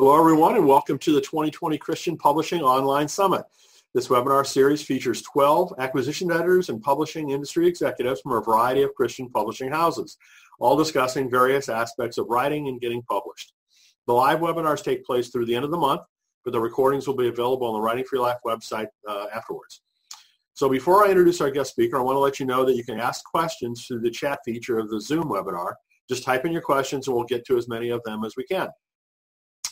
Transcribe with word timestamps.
Hello, 0.00 0.18
everyone, 0.18 0.56
and 0.56 0.66
welcome 0.66 0.96
to 1.00 1.12
the 1.12 1.20
2020 1.20 1.76
Christian 1.76 2.16
Publishing 2.16 2.62
Online 2.62 3.06
Summit. 3.06 3.42
This 3.92 4.08
webinar 4.08 4.46
series 4.46 4.80
features 4.80 5.20
12 5.20 5.74
acquisition 5.76 6.32
editors 6.32 6.70
and 6.70 6.80
publishing 6.80 7.28
industry 7.28 7.68
executives 7.68 8.22
from 8.22 8.32
a 8.32 8.40
variety 8.40 8.80
of 8.80 8.94
Christian 8.94 9.28
publishing 9.28 9.70
houses, 9.70 10.16
all 10.58 10.74
discussing 10.74 11.30
various 11.30 11.68
aspects 11.68 12.16
of 12.16 12.28
writing 12.30 12.68
and 12.68 12.80
getting 12.80 13.02
published. 13.02 13.52
The 14.06 14.14
live 14.14 14.38
webinars 14.38 14.82
take 14.82 15.04
place 15.04 15.28
through 15.28 15.44
the 15.44 15.54
end 15.54 15.66
of 15.66 15.70
the 15.70 15.76
month, 15.76 16.00
but 16.46 16.54
the 16.54 16.60
recordings 16.60 17.06
will 17.06 17.14
be 17.14 17.28
available 17.28 17.66
on 17.66 17.74
the 17.74 17.82
Writing 17.82 18.06
for 18.06 18.16
Your 18.16 18.24
Life 18.24 18.38
website 18.42 18.88
uh, 19.06 19.26
afterwards. 19.34 19.82
So 20.54 20.70
before 20.70 21.04
I 21.04 21.10
introduce 21.10 21.42
our 21.42 21.50
guest 21.50 21.72
speaker, 21.72 21.98
I 21.98 22.02
want 22.02 22.16
to 22.16 22.20
let 22.20 22.40
you 22.40 22.46
know 22.46 22.64
that 22.64 22.74
you 22.74 22.84
can 22.84 22.98
ask 22.98 23.22
questions 23.26 23.84
through 23.84 24.00
the 24.00 24.10
chat 24.10 24.38
feature 24.46 24.78
of 24.78 24.88
the 24.88 24.98
Zoom 24.98 25.24
webinar. 25.24 25.74
Just 26.08 26.24
type 26.24 26.46
in 26.46 26.52
your 26.52 26.62
questions 26.62 27.06
and 27.06 27.14
we'll 27.14 27.26
get 27.26 27.44
to 27.44 27.58
as 27.58 27.68
many 27.68 27.90
of 27.90 28.02
them 28.04 28.24
as 28.24 28.32
we 28.38 28.44
can. 28.44 28.70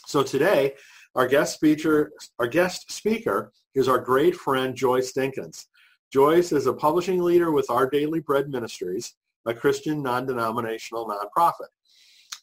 So 0.09 0.23
today, 0.23 0.73
our 1.17 1.27
guest 1.27 1.53
speaker, 1.57 2.13
our 2.39 2.47
guest 2.47 2.91
speaker 2.91 3.53
is 3.75 3.89
our 3.89 3.99
great 3.99 4.35
friend 4.35 4.75
Joyce 4.75 5.13
Dinkins. 5.13 5.67
Joyce 6.11 6.51
is 6.51 6.67
a 6.67 6.73
publishing 6.73 7.23
leader 7.23 7.53
with 7.53 7.69
Our 7.69 7.91
Daily 7.91 8.21
Bread 8.21 8.49
Ministries, 8.49 9.13
a 9.45 9.53
Christian 9.53 10.03
non-denominational 10.03 11.07
nonprofit. 11.07 11.69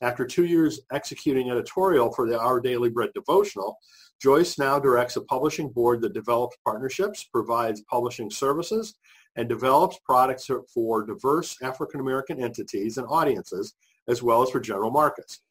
After 0.04 0.28
two 0.28 0.46
years 0.46 0.82
executing 0.94 1.50
editorial 1.50 2.14
for 2.14 2.30
the 2.30 2.40
Our 2.40 2.62
Daily 2.62 2.92
Bread 2.92 3.10
devotional, 3.16 3.80
Joyce 4.22 4.60
now 4.60 4.78
directs 4.78 5.16
a 5.16 5.22
publishing 5.22 5.70
board 5.70 6.04
that 6.04 6.14
develops 6.14 6.58
partnerships, 6.64 7.24
provides 7.24 7.82
publishing 7.90 8.30
services, 8.30 8.94
and 9.38 9.50
develops 9.50 9.98
products 10.06 10.52
for 10.72 11.04
diverse 11.04 11.58
African 11.64 12.00
American 12.00 12.40
entities 12.40 13.00
and 13.00 13.08
audiences, 13.10 13.74
as 14.08 14.22
well 14.22 14.44
as 14.44 14.52
for 14.52 14.60
general 14.60 14.92
markets. 14.92 15.42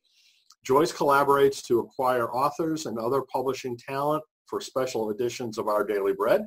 Joyce 0.65 0.93
collaborates 0.93 1.63
to 1.67 1.81
acquire 1.81 2.33
authors 2.33 2.87
and 2.87 2.99
other 2.99 3.23
publishing 3.23 3.77
talent 3.77 4.25
for 4.47 4.61
special 4.61 5.11
editions 5.11 5.59
of 5.59 5.69
Our 5.69 5.85
Daily 5.85 6.15
Bread, 6.15 6.47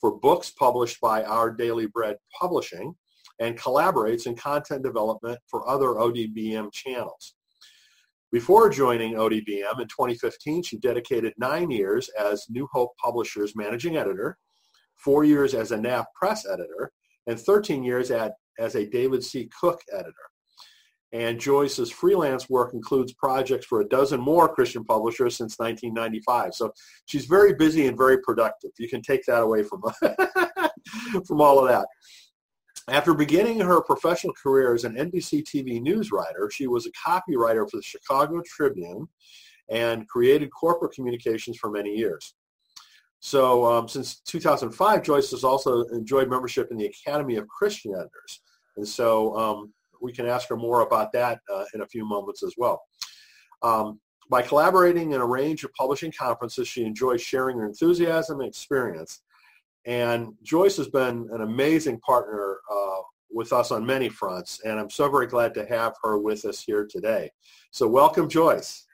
for 0.00 0.18
books 0.18 0.50
published 0.50 0.98
by 1.00 1.22
Our 1.24 1.50
Daily 1.50 1.86
Bread 1.86 2.16
Publishing, 2.38 2.94
and 3.38 3.58
collaborates 3.58 4.26
in 4.26 4.34
content 4.34 4.82
development 4.82 5.38
for 5.46 5.68
other 5.68 5.88
ODBM 5.88 6.72
channels. 6.72 7.34
Before 8.32 8.70
joining 8.70 9.14
ODBM 9.14 9.80
in 9.80 9.88
2015, 9.88 10.62
she 10.62 10.78
dedicated 10.78 11.34
nine 11.36 11.70
years 11.70 12.08
as 12.18 12.46
New 12.48 12.66
Hope 12.72 12.92
Publishers 13.02 13.56
managing 13.56 13.96
editor, 13.96 14.38
four 14.96 15.24
years 15.24 15.52
as 15.52 15.72
a 15.72 15.76
NavPress 15.76 16.50
editor, 16.50 16.92
and 17.26 17.38
13 17.38 17.82
years 17.82 18.10
at, 18.10 18.34
as 18.58 18.74
a 18.74 18.86
David 18.86 19.22
C. 19.22 19.50
Cook 19.60 19.80
editor. 19.92 20.29
And 21.12 21.40
Joyce's 21.40 21.90
freelance 21.90 22.48
work 22.48 22.72
includes 22.72 23.12
projects 23.12 23.66
for 23.66 23.80
a 23.80 23.88
dozen 23.88 24.20
more 24.20 24.48
Christian 24.48 24.84
publishers 24.84 25.36
since 25.36 25.58
1995. 25.58 26.54
So 26.54 26.72
she's 27.06 27.26
very 27.26 27.54
busy 27.54 27.88
and 27.88 27.96
very 27.96 28.20
productive. 28.22 28.70
You 28.78 28.88
can 28.88 29.02
take 29.02 29.24
that 29.26 29.42
away 29.42 29.64
from, 29.64 29.82
from 31.26 31.40
all 31.40 31.58
of 31.58 31.68
that. 31.68 31.86
After 32.88 33.12
beginning 33.12 33.60
her 33.60 33.80
professional 33.80 34.34
career 34.34 34.74
as 34.74 34.84
an 34.84 34.94
NBC 34.94 35.44
TV 35.44 35.80
news 35.80 36.10
writer, 36.12 36.50
she 36.52 36.66
was 36.66 36.86
a 36.86 36.92
copywriter 36.92 37.68
for 37.68 37.76
the 37.76 37.82
Chicago 37.82 38.42
Tribune 38.44 39.08
and 39.68 40.08
created 40.08 40.50
corporate 40.50 40.92
communications 40.92 41.56
for 41.56 41.70
many 41.70 41.94
years. 41.94 42.34
So 43.20 43.64
um, 43.66 43.88
since 43.88 44.20
2005, 44.20 45.02
Joyce 45.02 45.30
has 45.30 45.44
also 45.44 45.82
enjoyed 45.88 46.28
membership 46.28 46.70
in 46.70 46.78
the 46.78 46.86
Academy 46.86 47.36
of 47.36 47.46
Christian 47.48 47.92
Editors. 47.94 48.40
And 48.76 48.86
so 48.88 49.36
um, 49.36 49.72
we 50.00 50.12
can 50.12 50.26
ask 50.26 50.48
her 50.48 50.56
more 50.56 50.80
about 50.80 51.12
that 51.12 51.40
uh, 51.52 51.64
in 51.74 51.82
a 51.82 51.86
few 51.86 52.04
moments 52.04 52.42
as 52.42 52.54
well. 52.56 52.82
Um, 53.62 54.00
by 54.30 54.42
collaborating 54.42 55.12
in 55.12 55.20
a 55.20 55.26
range 55.26 55.64
of 55.64 55.72
publishing 55.74 56.12
conferences, 56.16 56.68
she 56.68 56.84
enjoys 56.84 57.20
sharing 57.20 57.58
her 57.58 57.66
enthusiasm 57.66 58.40
and 58.40 58.48
experience. 58.48 59.22
And 59.86 60.34
Joyce 60.42 60.76
has 60.76 60.88
been 60.88 61.28
an 61.32 61.40
amazing 61.40 61.98
partner 62.00 62.58
uh, 62.70 63.00
with 63.32 63.52
us 63.52 63.70
on 63.70 63.84
many 63.84 64.08
fronts, 64.08 64.60
and 64.64 64.78
I'm 64.78 64.90
so 64.90 65.10
very 65.10 65.26
glad 65.26 65.54
to 65.54 65.66
have 65.66 65.94
her 66.02 66.18
with 66.18 66.44
us 66.44 66.62
here 66.62 66.86
today. 66.88 67.30
So 67.70 67.88
welcome, 67.88 68.28
Joyce. 68.28 68.86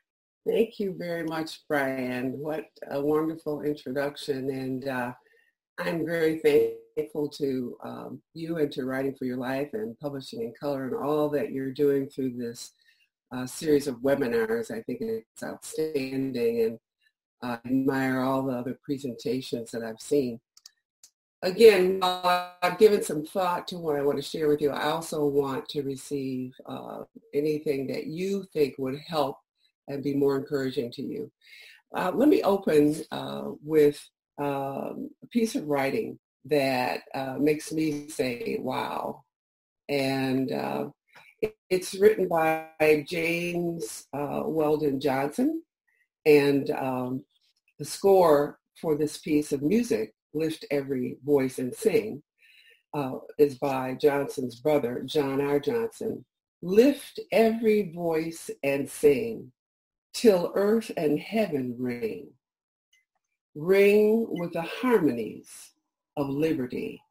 Thank 0.46 0.78
you 0.78 0.94
very 0.96 1.24
much, 1.24 1.62
Brian. 1.68 2.38
What 2.38 2.66
a 2.90 3.00
wonderful 3.00 3.62
introduction, 3.62 4.50
and 4.50 4.88
uh, 4.88 5.12
I'm 5.78 6.06
very 6.06 6.38
thankful 6.38 6.85
to 6.96 7.76
um, 7.84 8.22
you 8.32 8.56
and 8.56 8.72
to 8.72 8.84
Writing 8.84 9.14
for 9.14 9.26
Your 9.26 9.36
Life 9.36 9.70
and 9.74 9.98
Publishing 9.98 10.42
in 10.42 10.54
Color 10.58 10.86
and 10.86 10.94
all 10.94 11.28
that 11.30 11.52
you're 11.52 11.72
doing 11.72 12.08
through 12.08 12.32
this 12.36 12.72
uh, 13.32 13.46
series 13.46 13.86
of 13.86 13.96
webinars. 13.96 14.70
I 14.70 14.80
think 14.82 15.00
it's 15.02 15.42
outstanding 15.42 16.62
and 16.62 16.78
I 17.42 17.58
admire 17.66 18.20
all 18.20 18.42
the 18.42 18.54
other 18.54 18.78
presentations 18.82 19.70
that 19.72 19.82
I've 19.82 20.00
seen. 20.00 20.40
Again, 21.42 22.00
I've 22.02 22.78
given 22.78 23.02
some 23.02 23.26
thought 23.26 23.68
to 23.68 23.78
what 23.78 23.96
I 23.96 24.02
want 24.02 24.16
to 24.16 24.22
share 24.22 24.48
with 24.48 24.62
you. 24.62 24.70
I 24.70 24.84
also 24.84 25.26
want 25.26 25.68
to 25.68 25.82
receive 25.82 26.54
uh, 26.64 27.02
anything 27.34 27.86
that 27.88 28.06
you 28.06 28.46
think 28.54 28.76
would 28.78 28.98
help 29.06 29.36
and 29.86 30.02
be 30.02 30.14
more 30.14 30.38
encouraging 30.38 30.90
to 30.92 31.02
you. 31.02 31.30
Uh, 31.94 32.10
let 32.14 32.28
me 32.28 32.42
open 32.42 32.96
uh, 33.10 33.50
with 33.62 34.02
um, 34.38 35.10
a 35.22 35.26
piece 35.30 35.54
of 35.54 35.66
writing 35.66 36.18
that 36.48 37.02
uh, 37.14 37.36
makes 37.38 37.72
me 37.72 38.08
say, 38.08 38.58
wow. 38.60 39.24
And 39.88 40.52
uh, 40.52 40.88
it, 41.40 41.56
it's 41.70 41.94
written 41.94 42.28
by 42.28 43.04
James 43.08 44.06
uh, 44.12 44.42
Weldon 44.44 45.00
Johnson. 45.00 45.62
And 46.24 46.70
um, 46.70 47.24
the 47.78 47.84
score 47.84 48.58
for 48.80 48.96
this 48.96 49.18
piece 49.18 49.52
of 49.52 49.62
music, 49.62 50.12
Lift 50.34 50.64
Every 50.70 51.18
Voice 51.24 51.58
and 51.58 51.74
Sing, 51.74 52.22
uh, 52.94 53.18
is 53.38 53.58
by 53.58 53.94
Johnson's 54.00 54.56
brother, 54.60 55.02
John 55.06 55.40
R. 55.40 55.60
Johnson. 55.60 56.24
Lift 56.62 57.20
every 57.32 57.92
voice 57.92 58.50
and 58.62 58.88
sing 58.88 59.52
till 60.14 60.50
earth 60.54 60.90
and 60.96 61.20
heaven 61.20 61.76
ring 61.78 62.28
ring 63.56 64.26
with 64.28 64.52
the 64.52 64.62
harmonies 64.62 65.72
of 66.16 66.28
liberty. 66.28 67.02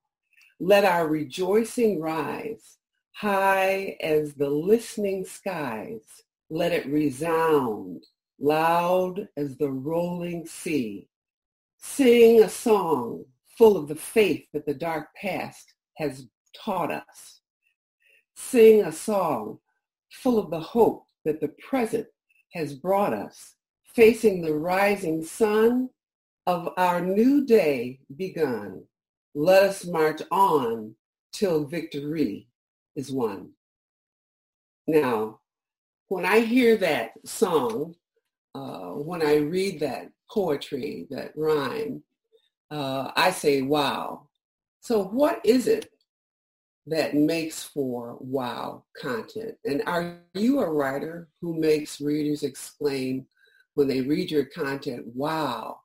Let 0.60 0.86
our 0.86 1.08
rejoicing 1.08 2.00
rise 2.00 2.78
high 3.16 3.98
as 4.02 4.34
the 4.34 4.50
listening 4.50 5.26
skies. 5.26 6.02
Let 6.50 6.72
it 6.72 6.86
resound 6.88 8.04
loud 8.40 9.28
as 9.38 9.58
the 9.58 9.72
rolling 9.72 10.46
sea. 10.46 11.08
Sing 11.78 12.44
a 12.44 12.50
song 12.50 13.26
full 13.58 13.78
of 13.78 13.88
the 13.88 13.96
faith 13.96 14.46
that 14.54 14.66
the 14.66 14.74
dark 14.74 15.08
past 15.16 15.74
has 15.98 16.28
taught 16.64 16.92
us. 16.92 17.42
Sing 18.36 18.84
a 18.84 18.92
song 18.92 19.60
full 20.12 20.38
of 20.38 20.52
the 20.52 20.60
hope 20.60 21.06
that 21.24 21.40
the 21.40 21.54
present 21.70 22.08
has 22.54 22.74
brought 22.74 23.14
us, 23.14 23.56
facing 23.96 24.42
the 24.42 24.54
rising 24.54 25.24
sun 25.24 25.90
of 26.48 26.70
our 26.78 27.02
new 27.02 27.46
day 27.46 28.00
begun. 28.16 28.84
Let 29.38 29.63
us 29.63 29.85
march 29.85 30.22
on 30.31 30.96
till 31.34 31.66
victory 31.66 32.47
is 32.96 33.12
won. 33.12 33.51
Now, 34.88 35.41
when 36.07 36.25
I 36.25 36.40
hear 36.40 36.78
that 36.78 37.12
song, 37.25 37.96
uh, 38.53 38.91
when 38.91 39.22
I 39.22 39.35
read 39.35 39.81
that 39.81 40.09
poetry, 40.31 41.07
that 41.09 41.34
rhyme, 41.35 42.01
uh, 42.72 43.12
I 43.13 43.31
say, 43.31 43.62
wow. 43.62 44.29
So 44.79 45.03
what 45.03 45.41
is 45.44 45.67
it 45.67 45.90
that 46.88 47.13
makes 47.13 47.62
for 47.62 48.16
wow 48.22 48.85
content? 48.97 49.56
And 49.66 49.84
are 49.85 50.19
you 50.34 50.62
a 50.62 50.72
writer 50.72 51.28
who 51.41 51.59
makes 51.59 52.00
readers 52.00 52.44
exclaim 52.44 53.25
when 53.73 53.90
they 53.90 54.00
read 54.00 54.31
your 54.31 54.46
content, 54.46 55.05
wow, 55.14 55.81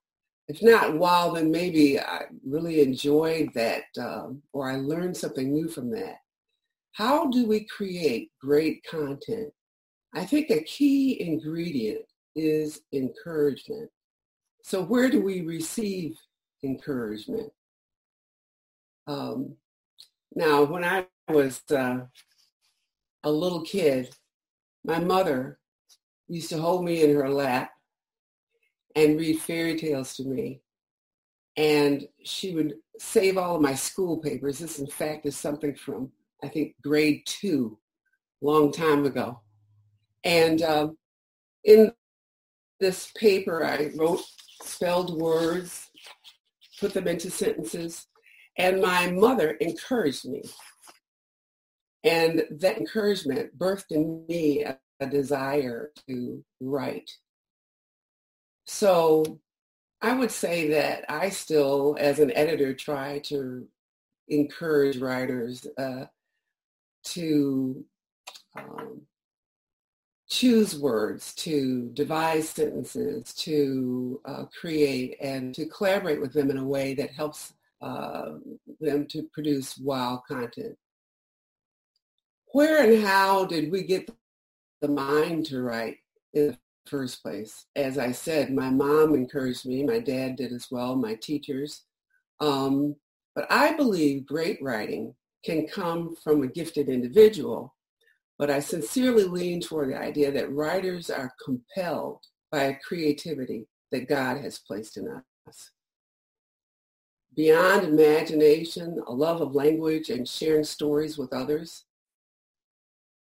if 0.50 0.60
not, 0.62 0.98
wow, 0.98 1.30
then 1.30 1.48
maybe 1.48 2.00
I 2.00 2.24
really 2.44 2.80
enjoyed 2.80 3.50
that 3.54 3.84
um, 4.00 4.42
or 4.52 4.68
I 4.68 4.78
learned 4.78 5.16
something 5.16 5.52
new 5.52 5.68
from 5.68 5.92
that. 5.92 6.16
How 6.90 7.28
do 7.30 7.46
we 7.46 7.64
create 7.66 8.32
great 8.40 8.82
content? 8.82 9.52
I 10.12 10.24
think 10.24 10.50
a 10.50 10.64
key 10.64 11.22
ingredient 11.22 12.02
is 12.34 12.80
encouragement. 12.92 13.90
So 14.64 14.82
where 14.82 15.08
do 15.08 15.22
we 15.22 15.42
receive 15.42 16.16
encouragement? 16.64 17.52
Um, 19.06 19.54
now, 20.34 20.64
when 20.64 20.82
I 20.82 21.06
was 21.28 21.62
uh, 21.70 22.00
a 23.22 23.30
little 23.30 23.62
kid, 23.62 24.10
my 24.84 24.98
mother 24.98 25.60
used 26.26 26.48
to 26.48 26.60
hold 26.60 26.84
me 26.84 27.04
in 27.04 27.14
her 27.14 27.30
lap 27.30 27.70
and 28.96 29.18
read 29.18 29.40
fairy 29.40 29.78
tales 29.78 30.14
to 30.16 30.24
me. 30.24 30.60
And 31.56 32.06
she 32.24 32.54
would 32.54 32.74
save 32.98 33.36
all 33.36 33.56
of 33.56 33.62
my 33.62 33.74
school 33.74 34.18
papers. 34.18 34.58
This, 34.58 34.78
in 34.78 34.86
fact, 34.86 35.26
is 35.26 35.36
something 35.36 35.74
from, 35.74 36.10
I 36.42 36.48
think, 36.48 36.74
grade 36.82 37.22
two, 37.26 37.78
long 38.40 38.72
time 38.72 39.04
ago. 39.04 39.40
And 40.24 40.62
um, 40.62 40.96
in 41.64 41.92
this 42.78 43.10
paper, 43.16 43.64
I 43.64 43.90
wrote 43.96 44.22
spelled 44.62 45.20
words, 45.20 45.88
put 46.78 46.94
them 46.94 47.08
into 47.08 47.30
sentences, 47.30 48.06
and 48.58 48.80
my 48.80 49.10
mother 49.10 49.52
encouraged 49.52 50.26
me. 50.26 50.42
And 52.04 52.44
that 52.50 52.78
encouragement 52.78 53.58
birthed 53.58 53.90
in 53.90 54.24
me 54.28 54.64
a, 54.64 54.78
a 55.00 55.06
desire 55.06 55.92
to 56.08 56.42
write. 56.60 57.10
So 58.72 59.40
I 60.00 60.14
would 60.14 60.30
say 60.30 60.68
that 60.70 61.04
I 61.08 61.30
still, 61.30 61.96
as 61.98 62.20
an 62.20 62.30
editor, 62.36 62.72
try 62.72 63.18
to 63.24 63.66
encourage 64.28 64.98
writers 64.98 65.66
uh, 65.76 66.04
to 67.06 67.84
um, 68.56 69.02
choose 70.28 70.78
words, 70.78 71.34
to 71.34 71.90
devise 71.94 72.48
sentences, 72.48 73.34
to 73.34 74.20
uh, 74.24 74.44
create 74.58 75.16
and 75.20 75.52
to 75.56 75.66
collaborate 75.66 76.20
with 76.20 76.32
them 76.32 76.48
in 76.48 76.56
a 76.56 76.64
way 76.64 76.94
that 76.94 77.10
helps 77.10 77.52
uh, 77.82 78.34
them 78.80 79.04
to 79.08 79.24
produce 79.32 79.78
wild 79.78 80.20
content. 80.28 80.76
Where 82.52 82.88
and 82.88 83.04
how 83.04 83.46
did 83.46 83.72
we 83.72 83.82
get 83.82 84.08
the 84.80 84.88
mind 84.88 85.46
to 85.46 85.60
write 85.60 85.96
in 86.32 86.46
the 86.46 86.58
first 86.86 87.22
place? 87.22 87.66
As 87.76 87.98
I 87.98 88.12
said, 88.12 88.52
my 88.52 88.70
mom 88.70 89.14
encouraged 89.14 89.66
me, 89.66 89.84
my 89.84 89.98
dad 89.98 90.36
did 90.36 90.52
as 90.52 90.66
well, 90.70 90.96
my 90.96 91.14
teachers. 91.14 91.84
Um, 92.40 92.96
but 93.34 93.46
I 93.50 93.74
believe 93.74 94.26
great 94.26 94.58
writing 94.62 95.14
can 95.44 95.66
come 95.66 96.16
from 96.22 96.42
a 96.42 96.48
gifted 96.48 96.88
individual 96.88 97.74
but 98.40 98.50
I 98.50 98.60
sincerely 98.60 99.24
lean 99.24 99.60
toward 99.60 99.90
the 99.90 99.98
idea 99.98 100.32
that 100.32 100.50
writers 100.50 101.10
are 101.10 101.30
compelled 101.44 102.20
by 102.50 102.62
a 102.62 102.78
creativity 102.78 103.66
that 103.92 104.08
God 104.08 104.38
has 104.38 104.58
placed 104.58 104.96
in 104.96 105.06
us. 105.46 105.72
Beyond 107.36 107.84
imagination, 107.84 108.98
a 109.06 109.12
love 109.12 109.42
of 109.42 109.54
language, 109.54 110.08
and 110.08 110.26
sharing 110.26 110.64
stories 110.64 111.18
with 111.18 111.34
others, 111.34 111.84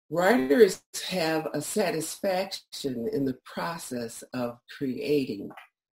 writers 0.10 0.82
have 1.10 1.48
a 1.54 1.62
satisfaction 1.62 3.10
in 3.12 3.26
the 3.26 3.38
process 3.46 4.24
of 4.34 4.60
creating. 4.78 5.50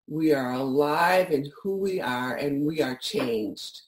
We 0.07 0.33
are 0.33 0.53
alive 0.53 1.31
in 1.31 1.51
who 1.63 1.77
we 1.77 2.01
are 2.01 2.37
and 2.37 2.65
we 2.65 2.81
are 2.81 2.97
changed. 2.97 3.83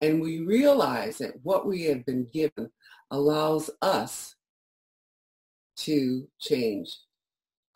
And 0.00 0.20
we 0.20 0.40
realize 0.40 1.18
that 1.18 1.34
what 1.42 1.66
we 1.66 1.84
have 1.84 2.04
been 2.04 2.26
given 2.32 2.70
allows 3.10 3.70
us 3.80 4.34
to 5.76 6.28
change 6.38 6.98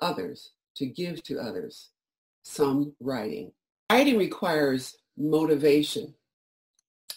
others, 0.00 0.50
to 0.76 0.86
give 0.86 1.22
to 1.24 1.38
others 1.38 1.90
some 2.42 2.94
writing. 3.00 3.52
Writing 3.90 4.18
requires 4.18 4.96
motivation 5.16 6.14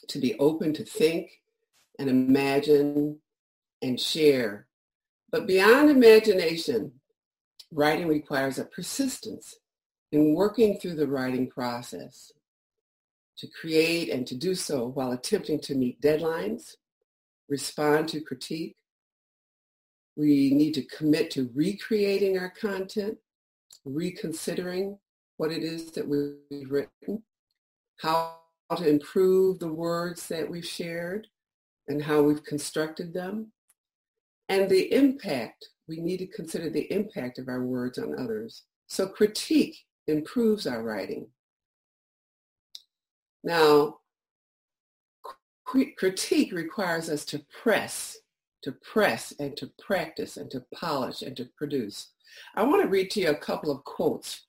to 0.08 0.20
be 0.20 0.38
open 0.40 0.74
to 0.74 0.86
think 0.86 1.30
and 2.00 2.10
imagine 2.10 3.20
and 3.82 4.00
share. 4.00 4.68
But 5.32 5.48
beyond 5.48 5.90
imagination, 5.90 6.92
writing 7.72 8.08
requires 8.08 8.60
a 8.60 8.66
persistence 8.66 9.56
in 10.12 10.34
working 10.34 10.78
through 10.78 10.96
the 10.96 11.08
writing 11.08 11.50
process 11.50 12.32
to 13.38 13.48
create 13.48 14.10
and 14.10 14.28
to 14.28 14.36
do 14.36 14.54
so 14.54 14.88
while 14.88 15.14
attempting 15.14 15.60
to 15.62 15.76
meet 15.76 16.02
deadlines, 16.02 16.76
respond 17.50 18.08
to 18.10 18.22
critique, 18.22 18.76
we 20.16 20.52
need 20.52 20.74
to 20.74 20.84
commit 20.84 21.32
to 21.32 21.50
recreating 21.56 22.38
our 22.38 22.50
content, 22.50 23.18
reconsidering 23.86 24.98
what 25.38 25.52
it 25.52 25.64
is 25.64 25.92
that 25.92 26.08
we've 26.08 26.70
written, 26.70 27.24
how 27.98 28.36
to 28.76 28.88
improve 28.88 29.60
the 29.60 29.72
words 29.72 30.28
that 30.28 30.50
we've 30.50 30.66
shared 30.66 31.28
and 31.88 32.04
how 32.04 32.22
we've 32.22 32.44
constructed 32.44 33.14
them, 33.14 33.52
and 34.52 34.70
the 34.70 34.94
impact. 34.94 35.70
We 35.88 36.00
need 36.00 36.18
to 36.18 36.28
consider 36.28 36.70
the 36.70 36.92
impact 36.94 37.40
of 37.40 37.48
our 37.48 37.64
words 37.64 37.98
on 37.98 38.20
others. 38.20 38.64
So 38.88 39.08
critique 39.08 39.78
improves 40.08 40.68
our 40.68 40.84
writing. 40.84 41.28
Now, 43.44 43.98
critique 45.98 46.52
requires 46.52 47.10
us 47.10 47.26
to 47.26 47.44
press 47.64 48.18
to 48.64 48.72
press 48.74 49.34
and 49.40 49.58
to 49.58 49.72
practice 49.80 50.38
and 50.38 50.50
to 50.52 50.64
polish 50.74 51.22
and 51.22 51.36
to 51.38 51.50
produce. 51.58 52.12
I 52.56 52.64
want 52.64 52.84
to 52.84 52.88
read 52.88 53.10
to 53.12 53.22
you 53.22 53.30
a 53.30 53.36
couple 53.36 53.72
of 53.72 53.84
quotes 53.84 54.46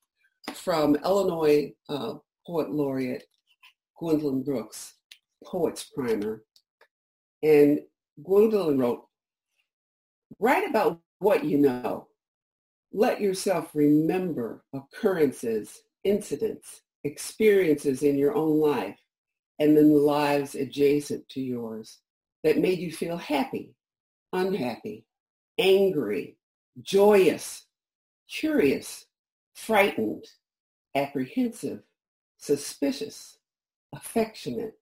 from 0.53 0.95
Illinois 0.97 1.73
uh, 1.89 2.15
Poet 2.45 2.71
Laureate 2.71 3.23
Gwendolyn 3.99 4.43
Brooks, 4.43 4.95
Poets 5.43 5.89
Primer. 5.95 6.43
And 7.41 7.79
Gwendolyn 8.23 8.77
wrote, 8.77 9.05
write 10.39 10.69
about 10.69 10.99
what 11.19 11.43
you 11.43 11.57
know. 11.57 12.07
Let 12.91 13.21
yourself 13.21 13.71
remember 13.73 14.63
occurrences, 14.73 15.81
incidents, 16.03 16.81
experiences 17.03 18.03
in 18.03 18.17
your 18.17 18.35
own 18.35 18.59
life 18.59 18.99
and 19.59 19.77
in 19.77 19.89
the 19.93 19.99
lives 19.99 20.55
adjacent 20.55 21.27
to 21.29 21.41
yours 21.41 21.99
that 22.43 22.57
made 22.57 22.79
you 22.79 22.91
feel 22.91 23.17
happy, 23.17 23.75
unhappy, 24.31 25.05
angry, 25.57 26.37
joyous, 26.81 27.65
curious, 28.29 29.05
frightened, 29.53 30.25
apprehensive, 30.95 31.81
suspicious, 32.37 33.37
affectionate, 33.93 34.77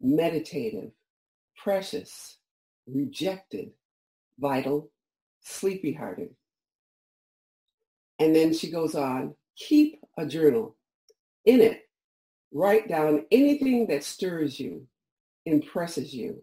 meditative, 0.00 0.90
precious, 1.56 2.38
rejected, 2.86 3.70
vital, 4.38 4.90
sleepy-hearted. 5.46 6.30
And 8.18 8.34
then 8.34 8.52
she 8.52 8.70
goes 8.70 8.94
on, 8.94 9.34
keep 9.56 10.00
a 10.18 10.26
journal. 10.26 10.76
In 11.44 11.60
it, 11.60 11.82
write 12.52 12.88
down 12.88 13.24
anything 13.30 13.86
that 13.88 14.04
stirs 14.04 14.58
you, 14.58 14.86
impresses 15.44 16.12
you, 16.12 16.42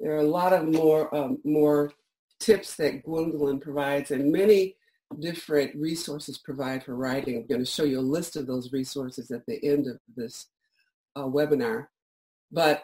there 0.00 0.12
are 0.12 0.18
a 0.18 0.22
lot 0.22 0.52
of 0.52 0.68
more 0.68 1.14
um, 1.14 1.38
more 1.44 1.92
tips 2.38 2.76
that 2.76 3.02
Gwendolyn 3.02 3.60
provides 3.60 4.10
and 4.10 4.30
many 4.30 4.76
different 5.20 5.74
resources 5.74 6.36
provide 6.38 6.84
for 6.84 6.94
writing. 6.94 7.36
I'm 7.36 7.46
going 7.46 7.64
to 7.64 7.70
show 7.70 7.84
you 7.84 8.00
a 8.00 8.00
list 8.00 8.36
of 8.36 8.46
those 8.46 8.72
resources 8.72 9.30
at 9.30 9.46
the 9.46 9.62
end 9.64 9.86
of 9.86 9.98
this 10.16 10.46
uh, 11.14 11.22
webinar. 11.22 11.86
But 12.52 12.82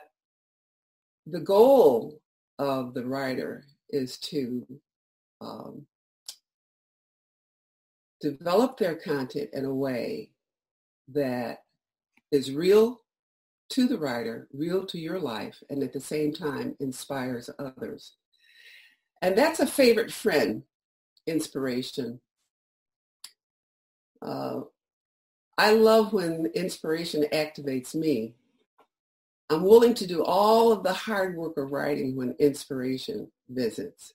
the 1.26 1.40
goal 1.40 2.20
of 2.58 2.94
the 2.94 3.04
writer 3.04 3.64
is 3.90 4.16
to 4.18 4.66
um, 5.42 5.86
develop 8.20 8.78
their 8.78 8.94
content 8.94 9.50
in 9.52 9.64
a 9.64 9.74
way 9.74 10.30
that 11.08 11.64
is 12.30 12.52
real 12.52 13.02
to 13.70 13.86
the 13.88 13.98
writer, 13.98 14.48
real 14.52 14.86
to 14.86 14.98
your 14.98 15.18
life, 15.18 15.62
and 15.68 15.82
at 15.82 15.92
the 15.92 16.00
same 16.00 16.32
time 16.32 16.76
inspires 16.78 17.50
others. 17.58 18.12
And 19.20 19.36
that's 19.36 19.60
a 19.60 19.66
favorite 19.66 20.12
friend 20.12 20.62
inspiration. 21.26 22.20
Uh, 24.20 24.60
I 25.58 25.72
love 25.72 26.12
when 26.12 26.46
inspiration 26.54 27.24
activates 27.32 27.94
me. 27.94 28.34
I'm 29.50 29.64
willing 29.64 29.94
to 29.94 30.06
do 30.06 30.22
all 30.24 30.72
of 30.72 30.82
the 30.82 30.92
hard 30.92 31.36
work 31.36 31.56
of 31.56 31.72
writing 31.72 32.16
when 32.16 32.34
inspiration 32.38 33.30
visits. 33.48 34.14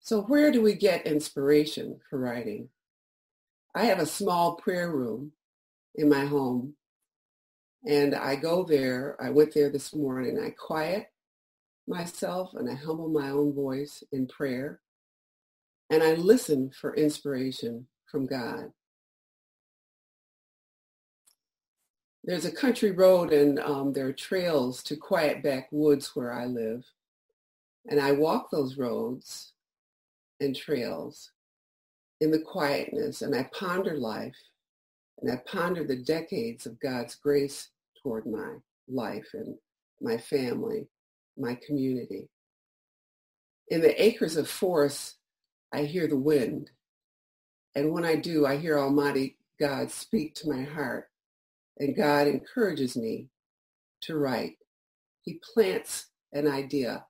So 0.00 0.22
where 0.22 0.50
do 0.50 0.62
we 0.62 0.74
get 0.74 1.06
inspiration 1.06 2.00
for 2.08 2.18
writing? 2.18 2.68
I 3.74 3.84
have 3.86 4.00
a 4.00 4.06
small 4.06 4.56
prayer 4.56 4.90
room 4.90 5.32
in 5.94 6.08
my 6.08 6.24
home 6.24 6.74
and 7.86 8.14
I 8.14 8.36
go 8.36 8.64
there, 8.64 9.16
I 9.20 9.30
went 9.30 9.54
there 9.54 9.70
this 9.70 9.94
morning, 9.94 10.38
I 10.38 10.50
quiet 10.50 11.06
myself 11.86 12.52
and 12.54 12.70
I 12.70 12.74
humble 12.74 13.08
my 13.08 13.30
own 13.30 13.54
voice 13.54 14.02
in 14.12 14.26
prayer. 14.26 14.80
And 15.90 16.02
I 16.02 16.14
listen 16.14 16.70
for 16.70 16.94
inspiration 16.94 17.86
from 18.10 18.26
God. 18.26 18.72
There's 22.24 22.44
a 22.44 22.52
country 22.52 22.92
road 22.92 23.32
and 23.32 23.58
um, 23.60 23.92
there 23.92 24.06
are 24.06 24.12
trails 24.12 24.82
to 24.84 24.96
quiet 24.96 25.42
back 25.42 25.68
woods 25.72 26.14
where 26.14 26.32
I 26.32 26.46
live. 26.46 26.84
And 27.88 28.00
I 28.00 28.12
walk 28.12 28.50
those 28.50 28.76
roads 28.76 29.49
and 30.40 30.56
trails 30.56 31.30
in 32.20 32.30
the 32.30 32.40
quietness 32.40 33.22
and 33.22 33.34
I 33.34 33.48
ponder 33.52 33.96
life 33.96 34.36
and 35.20 35.30
I 35.30 35.36
ponder 35.46 35.84
the 35.84 36.02
decades 36.02 36.66
of 36.66 36.80
God's 36.80 37.14
grace 37.14 37.70
toward 38.02 38.26
my 38.26 38.54
life 38.88 39.28
and 39.34 39.56
my 40.00 40.16
family, 40.16 40.88
my 41.36 41.58
community. 41.66 42.28
In 43.68 43.80
the 43.80 44.02
acres 44.02 44.36
of 44.36 44.48
forest, 44.48 45.16
I 45.72 45.82
hear 45.82 46.08
the 46.08 46.16
wind. 46.16 46.70
And 47.74 47.92
when 47.92 48.04
I 48.04 48.16
do, 48.16 48.46
I 48.46 48.56
hear 48.56 48.78
Almighty 48.78 49.36
God 49.60 49.90
speak 49.90 50.34
to 50.36 50.50
my 50.50 50.62
heart. 50.62 51.08
And 51.78 51.96
God 51.96 52.26
encourages 52.26 52.96
me 52.96 53.28
to 54.02 54.16
write. 54.16 54.56
He 55.22 55.40
plants 55.54 56.06
an 56.32 56.48
idea. 56.48 57.04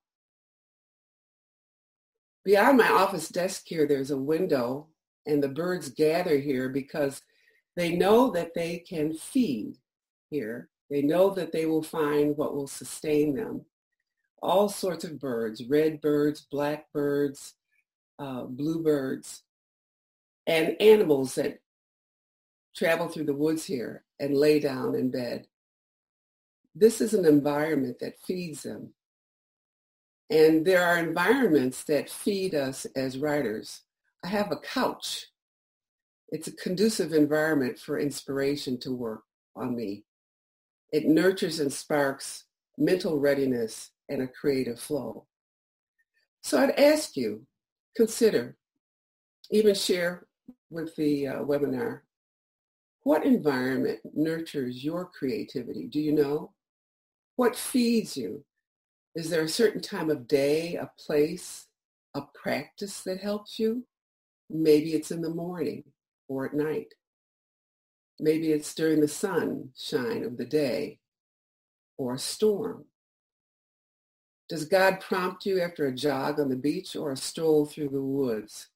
Beyond 2.45 2.79
my 2.79 2.89
office 2.89 3.29
desk 3.29 3.65
here, 3.67 3.87
there's 3.87 4.11
a 4.11 4.17
window, 4.17 4.89
and 5.27 5.43
the 5.43 5.49
birds 5.49 5.91
gather 5.91 6.39
here 6.39 6.69
because 6.69 7.21
they 7.77 7.95
know 7.95 8.31
that 8.31 8.55
they 8.55 8.79
can 8.79 9.15
feed 9.15 9.77
here. 10.31 10.69
They 10.91 11.03
know 11.03 11.31
that 11.31 11.53
they 11.53 11.67
will 11.67 11.83
find 11.83 12.37
what 12.37 12.55
will 12.55 12.67
sustain 12.67 13.35
them. 13.35 13.67
All 14.43 14.69
sorts 14.69 15.05
of 15.05 15.21
birds, 15.21 15.65
red 15.65 16.01
birds, 16.01 16.47
black 16.51 16.91
birds, 16.93 17.55
uh, 18.19 18.45
bluebirds, 18.45 19.43
and 20.47 20.81
animals 20.81 21.35
that 21.35 21.59
travel 22.75 23.09
through 23.09 23.25
the 23.25 23.35
woods 23.35 23.65
here 23.65 24.05
and 24.19 24.35
lay 24.35 24.59
down 24.61 24.95
in 24.95 25.11
bed. 25.11 25.47
This 26.75 27.01
is 27.01 27.15
an 27.15 27.27
environment 27.27 27.99
that 28.01 28.21
feeds 28.27 28.63
them. 28.63 28.95
And 30.31 30.65
there 30.65 30.85
are 30.85 30.99
environments 30.99 31.83
that 31.85 32.09
feed 32.09 32.55
us 32.55 32.87
as 32.95 33.19
writers. 33.19 33.83
I 34.25 34.29
have 34.29 34.53
a 34.53 34.57
couch. 34.57 35.27
It's 36.29 36.47
a 36.47 36.53
conducive 36.53 37.13
environment 37.13 37.79
for 37.79 37.99
inspiration 37.99 38.79
to 38.81 38.95
work 38.95 39.23
on 39.57 39.75
me. 39.75 40.05
It 40.93 41.07
nurtures 41.07 41.59
and 41.59 41.73
sparks 41.73 42.45
mental 42.79 43.19
readiness 43.19 43.91
and 44.09 44.23
a 44.23 44.29
creative 44.29 44.79
flow. 44.79 45.27
So 46.43 46.59
I'd 46.59 46.79
ask 46.79 47.17
you, 47.17 47.47
consider, 47.97 48.57
even 49.51 49.75
share 49.75 50.27
with 50.71 50.95
the 50.95 51.27
uh, 51.27 51.35
webinar, 51.41 52.01
what 53.03 53.25
environment 53.25 53.99
nurtures 54.15 54.85
your 54.85 55.07
creativity? 55.07 55.89
Do 55.89 56.01
you 56.01 56.13
know? 56.13 56.53
What 57.37 57.57
feeds 57.57 58.17
you? 58.17 58.45
Is 59.15 59.31
there 59.31 59.43
a 59.43 59.49
certain 59.49 59.81
time 59.81 60.11
of 60.11 60.29
day, 60.29 60.77
a 60.77 60.91
place, 60.99 61.67
a 62.15 62.23
practice 62.35 63.03
that 63.03 63.21
helps 63.21 63.59
you? 63.59 63.85
Maybe 64.49 64.95
it's 64.95 65.11
in 65.11 65.23
the 65.23 65.31
morning 65.31 65.85
or 66.29 66.47
at 66.47 66.55
night. 66.55 66.95
Maybe 68.21 68.53
it's 68.53 68.75
during 68.75 69.01
the 69.01 69.09
sunshine 69.09 70.25
of 70.25 70.37
the 70.37 70.45
day 70.45 70.99
or 71.97 72.15
a 72.15 72.19
storm. 72.19 72.85
Does 74.49 74.65
God 74.65 75.01
prompt 75.01 75.47
you 75.47 75.61
after 75.61 75.87
a 75.87 75.95
jog 75.95 76.41
on 76.41 76.49
the 76.49 76.57
beach 76.57 76.97
or 76.97 77.13
a 77.13 77.17
stroll 77.17 77.67
through 77.67 77.91
the 77.91 78.03
woods? 78.03 78.69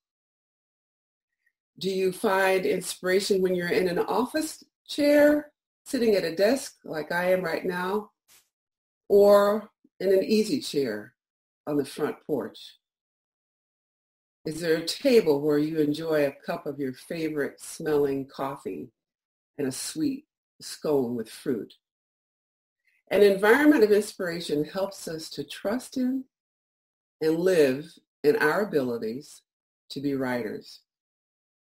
Do 1.78 1.90
you 1.90 2.12
find 2.12 2.64
inspiration 2.64 3.42
when 3.42 3.54
you're 3.54 3.68
in 3.68 3.88
an 3.88 3.98
office 3.98 4.62
chair, 4.88 5.50
sitting 5.84 6.14
at 6.14 6.24
a 6.24 6.34
desk 6.34 6.76
like 6.84 7.10
I 7.10 7.32
am 7.32 7.42
right 7.42 7.64
now, 7.64 8.10
or 9.08 9.70
in 10.00 10.12
an 10.12 10.22
easy 10.24 10.60
chair 10.60 11.14
on 11.66 11.76
the 11.76 11.84
front 11.84 12.16
porch? 12.26 12.76
Is 14.44 14.60
there 14.60 14.76
a 14.76 14.86
table 14.86 15.40
where 15.40 15.58
you 15.58 15.78
enjoy 15.78 16.26
a 16.26 16.44
cup 16.44 16.66
of 16.66 16.78
your 16.78 16.92
favorite 16.92 17.60
smelling 17.60 18.26
coffee 18.26 18.90
and 19.56 19.66
a 19.66 19.72
sweet 19.72 20.26
scone 20.60 21.14
with 21.14 21.30
fruit? 21.30 21.74
An 23.10 23.22
environment 23.22 23.84
of 23.84 23.92
inspiration 23.92 24.64
helps 24.64 25.08
us 25.08 25.30
to 25.30 25.44
trust 25.44 25.96
in 25.96 26.24
and 27.20 27.38
live 27.38 27.90
in 28.22 28.36
our 28.36 28.62
abilities 28.62 29.42
to 29.90 30.00
be 30.00 30.14
writers. 30.14 30.80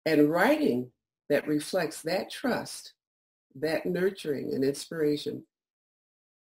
And 0.05 0.31
writing 0.31 0.91
that 1.29 1.47
reflects 1.47 2.03
that 2.03 2.31
trust, 2.31 2.95
that 3.55 3.87
nurturing 3.87 4.55
and 4.55 4.65
inspiration 4.65 5.45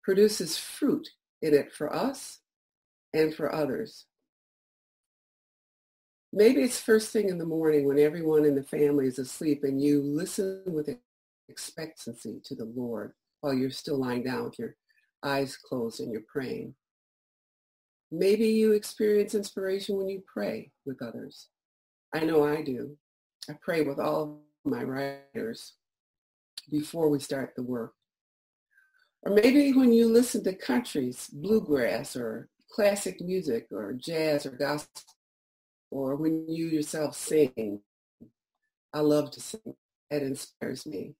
produces 0.02 0.56
fruit 0.58 1.08
in 1.42 1.54
it 1.54 1.72
for 1.72 1.94
us 1.94 2.40
and 3.12 3.34
for 3.34 3.54
others. 3.54 4.06
Maybe 6.32 6.62
it's 6.62 6.80
first 6.80 7.12
thing 7.12 7.28
in 7.28 7.38
the 7.38 7.46
morning 7.46 7.86
when 7.86 7.98
everyone 7.98 8.44
in 8.44 8.54
the 8.54 8.62
family 8.62 9.06
is 9.06 9.18
asleep 9.18 9.60
and 9.62 9.82
you 9.82 10.02
listen 10.02 10.62
with 10.66 10.88
expectancy 11.48 12.40
to 12.44 12.54
the 12.54 12.70
Lord 12.76 13.12
while 13.40 13.54
you're 13.54 13.70
still 13.70 13.98
lying 13.98 14.24
down 14.24 14.44
with 14.44 14.58
your 14.58 14.76
eyes 15.22 15.56
closed 15.56 16.00
and 16.00 16.12
you're 16.12 16.22
praying. 16.30 16.74
Maybe 18.10 18.46
you 18.48 18.72
experience 18.72 19.34
inspiration 19.34 19.96
when 19.96 20.08
you 20.08 20.22
pray 20.32 20.70
with 20.84 21.02
others. 21.02 21.48
I 22.14 22.20
know 22.20 22.44
I 22.46 22.62
do. 22.62 22.96
I 23.48 23.54
pray 23.60 23.82
with 23.82 23.98
all 23.98 24.42
my 24.64 24.82
writers 24.82 25.74
before 26.70 27.08
we 27.08 27.18
start 27.18 27.52
the 27.56 27.62
work. 27.62 27.94
Or 29.26 29.30
maybe 29.30 29.72
when 29.72 29.92
you 29.92 30.06
listen 30.06 30.44
to 30.44 30.52
countries, 30.54 31.28
bluegrass 31.32 32.14
or 32.14 32.48
classic 32.70 33.20
music 33.20 33.66
or 33.72 33.92
jazz 33.92 34.46
or 34.46 34.50
gospel, 34.50 35.02
or 35.90 36.14
when 36.14 36.48
you 36.48 36.66
yourself 36.66 37.16
sing. 37.16 37.80
I 38.94 39.00
love 39.00 39.32
to 39.32 39.40
sing. 39.40 39.74
It 40.12 40.22
inspires 40.22 40.86
me. 40.86 41.16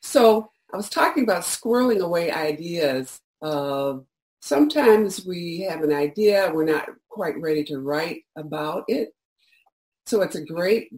So 0.00 0.50
I 0.74 0.76
was 0.76 0.88
talking 0.88 1.22
about 1.22 1.44
squirreling 1.44 2.00
away 2.00 2.32
ideas. 2.32 3.20
Uh, 3.40 3.98
sometimes 4.40 5.24
we 5.24 5.60
have 5.60 5.84
an 5.84 5.92
idea, 5.92 6.50
we're 6.52 6.64
not 6.64 6.88
quite 7.08 7.40
ready 7.40 7.62
to 7.66 7.78
write 7.78 8.22
about 8.36 8.82
it. 8.88 9.10
So 10.06 10.22
it's 10.22 10.34
a 10.34 10.44
great 10.44 10.92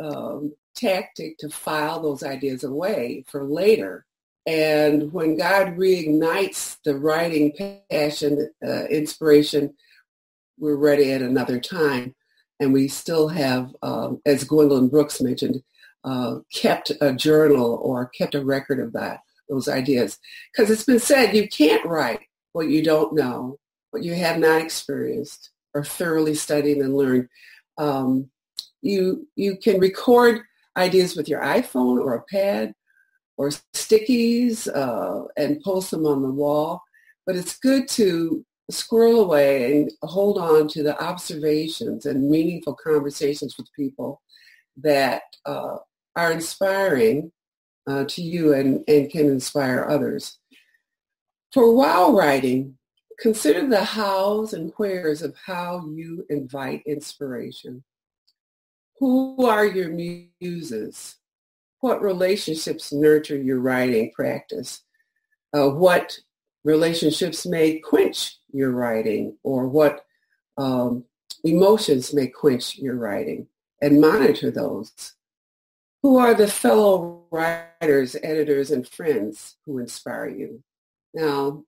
um, 0.00 0.54
tactic 0.76 1.36
to 1.38 1.48
file 1.48 2.00
those 2.00 2.22
ideas 2.22 2.62
away 2.62 3.24
for 3.26 3.42
later 3.42 4.06
and 4.46 5.12
when 5.12 5.36
God 5.36 5.76
reignites 5.76 6.76
the 6.84 6.96
writing 6.96 7.52
passion, 7.90 8.50
uh, 8.66 8.84
inspiration, 8.86 9.74
we're 10.58 10.76
ready 10.76 11.12
at 11.12 11.22
another 11.22 11.58
time. 11.58 12.14
And 12.60 12.72
we 12.72 12.88
still 12.88 13.28
have, 13.28 13.74
um, 13.82 14.20
as 14.26 14.44
Gwendolyn 14.44 14.88
Brooks 14.88 15.20
mentioned, 15.20 15.62
uh, 16.04 16.36
kept 16.52 16.92
a 17.00 17.12
journal 17.12 17.80
or 17.82 18.06
kept 18.06 18.34
a 18.34 18.44
record 18.44 18.80
of 18.80 18.92
that, 18.92 19.20
those 19.48 19.68
ideas. 19.68 20.18
Because 20.52 20.70
it's 20.70 20.84
been 20.84 21.00
said 21.00 21.34
you 21.34 21.48
can't 21.48 21.84
write 21.86 22.20
what 22.52 22.68
you 22.68 22.82
don't 22.84 23.14
know, 23.14 23.58
what 23.90 24.02
you 24.02 24.14
have 24.14 24.38
not 24.38 24.60
experienced 24.60 25.50
or 25.72 25.82
thoroughly 25.84 26.34
studied 26.34 26.78
and 26.78 26.96
learned. 26.96 27.28
Um, 27.78 28.30
you, 28.82 29.26
you 29.34 29.56
can 29.56 29.80
record 29.80 30.42
ideas 30.76 31.16
with 31.16 31.28
your 31.28 31.40
iPhone 31.40 31.98
or 31.98 32.14
a 32.14 32.22
pad 32.22 32.74
or 33.36 33.50
stickies 33.72 34.68
uh, 34.68 35.24
and 35.36 35.62
post 35.62 35.90
them 35.90 36.06
on 36.06 36.22
the 36.22 36.30
wall. 36.30 36.82
But 37.26 37.36
it's 37.36 37.58
good 37.58 37.88
to 37.90 38.44
squirrel 38.70 39.20
away 39.20 39.80
and 39.80 39.90
hold 40.02 40.38
on 40.38 40.68
to 40.68 40.82
the 40.82 41.00
observations 41.02 42.06
and 42.06 42.30
meaningful 42.30 42.74
conversations 42.74 43.56
with 43.58 43.72
people 43.74 44.22
that 44.78 45.22
uh, 45.44 45.76
are 46.16 46.32
inspiring 46.32 47.30
uh, 47.86 48.04
to 48.08 48.22
you 48.22 48.54
and, 48.54 48.82
and 48.88 49.10
can 49.10 49.26
inspire 49.26 49.86
others. 49.88 50.38
For 51.52 51.74
while 51.74 52.16
writing, 52.16 52.78
consider 53.20 53.66
the 53.66 53.84
hows 53.84 54.54
and 54.54 54.72
wheres 54.76 55.22
of 55.22 55.36
how 55.46 55.86
you 55.86 56.26
invite 56.30 56.82
inspiration. 56.86 57.84
Who 58.98 59.46
are 59.46 59.66
your 59.66 59.90
muses? 59.90 61.16
What 61.84 62.00
relationships 62.00 62.94
nurture 62.94 63.36
your 63.36 63.60
writing 63.60 64.10
practice? 64.14 64.84
Uh, 65.54 65.68
what 65.68 66.16
relationships 66.64 67.44
may 67.44 67.78
quench 67.78 68.38
your 68.50 68.70
writing 68.70 69.36
or 69.42 69.68
what 69.68 70.06
um, 70.56 71.04
emotions 71.44 72.14
may 72.14 72.26
quench 72.26 72.78
your 72.78 72.96
writing 72.96 73.46
and 73.82 74.00
monitor 74.00 74.50
those. 74.50 75.12
Who 76.02 76.16
are 76.16 76.32
the 76.32 76.48
fellow 76.48 77.24
writers, 77.30 78.16
editors, 78.22 78.70
and 78.70 78.88
friends 78.88 79.56
who 79.66 79.78
inspire 79.78 80.30
you? 80.30 80.62
Now, 81.12 81.64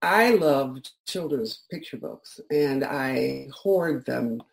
I 0.00 0.30
love 0.30 0.78
children's 1.08 1.64
picture 1.72 1.96
books 1.96 2.38
and 2.52 2.84
I 2.84 3.48
hoard 3.52 4.06
them 4.06 4.44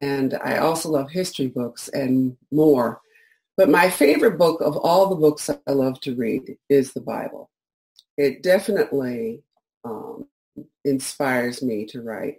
and 0.00 0.34
I 0.42 0.56
also 0.56 0.88
love 0.88 1.08
history 1.08 1.46
books 1.46 1.86
and 1.86 2.36
more. 2.50 3.00
But 3.62 3.70
my 3.70 3.90
favorite 3.90 4.38
book 4.38 4.60
of 4.60 4.76
all 4.76 5.08
the 5.08 5.14
books 5.14 5.48
I 5.48 5.70
love 5.70 6.00
to 6.00 6.16
read 6.16 6.56
is 6.68 6.92
the 6.92 7.00
Bible. 7.00 7.48
It 8.16 8.42
definitely 8.42 9.44
um, 9.84 10.26
inspires 10.84 11.62
me 11.62 11.86
to 11.86 12.02
write. 12.02 12.38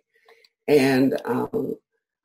And 0.68 1.18
um, 1.24 1.78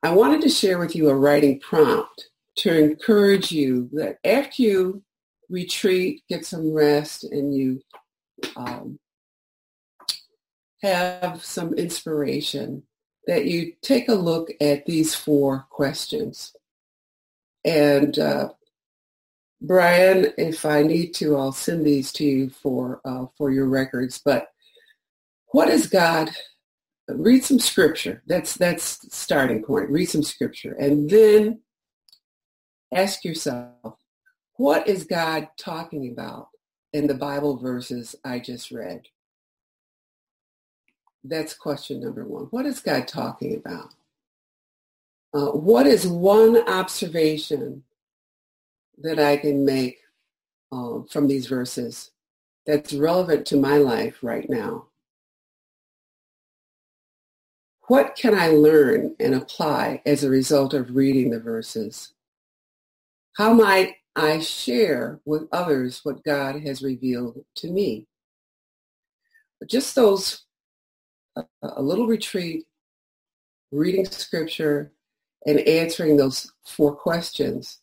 I 0.02 0.12
wanted 0.12 0.40
to 0.40 0.48
share 0.48 0.80
with 0.80 0.96
you 0.96 1.10
a 1.10 1.14
writing 1.14 1.60
prompt 1.60 2.30
to 2.56 2.76
encourage 2.76 3.52
you 3.52 3.88
that 3.92 4.18
after 4.24 4.62
you 4.62 5.04
retreat, 5.48 6.24
get 6.28 6.44
some 6.44 6.72
rest, 6.72 7.22
and 7.22 7.54
you 7.54 7.80
um, 8.56 8.98
have 10.82 11.44
some 11.44 11.72
inspiration, 11.74 12.82
that 13.28 13.44
you 13.44 13.74
take 13.80 14.08
a 14.08 14.14
look 14.14 14.50
at 14.60 14.86
these 14.86 15.14
four 15.14 15.68
questions. 15.70 16.52
And 17.64 18.18
uh, 18.18 18.48
Brian, 19.60 20.32
if 20.38 20.64
I 20.64 20.82
need 20.82 21.14
to, 21.14 21.36
I'll 21.36 21.52
send 21.52 21.84
these 21.84 22.12
to 22.12 22.24
you 22.24 22.50
for 22.50 23.00
uh, 23.04 23.26
for 23.36 23.50
your 23.50 23.66
records. 23.66 24.20
But 24.24 24.48
what 25.48 25.68
is 25.68 25.86
God? 25.86 26.30
Read 27.08 27.44
some 27.44 27.58
scripture. 27.58 28.22
That's 28.26 28.54
that's 28.54 29.14
starting 29.14 29.64
point. 29.64 29.90
Read 29.90 30.06
some 30.06 30.22
scripture, 30.22 30.74
and 30.74 31.08
then 31.10 31.60
ask 32.94 33.24
yourself, 33.24 33.96
what 34.54 34.86
is 34.86 35.04
God 35.04 35.48
talking 35.58 36.10
about 36.12 36.48
in 36.92 37.06
the 37.06 37.14
Bible 37.14 37.56
verses 37.56 38.14
I 38.24 38.38
just 38.38 38.70
read? 38.70 39.02
That's 41.24 41.54
question 41.54 42.00
number 42.00 42.24
one. 42.24 42.44
What 42.44 42.66
is 42.66 42.80
God 42.80 43.08
talking 43.08 43.56
about? 43.56 43.94
Uh, 45.34 45.52
what 45.52 45.86
is 45.86 46.06
one 46.06 46.56
observation 46.68 47.82
that 49.02 49.18
I 49.18 49.36
can 49.36 49.64
make 49.64 49.98
uh, 50.72 51.00
from 51.10 51.28
these 51.28 51.46
verses 51.46 52.10
that's 52.66 52.92
relevant 52.92 53.46
to 53.46 53.56
my 53.56 53.78
life 53.78 54.18
right 54.22 54.48
now? 54.48 54.86
What 57.88 58.16
can 58.16 58.34
I 58.34 58.48
learn 58.48 59.16
and 59.18 59.34
apply 59.34 60.02
as 60.04 60.22
a 60.22 60.28
result 60.28 60.74
of 60.74 60.94
reading 60.94 61.30
the 61.30 61.40
verses? 61.40 62.12
How 63.38 63.54
might 63.54 63.94
I 64.14 64.40
share 64.40 65.20
with 65.24 65.48
others 65.52 66.00
what 66.02 66.24
God 66.24 66.60
has 66.62 66.82
revealed 66.82 67.44
to 67.56 67.70
me? 67.70 68.06
Just 69.66 69.94
those, 69.94 70.44
a 71.62 71.82
little 71.82 72.06
retreat, 72.06 72.66
reading 73.72 74.04
scripture, 74.04 74.92
and 75.46 75.60
answering 75.60 76.16
those 76.16 76.52
four 76.66 76.94
questions. 76.94 77.80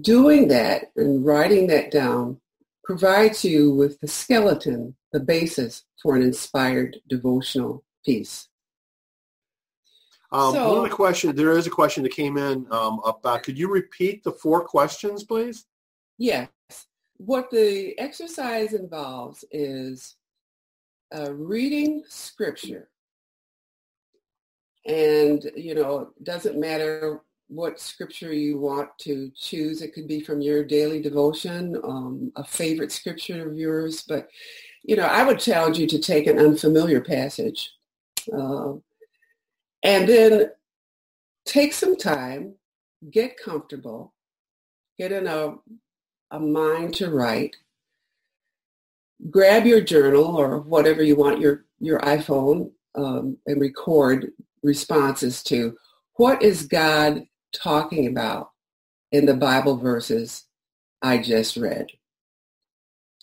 Doing 0.00 0.48
that 0.48 0.92
and 0.96 1.24
writing 1.24 1.66
that 1.68 1.90
down 1.90 2.40
provides 2.84 3.44
you 3.44 3.72
with 3.72 4.00
the 4.00 4.08
skeleton, 4.08 4.94
the 5.12 5.20
basis 5.20 5.84
for 6.02 6.14
an 6.14 6.22
inspired 6.22 6.98
devotional 7.08 7.84
piece. 8.04 8.48
Um, 10.32 10.54
so, 10.54 10.68
one 10.68 10.78
of 10.78 10.90
the 10.90 10.94
questions, 10.94 11.34
there 11.34 11.58
is 11.58 11.66
a 11.66 11.70
question 11.70 12.04
that 12.04 12.12
came 12.12 12.36
in 12.36 12.66
um, 12.70 13.00
about, 13.04 13.42
could 13.42 13.58
you 13.58 13.68
repeat 13.68 14.22
the 14.22 14.30
four 14.30 14.64
questions, 14.64 15.24
please? 15.24 15.66
Yes. 16.18 16.48
What 17.16 17.50
the 17.50 17.98
exercise 17.98 18.72
involves 18.72 19.44
is 19.50 20.16
uh, 21.14 21.32
reading 21.34 22.04
scripture 22.08 22.88
and, 24.86 25.50
you 25.56 25.74
know, 25.74 26.12
it 26.16 26.24
doesn't 26.24 26.58
matter 26.58 27.20
what 27.50 27.80
scripture 27.80 28.32
you 28.32 28.58
want 28.58 28.96
to 28.98 29.30
choose. 29.36 29.82
It 29.82 29.92
could 29.92 30.06
be 30.06 30.20
from 30.20 30.40
your 30.40 30.64
daily 30.64 31.02
devotion, 31.02 31.76
um, 31.82 32.32
a 32.36 32.44
favorite 32.44 32.92
scripture 32.92 33.48
of 33.48 33.56
yours. 33.56 34.04
But, 34.06 34.28
you 34.84 34.94
know, 34.94 35.04
I 35.04 35.24
would 35.24 35.40
challenge 35.40 35.76
you 35.76 35.88
to 35.88 35.98
take 35.98 36.28
an 36.28 36.38
unfamiliar 36.38 37.00
passage 37.00 37.72
uh, 38.32 38.74
and 39.82 40.08
then 40.08 40.50
take 41.44 41.72
some 41.72 41.96
time, 41.96 42.54
get 43.10 43.36
comfortable, 43.36 44.14
get 44.96 45.10
in 45.10 45.26
a, 45.26 45.54
a 46.30 46.38
mind 46.38 46.94
to 46.94 47.10
write, 47.10 47.56
grab 49.28 49.66
your 49.66 49.80
journal 49.80 50.36
or 50.36 50.60
whatever 50.60 51.02
you 51.02 51.16
want 51.16 51.40
your, 51.40 51.64
your 51.80 51.98
iPhone 52.00 52.70
um, 52.94 53.36
and 53.46 53.60
record 53.60 54.30
responses 54.62 55.42
to 55.42 55.76
what 56.14 56.42
is 56.42 56.66
God 56.66 57.26
talking 57.52 58.06
about 58.06 58.50
in 59.12 59.26
the 59.26 59.34
Bible 59.34 59.76
verses 59.76 60.44
I 61.02 61.18
just 61.18 61.56
read. 61.56 61.88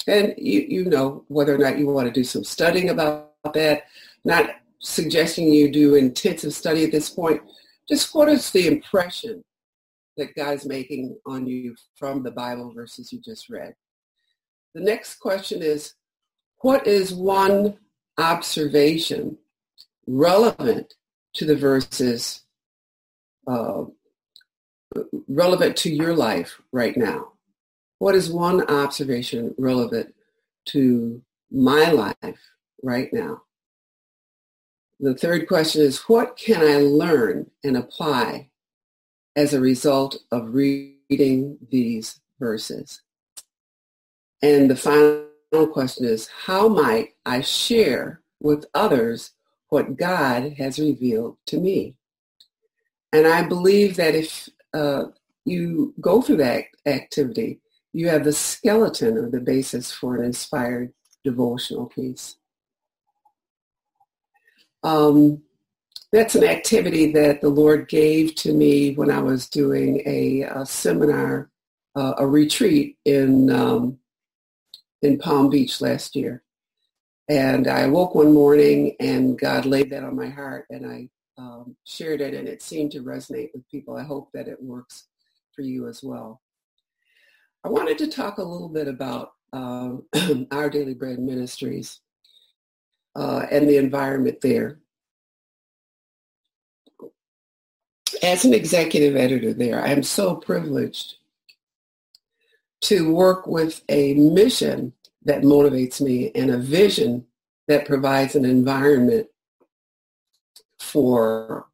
And 0.07 0.33
you, 0.37 0.61
you 0.61 0.85
know 0.85 1.25
whether 1.27 1.53
or 1.53 1.57
not 1.57 1.77
you 1.77 1.87
want 1.87 2.07
to 2.07 2.13
do 2.13 2.23
some 2.23 2.43
studying 2.43 2.89
about 2.89 3.33
that, 3.53 3.83
not 4.23 4.49
suggesting 4.79 5.51
you 5.51 5.71
do 5.71 5.95
intensive 5.95 6.53
study 6.53 6.83
at 6.83 6.91
this 6.91 7.09
point. 7.09 7.41
Just 7.89 8.13
what 8.13 8.29
is 8.29 8.49
the 8.51 8.67
impression 8.67 9.43
that 10.17 10.35
God 10.35 10.55
is 10.55 10.65
making 10.65 11.17
on 11.25 11.45
you 11.45 11.75
from 11.95 12.23
the 12.23 12.31
Bible 12.31 12.73
verses 12.73 13.11
you 13.11 13.19
just 13.19 13.49
read? 13.49 13.73
The 14.73 14.81
next 14.81 15.15
question 15.15 15.61
is, 15.61 15.93
what 16.59 16.87
is 16.87 17.13
one 17.13 17.77
observation 18.17 19.37
relevant 20.07 20.93
to 21.33 21.45
the 21.45 21.55
verses 21.55 22.43
uh, 23.47 23.83
relevant 25.27 25.75
to 25.77 25.89
your 25.89 26.15
life 26.15 26.59
right 26.71 26.95
now? 26.95 27.33
What 27.99 28.15
is 28.15 28.29
one 28.29 28.61
observation 28.69 29.55
relevant 29.57 30.13
to 30.67 31.21
my 31.51 31.91
life 31.91 32.39
right 32.83 33.11
now? 33.11 33.43
The 34.99 35.15
third 35.15 35.47
question 35.47 35.81
is, 35.81 35.99
what 36.01 36.37
can 36.37 36.61
I 36.61 36.77
learn 36.77 37.49
and 37.63 37.77
apply 37.77 38.49
as 39.35 39.53
a 39.53 39.59
result 39.59 40.17
of 40.31 40.53
reading 40.53 41.57
these 41.69 42.19
verses? 42.39 43.01
And 44.41 44.69
the 44.69 44.75
final 44.75 45.67
question 45.71 46.05
is, 46.05 46.27
how 46.27 46.67
might 46.67 47.09
I 47.25 47.41
share 47.41 48.21
with 48.39 48.65
others 48.73 49.31
what 49.69 49.97
God 49.97 50.53
has 50.57 50.79
revealed 50.79 51.37
to 51.47 51.59
me. 51.59 51.95
And 53.11 53.27
I 53.27 53.43
believe 53.43 53.95
that 53.97 54.15
if 54.15 54.49
uh, 54.73 55.05
you 55.45 55.93
go 56.01 56.21
through 56.21 56.37
that 56.37 56.65
activity, 56.85 57.59
you 57.93 58.09
have 58.09 58.23
the 58.23 58.33
skeleton 58.33 59.17
or 59.17 59.29
the 59.29 59.39
basis 59.39 59.91
for 59.91 60.15
an 60.15 60.25
inspired 60.25 60.93
devotional 61.23 61.87
piece. 61.87 62.35
Um, 64.83 65.41
that's 66.11 66.35
an 66.35 66.43
activity 66.43 67.11
that 67.13 67.41
the 67.41 67.49
Lord 67.49 67.89
gave 67.89 68.35
to 68.35 68.53
me 68.53 68.93
when 68.93 69.11
I 69.11 69.19
was 69.19 69.49
doing 69.49 70.01
a, 70.05 70.43
a 70.43 70.65
seminar, 70.65 71.49
uh, 71.95 72.13
a 72.17 72.27
retreat 72.27 72.97
in 73.03 73.51
um, 73.51 73.99
in 75.01 75.17
Palm 75.17 75.49
Beach 75.49 75.81
last 75.81 76.15
year. 76.15 76.43
And 77.29 77.67
I 77.67 77.87
woke 77.87 78.15
one 78.15 78.33
morning 78.33 78.95
and 78.99 79.37
God 79.37 79.65
laid 79.65 79.89
that 79.89 80.03
on 80.03 80.15
my 80.15 80.29
heart 80.29 80.65
and 80.69 80.85
I 80.85 81.09
um, 81.37 81.75
shared 81.85 82.21
it 82.21 82.33
and 82.33 82.47
it 82.47 82.61
seemed 82.61 82.91
to 82.91 83.03
resonate 83.03 83.49
with 83.53 83.67
people. 83.69 83.95
I 83.95 84.03
hope 84.03 84.29
that 84.33 84.47
it 84.47 84.61
works 84.61 85.07
for 85.53 85.61
you 85.61 85.87
as 85.87 86.03
well. 86.03 86.41
I 87.63 87.69
wanted 87.69 87.97
to 87.99 88.07
talk 88.07 88.37
a 88.37 88.43
little 88.43 88.69
bit 88.69 88.87
about 88.87 89.33
uh, 89.53 89.97
our 90.51 90.69
Daily 90.69 90.93
Bread 90.93 91.19
Ministries 91.19 91.99
uh, 93.15 93.45
and 93.51 93.67
the 93.67 93.77
environment 93.77 94.41
there. 94.41 94.79
As 98.23 98.45
an 98.45 98.53
executive 98.53 99.15
editor 99.15 99.53
there, 99.53 99.83
I 99.83 99.89
am 99.89 100.03
so 100.03 100.35
privileged 100.35 101.17
to 102.81 103.13
work 103.13 103.47
with 103.47 103.83
a 103.89 104.13
mission 104.13 104.93
that 105.23 105.41
motivates 105.41 105.99
me 105.99 106.31
and 106.35 106.51
a 106.51 106.57
vision 106.57 107.25
that 107.67 107.85
provides 107.85 108.35
an 108.35 108.45
environment 108.45 109.27
for 110.79 111.67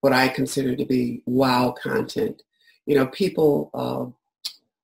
what 0.00 0.12
I 0.12 0.28
consider 0.28 0.76
to 0.76 0.84
be 0.84 1.22
wow 1.26 1.74
content. 1.82 2.42
You 2.86 2.96
know, 2.96 3.06
people 3.06 3.70
uh, 3.72 4.06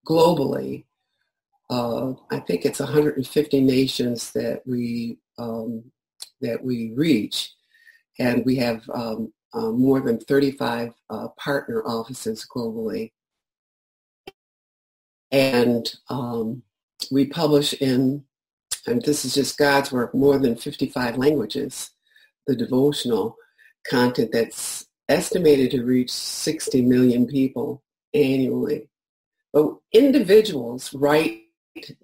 globally, 0.08 0.84
uh, 1.68 2.12
I 2.30 2.40
think 2.40 2.64
it's 2.64 2.80
150 2.80 3.60
nations 3.60 4.32
that 4.32 4.62
we 4.66 5.18
um, 5.38 5.84
that 6.40 6.62
we 6.64 6.92
reach, 6.94 7.52
and 8.18 8.44
we 8.44 8.56
have 8.56 8.88
um, 8.94 9.32
uh, 9.52 9.70
more 9.70 10.00
than 10.00 10.18
35 10.18 10.94
uh, 11.10 11.28
partner 11.36 11.82
offices 11.84 12.46
globally. 12.50 13.12
And 15.30 15.86
um, 16.08 16.62
we 17.10 17.26
publish 17.26 17.72
in, 17.74 18.24
and 18.86 19.02
this 19.02 19.24
is 19.24 19.34
just 19.34 19.58
God's 19.58 19.92
work, 19.92 20.14
more 20.14 20.38
than 20.38 20.56
55 20.56 21.16
languages, 21.16 21.90
the 22.46 22.56
devotional 22.56 23.36
content 23.88 24.30
that's 24.32 24.86
estimated 25.08 25.70
to 25.72 25.84
reach 25.84 26.10
60 26.10 26.82
million 26.82 27.26
people 27.26 27.82
annually. 28.14 28.88
But 29.52 29.76
individuals 29.92 30.94
write 30.94 31.42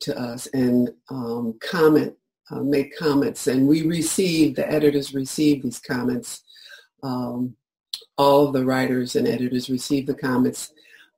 to 0.01 0.19
us 0.19 0.47
and 0.49 0.91
um, 1.11 1.59
comment, 1.61 2.15
uh, 2.51 2.63
make 2.63 2.97
comments, 2.97 3.47
and 3.47 3.69
we 3.69 3.83
receive, 3.83 4.57
the 4.57 4.71
editors 4.71 5.15
receive 5.15 5.63
these 5.63 5.79
comments. 5.79 6.43
Um, 7.03 7.57
all 8.19 8.51
the 8.51 8.65
writers 8.65 9.15
and 9.15 9.29
editors 9.29 9.71
receive 9.71 10.07
the 10.07 10.15
comments 10.15 10.73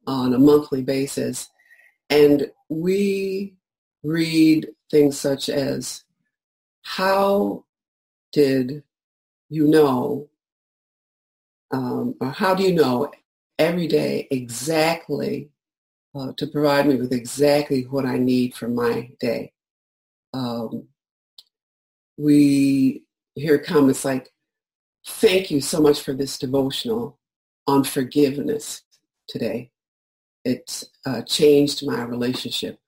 on 0.06 0.34
a 0.34 0.38
monthly 0.38 0.82
basis. 0.82 1.48
And 2.10 2.50
we 2.68 3.54
read 4.02 4.68
things 4.90 5.18
such 5.18 5.48
as, 5.48 6.04
how 6.82 7.64
did 8.32 8.82
you 9.48 9.68
know, 9.68 10.28
um, 11.70 12.14
or 12.20 12.30
how 12.30 12.54
do 12.54 12.62
you 12.62 12.72
know 12.72 13.10
every 13.58 13.86
day 13.86 14.26
exactly 14.30 15.50
uh, 16.14 16.32
to 16.36 16.46
provide 16.46 16.86
me 16.86 16.96
with 16.96 17.12
exactly 17.12 17.82
what 17.82 18.06
I 18.06 18.18
need 18.18 18.54
for 18.54 18.68
my 18.68 19.10
day. 19.20 19.52
Um, 20.32 20.88
we 22.16 23.04
hear 23.34 23.58
comments 23.58 24.04
like, 24.04 24.30
thank 25.06 25.50
you 25.50 25.60
so 25.60 25.80
much 25.80 26.00
for 26.02 26.12
this 26.12 26.38
devotional 26.38 27.18
on 27.66 27.84
forgiveness 27.84 28.82
today. 29.28 29.70
It 30.44 30.84
uh, 31.04 31.22
changed 31.22 31.86
my 31.86 32.02
relationship 32.02 32.78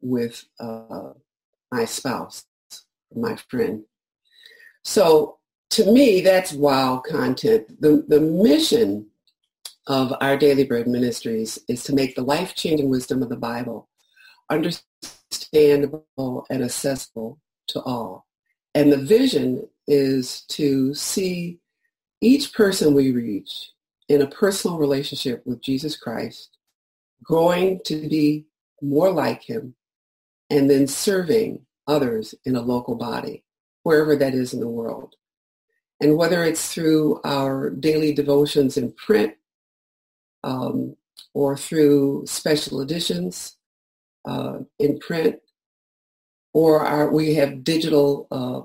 with 0.00 0.44
uh, 0.58 1.12
my 1.70 1.84
spouse, 1.84 2.44
my 3.14 3.36
friend. 3.36 3.84
So 4.84 5.39
to 5.70 5.90
me, 5.90 6.20
that's 6.20 6.52
wow 6.52 6.98
content. 6.98 7.80
The, 7.80 8.04
the 8.06 8.20
mission 8.20 9.06
of 9.86 10.12
our 10.20 10.36
Daily 10.36 10.64
Bread 10.64 10.86
Ministries 10.86 11.58
is 11.68 11.82
to 11.84 11.94
make 11.94 12.14
the 12.14 12.22
life-changing 12.22 12.88
wisdom 12.88 13.22
of 13.22 13.28
the 13.28 13.36
Bible 13.36 13.88
understandable 14.50 16.46
and 16.50 16.62
accessible 16.62 17.38
to 17.68 17.80
all. 17.82 18.26
And 18.74 18.92
the 18.92 18.98
vision 18.98 19.68
is 19.86 20.42
to 20.50 20.94
see 20.94 21.58
each 22.20 22.52
person 22.52 22.94
we 22.94 23.10
reach 23.12 23.70
in 24.08 24.22
a 24.22 24.28
personal 24.28 24.78
relationship 24.78 25.42
with 25.46 25.62
Jesus 25.62 25.96
Christ, 25.96 26.56
growing 27.22 27.80
to 27.86 28.08
be 28.08 28.46
more 28.82 29.10
like 29.10 29.42
him, 29.42 29.74
and 30.50 30.68
then 30.68 30.86
serving 30.86 31.64
others 31.86 32.34
in 32.44 32.56
a 32.56 32.60
local 32.60 32.96
body, 32.96 33.44
wherever 33.82 34.16
that 34.16 34.34
is 34.34 34.52
in 34.52 34.60
the 34.60 34.68
world. 34.68 35.14
And 36.00 36.16
whether 36.16 36.44
it's 36.44 36.72
through 36.72 37.20
our 37.24 37.70
daily 37.70 38.14
devotions 38.14 38.76
in 38.76 38.92
print 38.92 39.34
um, 40.42 40.96
or 41.34 41.56
through 41.56 42.24
special 42.26 42.80
editions 42.80 43.56
uh, 44.24 44.60
in 44.78 44.98
print, 44.98 45.36
or 46.52 46.84
our, 46.84 47.12
we 47.12 47.34
have 47.34 47.62
digital 47.62 48.26
uh, 48.30 48.62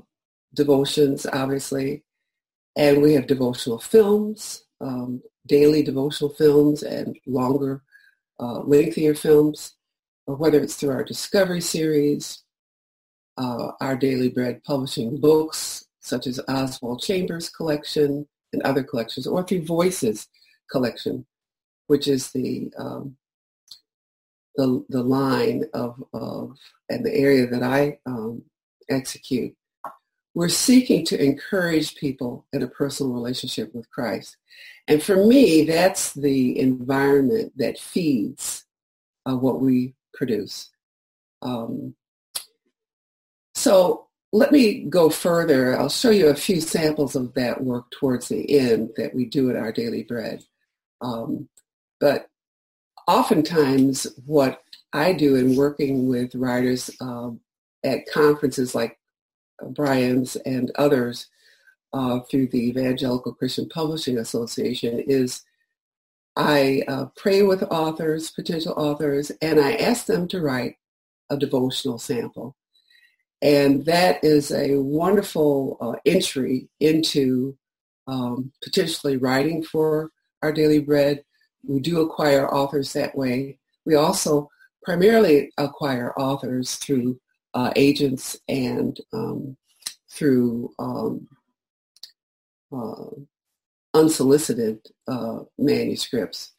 devotions, 0.53 1.25
obviously, 1.31 2.03
and 2.75 3.01
we 3.01 3.13
have 3.13 3.27
devotional 3.27 3.79
films, 3.79 4.65
um, 4.81 5.21
daily 5.45 5.83
devotional 5.83 6.33
films, 6.33 6.83
and 6.83 7.17
longer, 7.27 7.83
uh, 8.39 8.59
lengthier 8.61 9.13
films, 9.13 9.75
or 10.25 10.35
whether 10.35 10.59
it's 10.59 10.75
through 10.75 10.91
our 10.91 11.03
Discovery 11.03 11.61
series, 11.61 12.43
uh, 13.37 13.71
our 13.81 13.95
Daily 13.95 14.29
Bread 14.29 14.63
publishing 14.63 15.19
books, 15.19 15.84
such 16.05 16.27
as 16.27 16.39
Oswald 16.47 17.01
Chambers 17.01 17.49
collection 17.49 18.27
and 18.53 18.61
other 18.61 18.83
collections, 18.83 19.27
or 19.27 19.43
through 19.43 19.65
Voices 19.65 20.27
collection, 20.71 21.25
which 21.87 22.07
is 22.07 22.31
the 22.31 22.71
um, 22.77 23.17
the, 24.55 24.85
the 24.89 25.03
line 25.03 25.65
of, 25.73 26.01
of 26.13 26.57
and 26.89 27.05
the 27.05 27.13
area 27.13 27.45
that 27.47 27.63
I 27.63 27.99
um, 28.05 28.43
execute. 28.89 29.53
We're 30.33 30.49
seeking 30.49 31.05
to 31.07 31.21
encourage 31.21 31.95
people 31.95 32.45
in 32.53 32.61
a 32.61 32.67
personal 32.67 33.13
relationship 33.13 33.73
with 33.73 33.89
Christ. 33.89 34.37
And 34.87 35.01
for 35.01 35.25
me, 35.25 35.63
that's 35.65 36.13
the 36.13 36.59
environment 36.59 37.53
that 37.57 37.79
feeds 37.79 38.65
uh, 39.25 39.35
what 39.35 39.61
we 39.61 39.95
produce. 40.13 40.69
Um, 41.41 41.95
so 43.55 44.04
let 44.35 44.51
me 44.51 44.81
go 44.81 45.09
further. 45.09 45.79
I'll 45.79 45.87
show 45.87 46.09
you 46.09 46.27
a 46.27 46.35
few 46.35 46.59
samples 46.59 47.15
of 47.15 47.33
that 47.35 47.63
work 47.63 47.89
towards 47.91 48.27
the 48.27 48.59
end 48.59 48.89
that 48.97 49.15
we 49.15 49.23
do 49.23 49.49
at 49.49 49.55
our 49.55 49.71
Daily 49.71 50.03
Bread. 50.03 50.43
Um, 50.99 51.47
but 52.01 52.27
oftentimes 53.07 54.07
what 54.25 54.61
I 54.91 55.13
do 55.13 55.35
in 55.35 55.55
working 55.55 56.09
with 56.09 56.35
writers 56.35 56.91
um, 56.99 57.39
at 57.85 58.11
conferences 58.11 58.75
like 58.75 58.99
Brian's 59.69 60.35
and 60.35 60.69
others 60.75 61.27
uh, 61.93 62.19
through 62.29 62.47
the 62.47 62.67
Evangelical 62.67 63.33
Christian 63.33 63.69
Publishing 63.69 64.17
Association 64.17 64.99
is 64.99 65.43
I 66.35 66.83
uh, 66.89 67.05
pray 67.15 67.41
with 67.43 67.63
authors, 67.71 68.31
potential 68.31 68.73
authors, 68.75 69.31
and 69.41 69.61
I 69.61 69.75
ask 69.75 70.07
them 70.07 70.27
to 70.27 70.41
write 70.41 70.75
a 71.29 71.37
devotional 71.37 71.99
sample. 71.99 72.57
And 73.45 73.85
that 73.85 74.23
is 74.23 74.51
a 74.51 74.77
wonderful 74.77 75.77
uh, 75.79 75.99
entry 76.03 76.67
into 76.79 77.55
um, 78.07 78.51
potentially 78.63 79.17
writing 79.17 79.61
for 79.61 80.09
our 80.41 80.51
daily 80.51 80.79
bread, 80.79 81.23
we 81.63 81.79
do 81.79 82.01
acquire 82.01 82.51
authors 82.51 82.91
that 82.93 83.15
way. 83.15 83.59
We 83.85 83.93
also 83.93 84.49
primarily 84.81 85.51
acquire 85.59 86.11
authors 86.17 86.77
through 86.77 87.19
uh, 87.53 87.71
agents 87.75 88.35
and 88.47 88.99
um, 89.13 89.55
through 90.09 90.73
um, 90.79 91.27
uh, 92.75 93.11
unsolicited 93.93 94.79
uh, 95.07 95.41
manuscripts. 95.59 96.53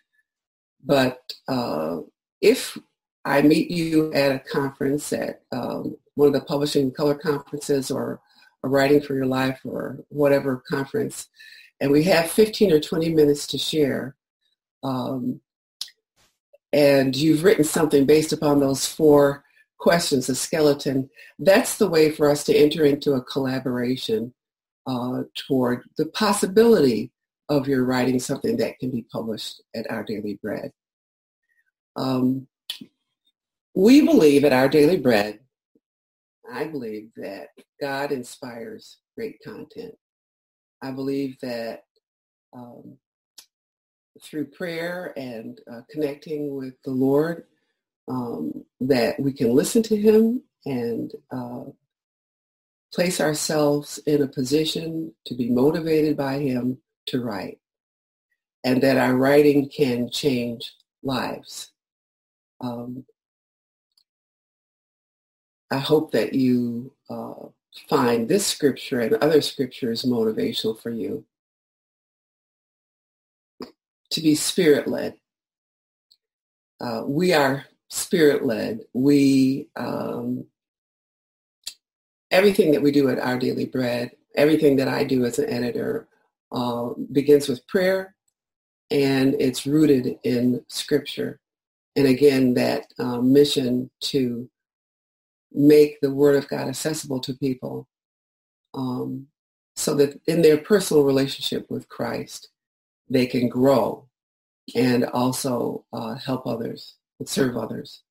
But 0.84 1.34
uh, 1.48 1.98
if 2.40 2.78
I 3.24 3.42
meet 3.42 3.72
you 3.72 4.12
at 4.12 4.30
a 4.30 4.38
conference 4.38 5.12
at 5.12 5.42
um, 5.50 5.96
one 6.16 6.28
of 6.28 6.34
the 6.34 6.40
publishing 6.40 6.90
color 6.90 7.14
conferences 7.14 7.90
or 7.90 8.20
a 8.64 8.68
writing 8.68 9.00
for 9.00 9.14
your 9.14 9.26
life 9.26 9.60
or 9.64 10.00
whatever 10.08 10.62
conference, 10.68 11.28
and 11.80 11.92
we 11.92 12.02
have 12.04 12.30
15 12.30 12.72
or 12.72 12.80
20 12.80 13.14
minutes 13.14 13.46
to 13.46 13.58
share, 13.58 14.16
um, 14.82 15.40
and 16.72 17.14
you've 17.14 17.44
written 17.44 17.64
something 17.64 18.04
based 18.04 18.32
upon 18.32 18.60
those 18.60 18.86
four 18.86 19.44
questions, 19.78 20.28
a 20.28 20.34
skeleton, 20.34 21.08
that's 21.38 21.78
the 21.78 21.88
way 21.88 22.10
for 22.10 22.30
us 22.30 22.44
to 22.44 22.56
enter 22.56 22.84
into 22.84 23.12
a 23.12 23.22
collaboration 23.22 24.32
uh, 24.86 25.22
toward 25.34 25.82
the 25.98 26.06
possibility 26.06 27.10
of 27.48 27.68
your 27.68 27.84
writing 27.84 28.18
something 28.18 28.56
that 28.56 28.78
can 28.78 28.90
be 28.90 29.06
published 29.12 29.62
at 29.74 29.90
Our 29.90 30.02
Daily 30.02 30.38
Bread. 30.42 30.72
Um, 31.94 32.46
we 33.74 34.02
believe 34.02 34.44
at 34.44 34.52
Our 34.52 34.68
Daily 34.68 34.96
Bread, 34.96 35.40
I 36.52 36.64
believe 36.64 37.10
that 37.16 37.48
God 37.80 38.12
inspires 38.12 38.98
great 39.16 39.40
content. 39.42 39.94
I 40.82 40.90
believe 40.90 41.36
that 41.40 41.84
um, 42.52 42.96
through 44.22 44.46
prayer 44.46 45.12
and 45.16 45.60
uh, 45.70 45.80
connecting 45.90 46.54
with 46.54 46.74
the 46.84 46.90
Lord 46.90 47.44
um, 48.08 48.64
that 48.80 49.18
we 49.18 49.32
can 49.32 49.54
listen 49.54 49.82
to 49.84 49.96
him 49.96 50.42
and 50.64 51.12
uh, 51.30 51.64
place 52.94 53.20
ourselves 53.20 53.98
in 54.06 54.22
a 54.22 54.28
position 54.28 55.12
to 55.26 55.34
be 55.34 55.50
motivated 55.50 56.16
by 56.16 56.38
him 56.38 56.78
to 57.06 57.22
write 57.22 57.58
and 58.64 58.82
that 58.82 58.96
our 58.96 59.14
writing 59.16 59.68
can 59.68 60.10
change 60.10 60.72
lives. 61.02 61.70
Um, 62.60 63.04
I 65.70 65.78
hope 65.78 66.12
that 66.12 66.32
you 66.32 66.92
uh, 67.10 67.48
find 67.88 68.28
this 68.28 68.46
scripture 68.46 69.00
and 69.00 69.14
other 69.14 69.40
scriptures 69.40 70.04
motivational 70.04 70.80
for 70.80 70.90
you 70.90 71.24
to 74.10 74.20
be 74.20 74.34
spirit-led. 74.34 75.14
Uh, 76.80 77.02
we 77.06 77.32
are 77.32 77.66
spirit-led. 77.88 78.80
We 78.92 79.68
um, 79.76 80.46
everything 82.30 82.72
that 82.72 82.82
we 82.82 82.92
do 82.92 83.08
at 83.08 83.18
Our 83.18 83.38
Daily 83.38 83.66
Bread, 83.66 84.12
everything 84.36 84.76
that 84.76 84.88
I 84.88 85.04
do 85.04 85.24
as 85.24 85.38
an 85.38 85.48
editor, 85.48 86.06
uh, 86.52 86.90
begins 87.12 87.48
with 87.48 87.66
prayer, 87.66 88.14
and 88.90 89.34
it's 89.40 89.66
rooted 89.66 90.18
in 90.22 90.64
Scripture. 90.68 91.40
And 91.96 92.06
again, 92.06 92.54
that 92.54 92.92
uh, 92.98 93.20
mission 93.20 93.90
to 94.02 94.48
make 95.56 96.00
the 96.00 96.12
Word 96.12 96.36
of 96.36 96.48
God 96.48 96.68
accessible 96.68 97.20
to 97.20 97.34
people, 97.34 97.88
um, 98.74 99.26
so 99.74 99.94
that 99.94 100.20
in 100.26 100.42
their 100.42 100.58
personal 100.58 101.04
relationship 101.04 101.70
with 101.70 101.88
Christ, 101.88 102.50
they 103.08 103.26
can 103.26 103.48
grow 103.48 104.08
and 104.74 105.04
also 105.06 105.84
uh, 105.92 106.14
help 106.16 106.46
others 106.46 106.96
and 107.18 107.28
serve 107.28 107.56
others. 107.56 108.02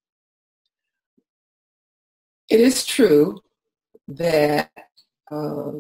It 2.49 2.59
is 2.59 2.85
true 2.85 3.41
that 4.07 4.71
uh, 5.31 5.71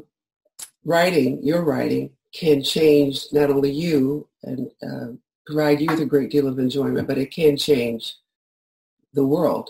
writing, 0.83 1.43
your 1.43 1.63
writing, 1.63 2.11
can 2.33 2.63
change 2.63 3.25
not 3.31 3.49
only 3.49 3.71
you 3.71 4.27
and 4.43 4.69
uh, 4.85 5.13
provide 5.45 5.79
you 5.79 5.87
with 5.87 6.01
a 6.01 6.05
great 6.05 6.31
deal 6.31 6.47
of 6.47 6.59
enjoyment, 6.59 7.07
but 7.07 7.17
it 7.17 7.31
can 7.31 7.55
change 7.55 8.15
the 9.13 9.25
world. 9.25 9.69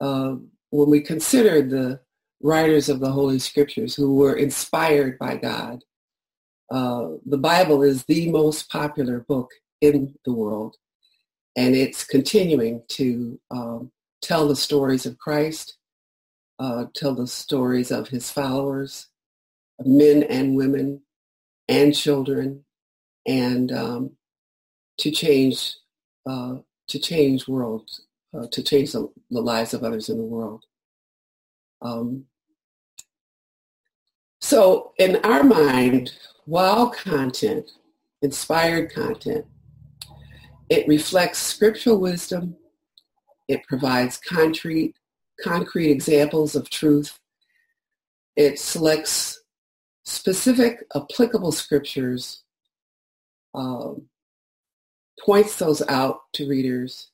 Uh, 0.00 0.36
when 0.70 0.90
we 0.90 1.00
consider 1.00 1.62
the 1.62 2.00
writers 2.42 2.88
of 2.88 3.00
the 3.00 3.10
Holy 3.10 3.38
Scriptures 3.38 3.94
who 3.94 4.14
were 4.14 4.34
inspired 4.34 5.18
by 5.18 5.36
God 5.36 5.82
uh, 6.70 7.08
the 7.26 7.38
Bible 7.38 7.82
is 7.82 8.04
the 8.04 8.30
most 8.30 8.70
popular 8.70 9.20
book 9.20 9.50
in 9.80 10.14
the 10.24 10.32
world. 10.32 10.76
and 11.56 11.74
it's 11.74 12.04
continuing 12.04 12.80
to 12.86 13.40
um, 13.50 13.90
tell 14.22 14.46
the 14.46 14.54
stories 14.54 15.04
of 15.04 15.18
Christ, 15.18 15.76
uh, 16.60 16.84
tell 16.94 17.12
the 17.14 17.26
stories 17.26 17.90
of 17.90 18.08
his 18.08 18.30
followers, 18.30 19.08
men 19.84 20.22
and 20.22 20.54
women 20.54 21.02
and 21.68 21.94
children, 21.94 22.64
and 23.26 23.72
um, 23.72 24.12
to 24.98 25.10
change 25.10 25.74
uh, 26.24 26.56
to 26.86 26.98
change 27.00 27.48
worlds, 27.48 28.06
uh, 28.34 28.46
to 28.52 28.62
change 28.62 28.92
the, 28.92 29.08
the, 29.30 29.40
lives 29.40 29.74
of 29.74 29.82
others 29.82 30.08
in 30.08 30.18
the 30.18 30.24
world. 30.24 30.64
Um, 31.82 32.26
so 34.40 34.92
in 34.98 35.16
our 35.24 35.42
mind, 35.42 36.12
while 36.46 36.90
content, 36.90 37.70
inspired 38.22 38.92
content, 38.92 39.46
it 40.68 40.86
reflects 40.86 41.38
scriptural 41.38 41.98
wisdom. 41.98 42.56
It 43.48 43.62
provides 43.68 44.16
concrete, 44.18 44.94
concrete 45.42 45.90
examples 45.90 46.54
of 46.54 46.70
truth. 46.70 47.18
It 48.36 48.58
selects 48.58 49.42
specific 50.04 50.84
applicable 50.94 51.52
scriptures, 51.52 52.44
um, 53.54 54.06
points 55.24 55.56
those 55.56 55.82
out 55.88 56.20
to 56.34 56.48
readers, 56.48 57.10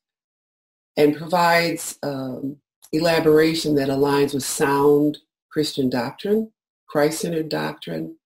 and 0.97 1.17
provides 1.17 1.99
um, 2.03 2.57
elaboration 2.93 3.75
that 3.75 3.89
aligns 3.89 4.35
with 4.35 4.45
sound 4.45 5.19
Christian 5.51 5.89
doctrine, 5.89 6.53
Christ-centered 6.89 7.49
doctrine, 7.49 8.17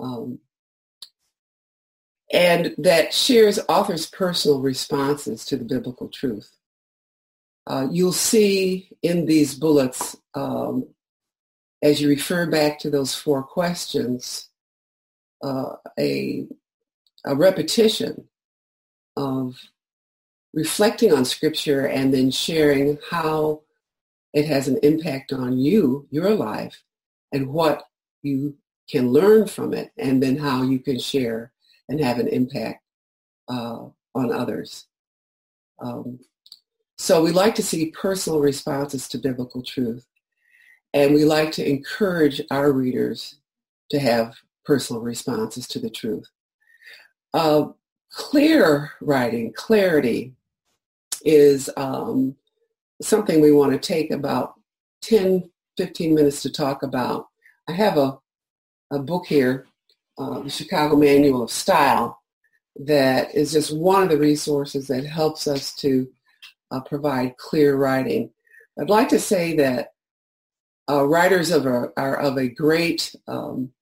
um, 0.00 0.38
and 2.32 2.74
that 2.78 3.14
shares 3.14 3.58
authors' 3.68 4.06
personal 4.06 4.60
responses 4.60 5.44
to 5.46 5.56
the 5.56 5.64
biblical 5.64 6.08
truth. 6.08 6.56
Uh, 7.66 7.86
you'll 7.90 8.12
see 8.12 8.90
in 9.02 9.26
these 9.26 9.54
bullets, 9.54 10.16
um, 10.34 10.86
as 11.82 12.00
you 12.00 12.08
refer 12.08 12.46
back 12.46 12.78
to 12.78 12.90
those 12.90 13.14
four 13.14 13.42
questions, 13.42 14.48
uh, 15.42 15.72
a, 15.98 16.46
a 17.24 17.34
repetition 17.34 18.28
of 19.16 19.58
reflecting 20.54 21.12
on 21.12 21.24
Scripture 21.24 21.86
and 21.86 22.12
then 22.12 22.30
sharing 22.30 22.98
how 23.10 23.62
it 24.32 24.46
has 24.46 24.68
an 24.68 24.78
impact 24.82 25.32
on 25.32 25.58
you, 25.58 26.06
your 26.10 26.34
life, 26.34 26.82
and 27.32 27.48
what 27.48 27.84
you 28.22 28.56
can 28.90 29.10
learn 29.10 29.46
from 29.46 29.74
it, 29.74 29.92
and 29.98 30.22
then 30.22 30.36
how 30.36 30.62
you 30.62 30.78
can 30.78 30.98
share 30.98 31.52
and 31.88 32.00
have 32.00 32.18
an 32.18 32.28
impact 32.28 32.82
uh, 33.48 33.84
on 34.14 34.32
others. 34.32 34.86
Um, 35.78 36.20
so 36.96 37.22
we 37.22 37.30
like 37.30 37.54
to 37.54 37.62
see 37.62 37.90
personal 37.92 38.40
responses 38.40 39.08
to 39.08 39.18
biblical 39.18 39.62
truth. 39.62 40.04
And 40.94 41.14
we 41.14 41.24
like 41.24 41.52
to 41.52 41.68
encourage 41.68 42.40
our 42.50 42.72
readers 42.72 43.36
to 43.90 43.98
have 43.98 44.36
personal 44.64 45.02
responses 45.02 45.68
to 45.68 45.78
the 45.78 45.90
truth. 45.90 46.28
Uh, 47.34 47.68
clear 48.10 48.92
writing, 49.00 49.52
clarity, 49.52 50.34
is 51.24 51.70
um, 51.76 52.36
something 53.00 53.40
we 53.40 53.52
want 53.52 53.72
to 53.72 53.78
take 53.78 54.10
about 54.10 54.54
10, 55.02 55.50
15 55.76 56.14
minutes 56.14 56.42
to 56.42 56.50
talk 56.50 56.82
about. 56.82 57.26
I 57.68 57.72
have 57.72 57.96
a, 57.96 58.18
a 58.90 58.98
book 58.98 59.26
here 59.26 59.66
uh, 60.18 60.40
the 60.40 60.50
Chicago 60.50 60.96
Manual 60.96 61.42
of 61.42 61.50
Style 61.50 62.20
that 62.74 63.34
is 63.34 63.52
just 63.52 63.76
one 63.76 64.02
of 64.02 64.08
the 64.08 64.18
resources 64.18 64.88
that 64.88 65.06
helps 65.06 65.46
us 65.46 65.74
to 65.76 66.08
uh, 66.70 66.80
provide 66.80 67.36
clear 67.36 67.76
writing. 67.76 68.30
I'd 68.80 68.90
like 68.90 69.08
to 69.10 69.18
say 69.18 69.56
that 69.56 69.92
uh, 70.88 71.06
writers 71.06 71.50
of 71.50 71.66
a, 71.66 71.92
are 71.96 72.16
of 72.16 72.36
a 72.36 72.48
great 72.48 73.14
um, 73.26 73.72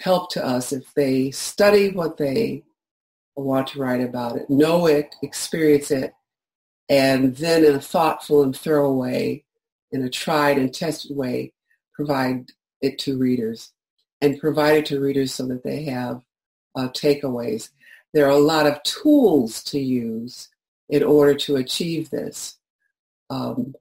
help 0.00 0.30
to 0.30 0.44
us 0.44 0.72
if 0.72 0.92
they 0.94 1.30
study 1.30 1.90
what 1.90 2.16
they 2.16 2.62
want 3.36 3.68
to 3.68 3.80
write 3.80 4.00
about 4.00 4.36
it, 4.36 4.48
know 4.48 4.86
it, 4.86 5.14
experience 5.22 5.90
it, 5.90 6.14
and 6.88 7.36
then 7.36 7.64
in 7.64 7.74
a 7.74 7.80
thoughtful 7.80 8.42
and 8.42 8.56
thorough 8.56 8.92
way, 8.92 9.44
in 9.92 10.04
a 10.04 10.10
tried 10.10 10.58
and 10.58 10.72
tested 10.74 11.16
way, 11.16 11.52
provide 11.94 12.50
it 12.82 12.98
to 12.98 13.18
readers 13.18 13.72
and 14.20 14.40
provide 14.40 14.76
it 14.76 14.86
to 14.86 15.00
readers 15.00 15.34
so 15.34 15.46
that 15.46 15.62
they 15.62 15.84
have 15.84 16.22
uh, 16.74 16.88
takeaways. 16.88 17.70
There 18.12 18.26
are 18.26 18.30
a 18.30 18.38
lot 18.38 18.66
of 18.66 18.82
tools 18.82 19.62
to 19.64 19.78
use 19.78 20.48
in 20.88 21.02
order 21.02 21.34
to 21.34 21.56
achieve 21.56 22.10
this. 22.10 22.56
Um, 23.30 23.74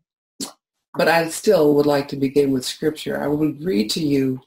but 0.96 1.08
I 1.08 1.30
still 1.30 1.74
would 1.76 1.86
like 1.86 2.08
to 2.10 2.16
begin 2.16 2.52
with 2.52 2.66
scripture. 2.66 3.22
I 3.22 3.28
would 3.28 3.64
read 3.64 3.90
to 3.92 4.00
you 4.00 4.42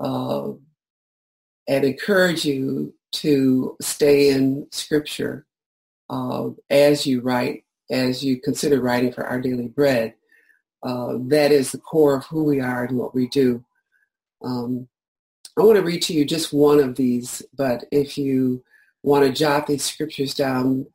uh, 0.00 0.52
and 1.68 1.84
encourage 1.84 2.44
you 2.44 2.94
to 3.12 3.76
stay 3.80 4.30
in 4.30 4.66
scripture 4.72 5.46
uh, 6.10 6.50
as 6.70 7.06
you 7.06 7.20
write, 7.20 7.64
as 7.90 8.24
you 8.24 8.40
consider 8.40 8.80
writing 8.80 9.12
for 9.12 9.26
our 9.26 9.40
daily 9.40 9.68
bread. 9.68 10.14
Uh, 10.82 11.14
that 11.22 11.52
is 11.52 11.72
the 11.72 11.78
core 11.78 12.16
of 12.16 12.24
who 12.26 12.44
we 12.44 12.60
are 12.60 12.84
and 12.84 12.98
what 12.98 13.14
we 13.14 13.28
do. 13.28 13.64
Um, 14.44 14.88
I 15.58 15.62
want 15.62 15.76
to 15.76 15.82
read 15.82 16.02
to 16.02 16.12
you 16.12 16.24
just 16.24 16.52
one 16.52 16.80
of 16.80 16.96
these, 16.96 17.42
but 17.56 17.84
if 17.90 18.18
you 18.18 18.62
want 19.02 19.26
to 19.26 19.32
jot 19.32 19.66
these 19.66 19.84
scriptures 19.84 20.34
down 20.34 20.86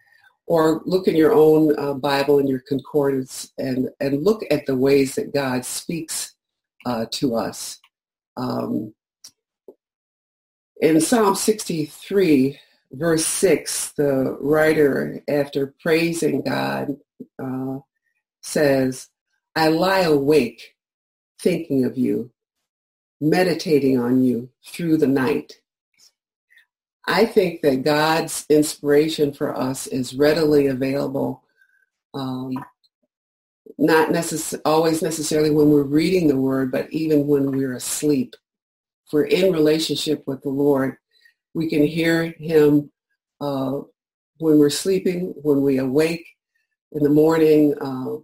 or 0.46 0.82
look 0.86 1.08
in 1.08 1.16
your 1.16 1.34
own 1.34 1.78
uh, 1.80 1.94
Bible 1.94 2.40
and 2.40 2.48
your 2.48 2.62
concordance 2.68 3.52
and, 3.58 3.90
and 4.00 4.24
look 4.24 4.44
at 4.52 4.66
the 4.66 4.76
ways 4.76 5.16
that 5.16 5.34
God 5.34 5.66
speaks 5.66 6.36
uh, 6.86 7.06
to 7.12 7.36
us. 7.36 7.80
Um, 8.38 8.94
in 10.82 11.00
Psalm 11.00 11.36
63, 11.36 12.60
verse 12.92 13.26
6, 13.26 13.94
the 13.94 14.38
writer, 14.40 15.24
after 15.28 15.74
praising 15.82 16.42
God, 16.42 16.98
uh, 17.42 17.80
says, 18.42 19.08
I 19.56 19.70
lie 19.70 20.02
awake 20.02 20.76
thinking 21.40 21.86
of 21.86 21.98
you 21.98 22.32
meditating 23.22 24.00
on 24.00 24.24
you 24.24 24.50
through 24.66 24.98
the 24.98 25.08
night. 25.08 25.62
I 27.08 27.26
think 27.26 27.62
that 27.62 27.84
God's 27.84 28.46
inspiration 28.50 29.34
for 29.34 29.56
us 29.56 29.88
is 29.88 30.16
readily 30.16 30.68
available, 30.68 31.44
um, 32.14 32.54
not 33.78 34.10
necess- 34.10 34.60
always 34.66 35.02
necessarily 35.02 35.52
when 35.52 35.70
we're 35.70 35.84
reading 35.84 36.28
the 36.28 36.38
Word, 36.38 36.72
but 36.72 36.92
even 36.92 37.28
when 37.28 37.52
we're 37.52 37.74
asleep. 37.74 38.36
If 39.06 39.14
we're 39.14 39.26
in 39.26 39.52
relationship 39.52 40.24
with 40.26 40.42
the 40.42 40.50
Lord, 40.50 40.98
we 41.54 41.70
can 41.70 41.86
hear 41.86 42.34
Him 42.38 42.92
uh, 43.40 43.82
when 44.38 44.58
we're 44.58 44.70
sleeping, 44.70 45.34
when 45.42 45.62
we 45.62 45.78
awake 45.78 46.26
in 46.92 47.04
the 47.04 47.10
morning, 47.10 47.74
uh, 47.80 48.18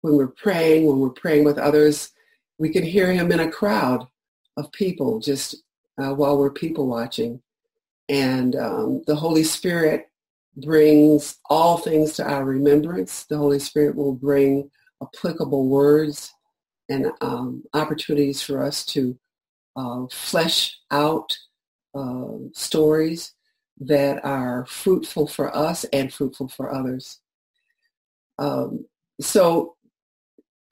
when 0.00 0.16
we're 0.16 0.28
praying, 0.28 0.86
when 0.86 0.98
we're 0.98 1.10
praying 1.10 1.44
with 1.44 1.58
others 1.58 2.12
we 2.58 2.70
can 2.70 2.82
hear 2.82 3.12
him 3.12 3.32
in 3.32 3.40
a 3.40 3.50
crowd 3.50 4.06
of 4.56 4.70
people 4.72 5.20
just 5.20 5.54
uh, 5.98 6.12
while 6.12 6.36
we're 6.36 6.50
people 6.50 6.86
watching. 6.86 7.40
And 8.08 8.56
um, 8.56 9.02
the 9.06 9.14
Holy 9.14 9.44
Spirit 9.44 10.10
brings 10.56 11.36
all 11.48 11.78
things 11.78 12.12
to 12.14 12.28
our 12.28 12.44
remembrance. 12.44 13.24
The 13.24 13.36
Holy 13.36 13.58
Spirit 13.58 13.94
will 13.94 14.14
bring 14.14 14.70
applicable 15.02 15.68
words 15.68 16.32
and 16.88 17.12
um, 17.20 17.62
opportunities 17.74 18.42
for 18.42 18.62
us 18.62 18.84
to 18.86 19.16
uh, 19.76 20.06
flesh 20.10 20.78
out 20.90 21.36
uh, 21.94 22.50
stories 22.52 23.34
that 23.80 24.24
are 24.24 24.66
fruitful 24.66 25.26
for 25.26 25.54
us 25.56 25.84
and 25.92 26.12
fruitful 26.12 26.48
for 26.48 26.74
others. 26.74 27.20
Um, 28.38 28.86
so 29.20 29.76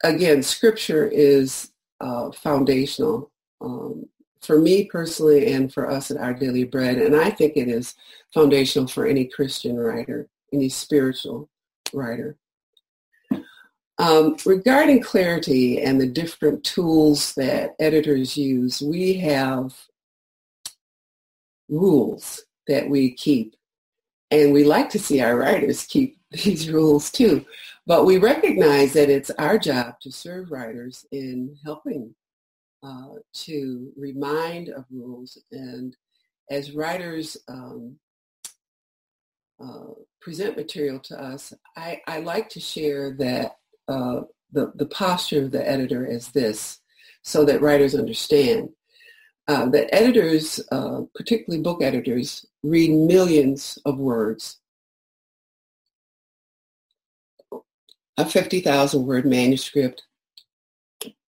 again, 0.03 0.43
scripture 0.43 1.07
is 1.07 1.71
uh, 2.01 2.31
foundational 2.31 3.31
um, 3.61 4.07
for 4.41 4.59
me 4.59 4.85
personally 4.85 5.51
and 5.51 5.73
for 5.73 5.89
us 5.89 6.11
at 6.11 6.17
Our 6.17 6.33
Daily 6.33 6.63
Bread. 6.63 6.97
And 6.97 7.15
I 7.15 7.29
think 7.29 7.53
it 7.55 7.67
is 7.67 7.95
foundational 8.33 8.87
for 8.87 9.05
any 9.05 9.25
Christian 9.25 9.77
writer, 9.77 10.27
any 10.53 10.69
spiritual 10.69 11.49
writer. 11.93 12.37
Um, 13.99 14.37
regarding 14.45 15.01
clarity 15.01 15.81
and 15.81 15.99
the 15.99 16.07
different 16.07 16.63
tools 16.63 17.33
that 17.33 17.75
editors 17.79 18.37
use, 18.37 18.79
we 18.79 19.15
have 19.15 19.75
rules 21.69 22.43
that 22.67 22.89
we 22.89 23.13
keep. 23.13 23.55
And 24.31 24.53
we 24.53 24.63
like 24.63 24.89
to 24.89 24.99
see 24.99 25.21
our 25.21 25.37
writers 25.37 25.85
keep 25.85 26.17
these 26.31 26.69
rules 26.69 27.11
too. 27.11 27.45
But 27.85 28.05
we 28.05 28.17
recognize 28.17 28.93
that 28.93 29.09
it's 29.09 29.31
our 29.31 29.57
job 29.57 29.99
to 30.01 30.11
serve 30.11 30.51
writers 30.51 31.05
in 31.11 31.55
helping 31.63 32.13
uh, 32.83 33.15
to 33.33 33.91
remind 33.95 34.69
of 34.69 34.85
rules. 34.91 35.37
And 35.51 35.95
as 36.51 36.73
writers 36.73 37.37
um, 37.47 37.97
uh, 39.63 39.93
present 40.21 40.57
material 40.57 40.99
to 40.99 41.21
us, 41.21 41.53
I, 41.75 42.01
I 42.07 42.19
like 42.19 42.49
to 42.49 42.59
share 42.59 43.15
that 43.19 43.55
uh, 43.87 44.21
the, 44.51 44.73
the 44.75 44.85
posture 44.87 45.43
of 45.43 45.51
the 45.51 45.67
editor 45.67 46.05
is 46.05 46.29
this 46.29 46.79
so 47.23 47.43
that 47.45 47.61
writers 47.61 47.95
understand 47.95 48.69
uh, 49.47 49.65
that 49.69 49.93
editors, 49.93 50.59
uh, 50.71 51.01
particularly 51.15 51.61
book 51.61 51.81
editors, 51.81 52.45
read 52.63 52.91
millions 52.91 53.79
of 53.85 53.97
words. 53.97 54.59
A 58.17 58.25
50,000 58.25 59.05
word 59.05 59.25
manuscript 59.25 60.03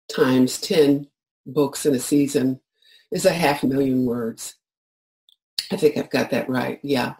times 0.08 0.60
10 0.60 1.06
books 1.46 1.86
in 1.86 1.94
a 1.94 1.98
season 1.98 2.60
is 3.10 3.24
a 3.24 3.32
half 3.32 3.62
million 3.62 4.04
words. 4.04 4.56
I 5.70 5.76
think 5.76 5.96
I've 5.96 6.10
got 6.10 6.30
that 6.30 6.48
right. 6.48 6.80
Yeah. 6.82 7.14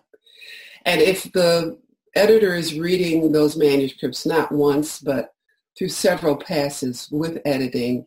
And 0.85 1.01
if 1.01 1.33
the 1.33 1.79
editor 2.15 2.55
is 2.55 2.79
reading 2.79 3.33
those 3.33 3.57
manuscripts 3.57 4.27
not 4.27 4.53
once, 4.53 4.99
but 5.01 5.33
through 5.79 5.89
several 5.89 6.37
passes 6.37 7.09
with 7.11 7.41
editing, 7.45 8.07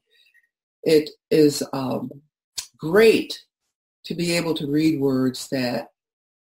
it 0.83 1.09
is 1.31 1.63
um, 1.73 2.11
great 2.91 3.43
to 4.05 4.13
be 4.13 4.33
able 4.37 4.53
to 4.53 4.67
read 4.67 4.99
words 4.99 5.47
that 5.49 5.89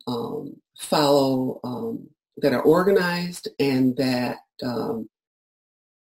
um, 0.07 0.57
follow, 0.79 1.61
um, 1.65 2.09
that 2.37 2.53
are 2.53 2.63
organized 2.63 3.49
and 3.59 3.97
that 3.97 4.39
um, 4.63 5.09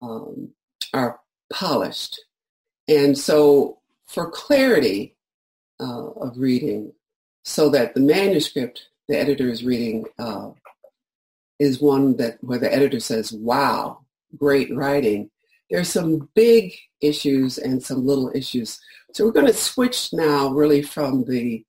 um, 0.02 0.50
are 0.94 1.20
polished. 1.52 2.20
And 2.88 3.18
so 3.18 3.80
for 4.08 4.30
clarity 4.30 5.16
uh, 5.80 6.10
of 6.26 6.38
reading, 6.38 6.94
so 7.44 7.70
that 7.70 7.94
the 7.96 8.02
manuscript 8.02 8.90
the 9.08 9.18
editor 9.18 9.50
is 9.50 9.64
reading 9.64 10.06
uh, 10.20 10.50
is 11.60 11.80
one 11.80 12.18
that 12.18 12.38
where 12.42 12.60
the 12.60 12.74
editor 12.74 13.00
says, 13.00 13.32
wow, 13.32 14.00
great 14.36 14.74
writing. 14.76 15.30
There's 15.70 15.90
some 15.90 16.30
big 16.36 16.74
issues 17.02 17.58
and 17.58 17.82
some 17.82 18.06
little 18.06 18.32
issues. 18.36 18.80
So 19.18 19.26
we're 19.26 19.32
going 19.32 19.48
to 19.48 19.54
switch 19.54 20.14
now 20.14 20.50
really 20.50 20.84
from 20.84 21.24
the 21.26 21.66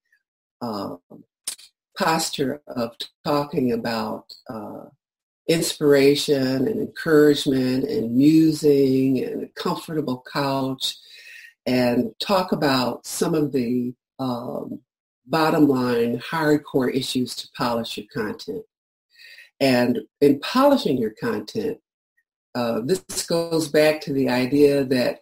uh, 0.61 0.97
posture 1.97 2.61
of 2.67 2.95
talking 3.25 3.73
about 3.73 4.27
uh, 4.51 4.85
inspiration 5.49 6.69
and 6.69 6.79
encouragement 6.79 7.85
and 7.85 8.15
musing 8.15 9.25
and 9.25 9.45
a 9.45 9.49
comfortable 9.59 10.23
couch 10.31 10.95
and 11.65 12.13
talk 12.21 12.53
about 12.53 13.07
some 13.07 13.35
of 13.35 13.51
the 13.53 13.95
um, 14.19 14.83
bottom 15.27 15.69
line 15.69 16.19
hardcore 16.19 16.95
issues 16.95 17.35
to 17.37 17.49
polish 17.57 17.97
your 17.97 18.09
content. 18.15 18.63
And 19.59 20.01
in 20.21 20.39
polishing 20.41 20.99
your 20.99 21.15
content, 21.19 21.79
uh, 22.55 22.83
this 22.85 23.01
goes 23.27 23.69
back 23.69 24.03
to 24.03 24.13
the 24.13 24.29
idea 24.29 24.85
that 24.85 25.21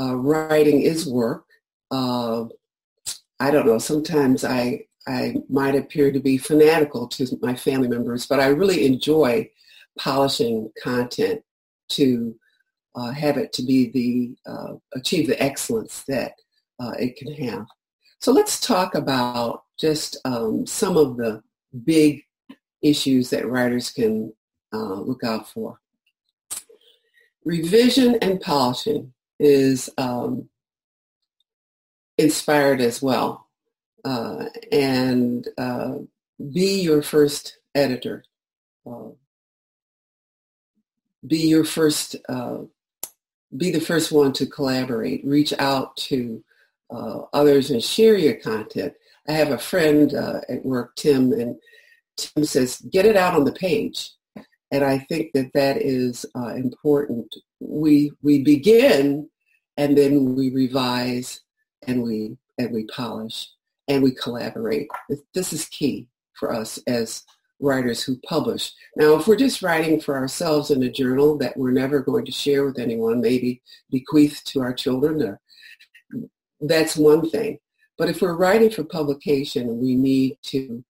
uh, 0.00 0.16
writing 0.16 0.80
is 0.80 1.06
work. 1.06 1.44
Uh, 1.90 2.46
I 3.40 3.50
don't 3.50 3.66
know, 3.66 3.78
sometimes 3.78 4.44
I, 4.44 4.84
I 5.06 5.36
might 5.48 5.74
appear 5.74 6.12
to 6.12 6.20
be 6.20 6.38
fanatical 6.38 7.06
to 7.08 7.38
my 7.40 7.54
family 7.54 7.88
members, 7.88 8.26
but 8.26 8.40
I 8.40 8.48
really 8.48 8.86
enjoy 8.86 9.50
polishing 9.98 10.70
content 10.82 11.42
to 11.90 12.34
uh, 12.94 13.12
have 13.12 13.36
it 13.36 13.52
to 13.54 13.62
be 13.62 13.90
the, 13.90 14.50
uh, 14.50 14.74
achieve 14.94 15.26
the 15.26 15.40
excellence 15.42 16.04
that 16.08 16.32
uh, 16.80 16.92
it 16.98 17.16
can 17.16 17.32
have. 17.48 17.66
So 18.20 18.32
let's 18.32 18.60
talk 18.60 18.94
about 18.94 19.62
just 19.78 20.16
um, 20.24 20.66
some 20.66 20.96
of 20.96 21.16
the 21.16 21.42
big 21.84 22.24
issues 22.82 23.30
that 23.30 23.48
writers 23.48 23.90
can 23.90 24.32
look 24.72 25.24
out 25.24 25.48
for 25.48 25.78
revision 27.48 28.16
and 28.20 28.40
polishing 28.40 29.12
is 29.40 29.88
um, 29.96 30.48
inspired 32.18 32.80
as 32.80 33.00
well. 33.00 33.46
Uh, 34.04 34.46
and 34.72 35.48
uh, 35.56 35.94
be 36.52 36.80
your 36.80 37.02
first 37.02 37.58
editor. 37.74 38.24
Uh, 38.88 39.10
be 41.26 41.38
your 41.38 41.64
first, 41.64 42.16
uh, 42.28 42.58
be 43.56 43.70
the 43.70 43.80
first 43.80 44.12
one 44.12 44.32
to 44.32 44.46
collaborate. 44.46 45.24
Reach 45.24 45.52
out 45.58 45.96
to 45.96 46.42
uh, 46.90 47.22
others 47.32 47.70
and 47.70 47.82
share 47.82 48.16
your 48.16 48.34
content. 48.34 48.94
I 49.28 49.32
have 49.32 49.50
a 49.50 49.58
friend 49.58 50.14
uh, 50.14 50.40
at 50.48 50.64
work, 50.64 50.96
Tim, 50.96 51.32
and 51.32 51.56
Tim 52.16 52.44
says, 52.44 52.78
get 52.90 53.04
it 53.04 53.16
out 53.16 53.34
on 53.34 53.44
the 53.44 53.52
page. 53.52 54.10
And 54.70 54.84
I 54.84 54.98
think 54.98 55.32
that 55.32 55.52
that 55.54 55.82
is 55.82 56.24
important. 56.36 57.34
We 57.58 58.12
we 58.22 58.44
begin, 58.44 59.28
and 59.76 59.96
then 59.96 60.34
we 60.34 60.50
revise, 60.50 61.40
and 61.88 62.02
we 62.02 62.36
and 62.58 62.72
we 62.72 62.84
polish, 62.86 63.48
and 63.88 64.02
we 64.02 64.12
collaborate. 64.12 64.88
This 65.34 65.52
is 65.52 65.64
key 65.66 66.06
for 66.34 66.52
us 66.52 66.78
as 66.86 67.24
writers 67.60 68.02
who 68.04 68.16
publish. 68.28 68.72
Now, 68.94 69.14
if 69.14 69.26
we're 69.26 69.36
just 69.36 69.62
writing 69.62 70.00
for 70.00 70.16
ourselves 70.16 70.70
in 70.70 70.82
a 70.84 70.90
journal 70.90 71.36
that 71.38 71.56
we're 71.56 71.72
never 71.72 72.00
going 72.00 72.24
to 72.26 72.32
share 72.32 72.64
with 72.64 72.78
anyone, 72.78 73.20
maybe 73.20 73.62
bequeath 73.90 74.42
to 74.46 74.60
our 74.60 74.72
children, 74.72 75.22
or, 75.22 75.40
that's 76.60 76.96
one 76.96 77.28
thing. 77.28 77.58
But 77.96 78.08
if 78.08 78.22
we're 78.22 78.36
writing 78.36 78.70
for 78.70 78.84
publication, 78.84 79.80
we 79.80 79.96
need 79.96 80.38
to 80.44 80.84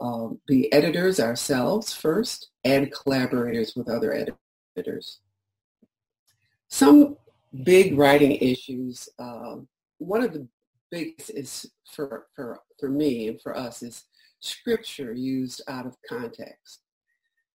um, 0.00 0.40
be 0.46 0.72
editors 0.72 1.18
ourselves 1.18 1.92
first 1.92 2.50
and 2.64 2.92
collaborators 2.92 3.74
with 3.74 3.88
other 3.88 4.28
editors. 4.76 5.20
Some 6.68 7.16
big 7.64 7.96
writing 7.96 8.32
issues, 8.32 9.08
um, 9.18 9.68
one 9.98 10.22
of 10.22 10.32
the 10.32 10.46
biggest 10.90 11.30
is 11.30 11.70
for, 11.90 12.26
for, 12.34 12.60
for 12.78 12.88
me 12.88 13.28
and 13.28 13.40
for 13.40 13.56
us 13.56 13.82
is 13.82 14.04
scripture 14.40 15.12
used 15.12 15.62
out 15.68 15.86
of 15.86 15.96
context. 16.08 16.80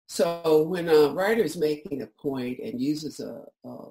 So 0.08 0.63
when 0.63 0.88
a 0.88 1.10
writer 1.10 1.43
is 1.43 1.58
making 1.58 2.02
a 2.02 2.08
point 2.21 2.60
and 2.60 2.80
uses 2.80 3.19
a, 3.19 3.43
a 3.67 3.89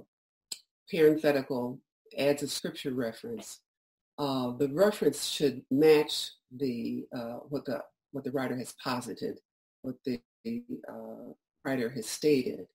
parenthetical, 0.91 1.79
adds 2.17 2.43
a 2.43 2.49
scripture 2.49 2.95
reference, 2.95 3.61
uh, 4.19 4.53
the 4.53 4.69
reference 4.69 5.27
should 5.27 5.63
match 5.71 6.31
the 6.57 7.07
uh, 7.15 7.41
what 7.51 7.67
the 7.67 7.83
what 8.13 8.25
the 8.25 8.31
writer 8.31 8.57
has 8.57 8.75
posited, 8.83 9.41
what 9.83 9.97
the 10.07 10.21
uh, 10.89 11.33
writer 11.65 11.91
has 11.91 12.07
stated. 12.07 12.67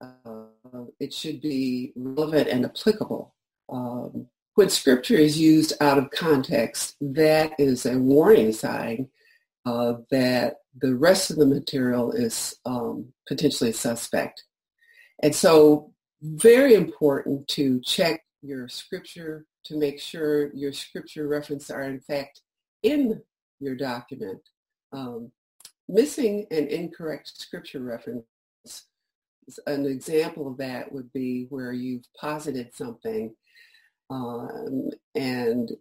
Uh, 0.00 0.84
it 1.00 1.12
should 1.12 1.42
be 1.42 1.92
relevant 1.96 2.48
and 2.48 2.64
applicable. 2.64 3.34
Um, 3.70 4.26
when 4.54 4.70
scripture 4.70 5.16
is 5.16 5.38
used 5.38 5.72
out 5.80 5.98
of 5.98 6.10
context, 6.10 6.96
that 7.00 7.52
is 7.58 7.86
a 7.86 7.98
warning 7.98 8.52
sign 8.52 9.08
uh, 9.66 9.94
that 10.10 10.56
the 10.80 10.94
rest 10.94 11.30
of 11.30 11.36
the 11.36 11.46
material 11.46 12.12
is 12.12 12.56
um, 12.64 13.06
potentially 13.26 13.72
suspect. 13.72 14.44
And 15.22 15.34
so 15.34 15.92
very 16.22 16.74
important 16.74 17.48
to 17.48 17.80
check 17.80 18.22
your 18.42 18.68
scripture 18.68 19.46
to 19.64 19.76
make 19.76 20.00
sure 20.00 20.54
your 20.54 20.72
scripture 20.72 21.26
references 21.26 21.70
are 21.70 21.84
in 21.84 22.00
fact 22.00 22.42
in 22.82 23.22
your 23.60 23.74
document. 23.74 24.40
Um, 24.92 25.32
missing 25.88 26.46
an 26.50 26.68
incorrect 26.68 27.32
scripture 27.34 27.80
reference, 27.80 28.24
an 29.66 29.86
example 29.86 30.48
of 30.48 30.58
that 30.58 30.92
would 30.92 31.12
be 31.12 31.46
where 31.48 31.72
you've 31.72 32.06
posited 32.18 32.74
something 32.74 33.34
um, 34.10 34.90
and 35.14 35.72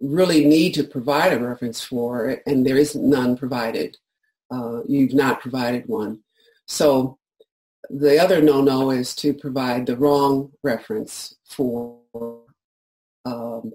really 0.00 0.44
need 0.44 0.74
to 0.74 0.84
provide 0.84 1.32
a 1.32 1.38
reference 1.38 1.82
for 1.82 2.40
and 2.46 2.66
there 2.66 2.76
is 2.76 2.94
none 2.94 3.36
provided. 3.36 3.96
Uh, 4.50 4.82
you've 4.86 5.14
not 5.14 5.40
provided 5.40 5.86
one. 5.86 6.20
So 6.66 7.18
the 7.88 8.18
other 8.18 8.42
no-no 8.42 8.90
is 8.90 9.14
to 9.16 9.32
provide 9.32 9.86
the 9.86 9.96
wrong 9.96 10.52
reference 10.62 11.34
for 11.44 11.98
um, 13.24 13.72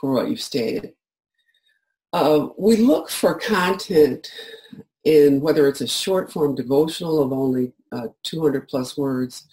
for 0.00 0.12
what 0.12 0.28
you've 0.28 0.40
stated. 0.40 0.94
Uh, 2.12 2.48
we 2.56 2.76
look 2.76 3.10
for 3.10 3.34
content 3.34 4.30
in 5.04 5.40
whether 5.40 5.68
it's 5.68 5.80
a 5.80 5.86
short 5.86 6.32
form 6.32 6.54
devotional 6.54 7.22
of 7.22 7.32
only 7.32 7.72
uh, 7.92 8.08
200 8.22 8.68
plus 8.68 8.96
words 8.96 9.46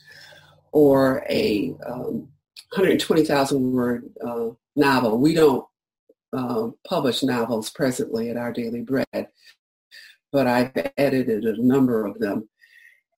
or 0.72 1.26
a 1.30 1.74
um, 1.86 2.28
120,000 2.72 3.74
word 3.74 4.10
uh, 4.26 4.50
novel. 4.76 5.18
We 5.18 5.34
don't 5.34 5.66
uh, 6.32 6.70
publish 6.88 7.22
novels 7.22 7.70
presently 7.70 8.30
at 8.30 8.38
Our 8.38 8.54
Daily 8.54 8.82
Bread, 8.82 9.28
but 10.32 10.48
I've 10.48 10.72
edited 10.98 11.44
a 11.44 11.62
number 11.62 12.06
of 12.06 12.18
them. 12.20 12.48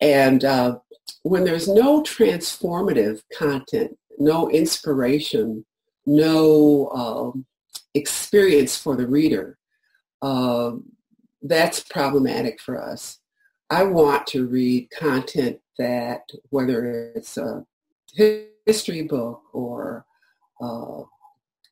And 0.02 0.44
uh, 0.44 0.80
when 1.22 1.44
there's 1.44 1.68
no 1.68 2.02
transformative 2.02 3.22
content, 3.38 3.96
no 4.18 4.50
inspiration, 4.50 5.66
no 6.06 6.90
um, 6.90 7.46
experience 7.94 8.76
for 8.76 8.96
the 8.96 9.08
reader. 9.08 9.58
Uh, 10.22 10.72
that's 11.44 11.82
problematic 11.82 12.60
for 12.60 12.82
us. 12.82 13.20
I 13.70 13.84
want 13.84 14.26
to 14.28 14.48
read 14.48 14.90
content 14.92 15.60
that, 15.78 16.22
whether 16.50 17.12
it's 17.16 17.38
a 17.38 17.66
history 18.14 18.53
book 19.08 19.42
or 19.54 20.06
uh, 20.62 21.02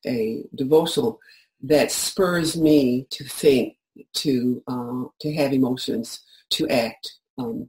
a 0.06 0.44
devotional, 0.54 1.20
that 1.62 1.92
spurs 1.92 2.56
me 2.56 3.06
to 3.10 3.24
think, 3.24 3.76
to 4.14 4.62
uh, 4.66 5.04
to 5.20 5.32
have 5.34 5.52
emotions, 5.52 6.20
to 6.50 6.68
act. 6.68 7.12
Um, 7.38 7.68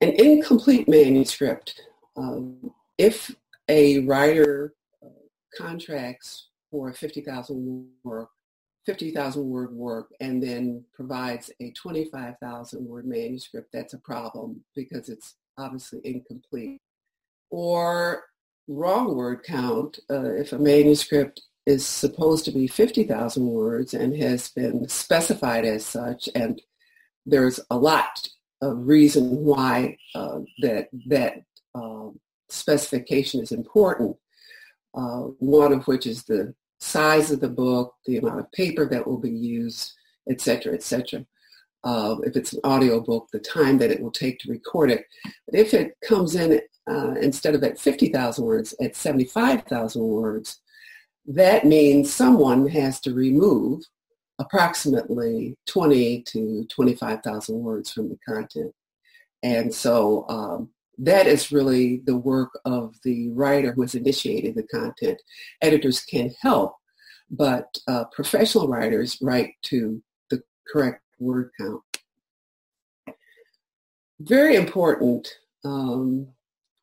an 0.00 0.10
incomplete 0.10 0.88
manuscript, 0.88 1.80
um, 2.16 2.70
if 2.98 3.34
a 3.68 4.00
writer 4.00 4.74
uh, 5.02 5.08
contracts 5.56 6.48
for 6.70 6.90
a 6.90 6.94
50,000 6.94 7.88
work, 8.04 8.28
50,000 8.84 9.44
word 9.44 9.72
work 9.72 10.08
and 10.20 10.42
then 10.42 10.84
provides 10.94 11.50
a 11.60 11.72
25,000 11.72 12.86
word 12.86 13.06
manuscript, 13.06 13.68
that's 13.72 13.94
a 13.94 13.98
problem 13.98 14.62
because 14.74 15.08
it's 15.08 15.36
obviously 15.58 16.00
incomplete. 16.04 16.80
Or 17.50 18.24
wrong 18.68 19.14
word 19.14 19.42
count, 19.44 19.98
uh, 20.10 20.34
if 20.34 20.52
a 20.52 20.58
manuscript 20.58 21.40
is 21.66 21.86
supposed 21.86 22.44
to 22.44 22.52
be 22.52 22.66
50,000 22.66 23.46
words 23.46 23.94
and 23.94 24.16
has 24.16 24.50
been 24.50 24.88
specified 24.88 25.64
as 25.64 25.84
such, 25.84 26.28
and 26.34 26.60
there's 27.24 27.60
a 27.70 27.76
lot 27.76 28.28
of 28.62 28.86
reason 28.86 29.44
why 29.44 29.96
uh, 30.14 30.40
that 30.60 30.88
that 31.08 31.42
uh, 31.74 32.08
specification 32.48 33.40
is 33.40 33.52
important. 33.52 34.16
Uh, 34.94 35.24
one 35.40 35.72
of 35.72 35.86
which 35.86 36.06
is 36.06 36.24
the 36.24 36.54
size 36.80 37.30
of 37.30 37.40
the 37.40 37.48
book, 37.48 37.94
the 38.06 38.16
amount 38.16 38.40
of 38.40 38.50
paper 38.52 38.86
that 38.86 39.06
will 39.06 39.18
be 39.18 39.30
used, 39.30 39.92
et 40.30 40.40
cetera, 40.40 40.72
et 40.72 40.82
cetera. 40.82 41.24
Uh, 41.84 42.16
if 42.24 42.34
it's 42.34 42.52
an 42.52 42.60
audio 42.64 43.00
book, 43.00 43.28
the 43.32 43.38
time 43.38 43.78
that 43.78 43.90
it 43.90 44.00
will 44.00 44.10
take 44.10 44.38
to 44.38 44.50
record 44.50 44.90
it. 44.90 45.04
But 45.46 45.58
if 45.58 45.74
it 45.74 45.96
comes 46.04 46.34
in 46.34 46.52
uh, 46.88 47.14
instead 47.20 47.54
of 47.54 47.64
at 47.64 47.78
50,000 47.78 48.44
words, 48.44 48.74
at 48.80 48.96
75,000 48.96 50.02
words, 50.02 50.60
that 51.26 51.64
means 51.64 52.12
someone 52.12 52.68
has 52.68 53.00
to 53.00 53.14
remove 53.14 53.82
approximately 54.38 55.56
20 55.66 56.22
to 56.22 56.66
25,000 56.66 57.58
words 57.58 57.90
from 57.90 58.08
the 58.08 58.18
content. 58.26 58.72
And 59.42 59.72
so 59.74 60.26
um, 60.28 60.70
that 60.98 61.26
is 61.26 61.52
really 61.52 61.98
the 62.04 62.16
work 62.16 62.58
of 62.64 62.94
the 63.02 63.30
writer 63.30 63.72
who 63.72 63.82
has 63.82 63.94
initiated 63.94 64.54
the 64.54 64.62
content. 64.64 65.20
Editors 65.62 66.00
can 66.00 66.34
help, 66.40 66.76
but 67.30 67.76
uh, 67.88 68.04
professional 68.12 68.68
writers 68.68 69.18
write 69.20 69.54
to 69.62 70.02
the 70.30 70.42
correct 70.70 71.02
word 71.18 71.50
count. 71.58 71.82
Very 74.20 74.56
important. 74.56 75.28
Um, 75.64 76.28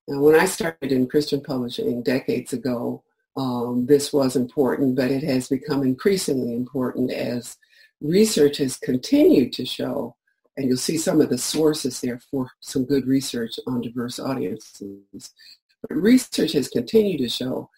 when 0.08 0.36
I 0.36 0.46
started 0.46 0.92
in 0.92 1.08
Christian 1.08 1.42
publishing 1.42 2.04
decades 2.04 2.54
ago, 2.54 3.04
um, 3.36 3.86
this 3.88 4.14
was 4.14 4.36
important, 4.36 4.96
but 4.96 5.12
it 5.12 5.24
has 5.24 5.48
become 5.48 5.82
increasingly 5.84 6.54
important 6.56 7.12
as 7.12 7.58
research 8.02 8.58
has 8.58 8.78
continued 8.78 9.54
to 9.54 9.66
show 9.66 10.16
and 10.58 10.68
you'll 10.68 10.78
see 10.78 10.98
some 10.98 11.20
of 11.20 11.30
the 11.30 11.38
sources 11.38 12.00
there 12.02 12.20
for 12.20 12.50
some 12.60 12.86
good 12.86 13.08
research 13.08 13.60
on 13.68 13.82
diverse 13.82 14.20
audiences. 14.20 15.34
But 15.82 15.96
research 15.96 16.54
has 16.54 16.68
continued 16.68 17.20
to 17.20 17.30
show 17.30 17.70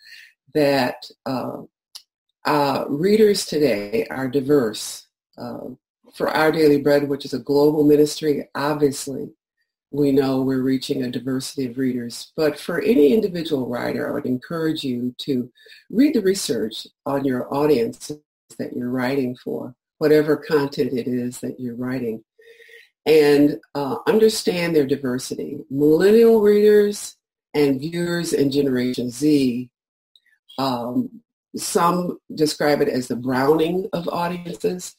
that 0.54 1.06
uh, 1.26 1.62
uh, 2.46 2.86
readers 2.90 3.46
today 3.46 4.08
are 4.10 4.28
diverse. 4.28 5.08
Uh, 5.38 5.70
for 6.14 6.30
Our 6.30 6.52
Daily 6.52 6.82
Bread, 6.82 7.10
which 7.10 7.26
is 7.26 7.34
a 7.34 7.40
global 7.40 7.84
ministry, 7.84 8.48
obviously 8.56 9.30
we 9.96 10.12
know 10.12 10.42
we're 10.42 10.62
reaching 10.62 11.04
a 11.04 11.12
diversity 11.12 11.68
of 11.68 11.78
readers. 11.78 12.32
But 12.36 12.60
for 12.60 12.80
any 12.82 13.14
individual 13.14 13.68
writer, 13.68 14.08
I 14.08 14.12
would 14.12 14.26
encourage 14.26 14.84
you 14.84 15.16
to 15.20 15.52
read 15.90 16.14
the 16.14 16.22
research 16.22 16.88
on 17.06 17.26
your 17.26 17.54
audience 17.54 18.12
that 18.60 18.74
you're 18.76 18.90
writing 18.90 19.36
for, 19.44 19.76
whatever 19.98 20.38
content 20.38 20.94
it 20.94 21.08
is 21.08 21.40
that 21.40 21.60
you're 21.60 21.76
writing 21.76 22.24
and 23.06 23.60
uh, 23.76 23.98
understand 24.08 24.76
their 24.76 24.86
diversity. 24.86 25.60
Millennial 25.70 26.42
readers 26.42 27.16
and 27.54 27.80
viewers 27.80 28.34
in 28.34 28.52
Generation 28.52 29.10
Z, 29.10 29.70
um, 30.58 31.22
some 31.56 32.20
describe 32.34 32.82
it 32.82 32.90
as 32.90 33.08
the 33.08 33.16
browning 33.16 33.88
of 33.94 34.10
audiences. 34.10 34.96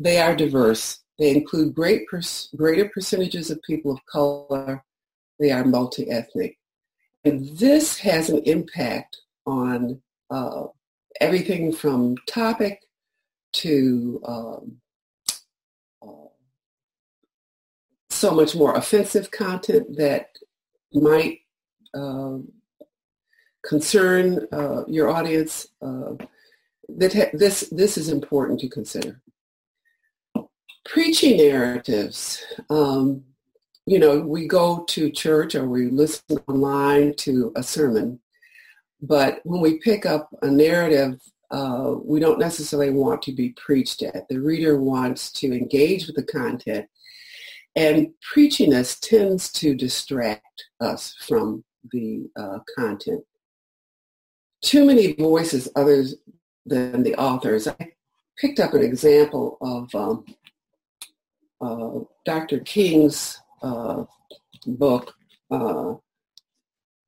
They 0.00 0.18
are 0.20 0.34
diverse. 0.34 1.00
They 1.18 1.30
include 1.30 1.74
great 1.74 2.06
pers- 2.08 2.48
greater 2.56 2.88
percentages 2.88 3.50
of 3.50 3.62
people 3.62 3.92
of 3.92 4.04
color. 4.06 4.84
They 5.38 5.50
are 5.50 5.64
multi-ethnic. 5.64 6.58
And 7.24 7.56
this 7.56 7.98
has 7.98 8.28
an 8.28 8.42
impact 8.44 9.16
on 9.46 10.00
uh, 10.30 10.66
everything 11.20 11.72
from 11.72 12.16
topic 12.26 12.80
to 13.54 14.20
um, 14.24 14.80
so 18.14 18.30
much 18.32 18.54
more 18.54 18.74
offensive 18.74 19.30
content 19.30 19.96
that 19.96 20.30
might 20.92 21.40
uh, 21.92 22.38
concern 23.64 24.46
uh, 24.52 24.84
your 24.86 25.10
audience. 25.10 25.68
Uh, 25.82 26.14
that 26.88 27.12
ha- 27.12 27.30
this 27.32 27.68
this 27.70 27.98
is 27.98 28.08
important 28.08 28.60
to 28.60 28.68
consider. 28.68 29.20
Preaching 30.84 31.38
narratives. 31.38 32.44
Um, 32.70 33.24
you 33.86 33.98
know, 33.98 34.20
we 34.20 34.46
go 34.46 34.84
to 34.88 35.10
church 35.10 35.54
or 35.54 35.66
we 35.68 35.86
listen 35.86 36.38
online 36.48 37.14
to 37.18 37.52
a 37.56 37.62
sermon, 37.62 38.20
but 39.02 39.40
when 39.44 39.60
we 39.60 39.78
pick 39.78 40.06
up 40.06 40.28
a 40.42 40.50
narrative, 40.50 41.20
uh, 41.50 41.94
we 42.02 42.20
don't 42.20 42.38
necessarily 42.38 42.90
want 42.90 43.22
to 43.22 43.32
be 43.32 43.50
preached 43.50 44.02
at. 44.02 44.28
The 44.28 44.40
reader 44.40 44.80
wants 44.80 45.30
to 45.32 45.52
engage 45.52 46.06
with 46.06 46.16
the 46.16 46.22
content 46.22 46.88
and 47.76 48.12
preachiness 48.32 48.98
tends 49.00 49.50
to 49.52 49.74
distract 49.74 50.64
us 50.80 51.14
from 51.20 51.64
the 51.92 52.28
uh, 52.36 52.58
content. 52.76 53.24
Too 54.62 54.84
many 54.84 55.12
voices 55.14 55.68
other 55.76 56.04
than 56.64 57.02
the 57.02 57.14
authors. 57.16 57.66
I 57.66 57.76
picked 58.38 58.60
up 58.60 58.74
an 58.74 58.82
example 58.82 59.58
of 59.60 59.94
um, 59.94 60.24
uh, 61.64 62.00
Dr. 62.24 62.60
King's 62.60 63.40
uh, 63.62 64.04
book. 64.66 65.14
Uh, 65.50 65.94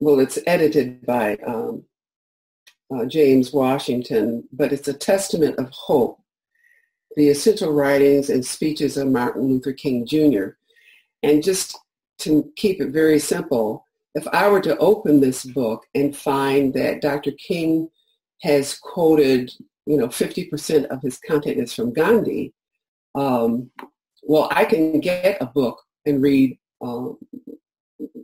well, 0.01 0.21
it's 0.21 0.39
edited 0.47 1.05
by 1.05 1.37
um, 1.47 1.85
uh, 2.95 3.05
James 3.07 3.53
Washington, 3.53 4.45
but 4.53 4.73
it's 4.73 4.89
a 4.89 4.95
testament 4.95 5.59
of 5.59 5.71
hope 5.71 6.21
the 7.17 7.29
essential 7.31 7.73
writings 7.73 8.31
and 8.31 8.45
speeches 8.45 8.97
of 8.97 9.09
Martin 9.09 9.49
Luther 9.49 9.73
King 9.73 10.07
Jr. 10.07 10.49
And 11.23 11.43
just 11.43 11.77
to 12.19 12.53
keep 12.57 12.81
it 12.81 12.91
very 12.91 13.19
simple, 13.19 13.85
if 14.15 14.27
I 14.29 14.49
were 14.49 14.61
to 14.61 14.77
open 14.79 15.21
this 15.21 15.45
book 15.45 15.85
and 15.95 16.17
find 16.17 16.73
that 16.75 17.01
Dr. 17.01 17.33
King 17.33 17.89
has 18.43 18.79
quoted, 18.79 19.51
you 19.87 19.97
know, 19.97 20.09
50% 20.09 20.85
of 20.87 21.03
his 21.03 21.19
content 21.19 21.59
is 21.59 21.73
from 21.73 21.93
Gandhi, 21.93 22.53
um, 23.15 23.71
well, 24.23 24.49
I 24.51 24.65
can 24.65 25.01
get 25.01 25.39
a 25.41 25.47
book 25.47 25.83
and 26.05 26.23
read 26.23 26.59
um, 26.81 27.19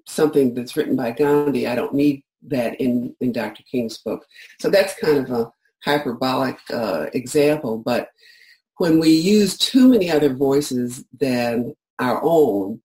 something 0.06 0.54
that's 0.54 0.76
written 0.76 0.96
by 0.96 1.12
Gandhi. 1.12 1.66
I 1.66 1.74
don't 1.74 1.94
need 1.94 2.22
that 2.48 2.80
in, 2.80 3.14
in 3.20 3.32
Dr. 3.32 3.62
King's 3.70 3.98
book. 3.98 4.26
So 4.60 4.68
that's 4.68 4.98
kind 4.98 5.18
of 5.18 5.30
a 5.30 5.52
hyperbolic 5.84 6.58
uh, 6.72 7.06
example, 7.12 7.78
but 7.78 8.08
when 8.78 8.98
we 8.98 9.10
use 9.10 9.56
too 9.56 9.88
many 9.88 10.10
other 10.10 10.34
voices 10.34 11.04
than 11.18 11.74
our 11.98 12.20
own, 12.22 12.80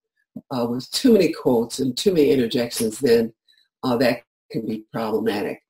uh, 0.51 0.67
with 0.69 0.89
too 0.91 1.13
many 1.13 1.33
quotes 1.33 1.79
and 1.79 1.97
too 1.97 2.13
many 2.13 2.29
interjections, 2.29 2.99
then 2.99 3.33
uh, 3.83 3.97
that 3.97 4.21
can 4.51 4.65
be 4.65 4.85
problematic. 4.93 5.61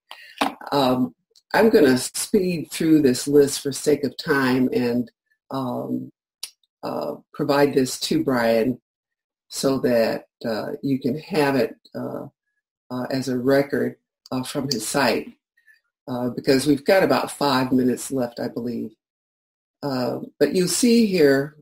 Um, 0.71 1.15
I'm 1.53 1.69
going 1.69 1.85
to 1.85 1.97
speed 1.97 2.69
through 2.71 3.01
this 3.01 3.27
list 3.27 3.61
for 3.61 3.71
sake 3.71 4.03
of 4.03 4.17
time 4.17 4.69
and 4.73 5.09
um, 5.51 6.11
uh, 6.87 7.15
provide 7.33 7.73
this 7.73 7.99
to 7.99 8.23
Brian 8.23 8.79
so 9.49 9.77
that 9.79 10.27
uh, 10.45 10.71
you 10.81 10.99
can 10.99 11.17
have 11.19 11.55
it 11.57 11.75
uh, 11.93 12.27
uh, 12.89 13.03
as 13.11 13.27
a 13.27 13.37
record 13.37 13.97
from 14.45 14.67
his 14.69 14.87
site 14.87 15.33
because 16.35 16.65
we've 16.65 16.85
got 16.85 17.03
about 17.03 17.31
five 17.31 17.71
minutes 17.71 18.11
left, 18.11 18.39
I 18.39 18.47
believe. 18.47 18.91
But 19.81 20.53
you 20.53 20.67
see 20.67 21.05
here 21.05 21.57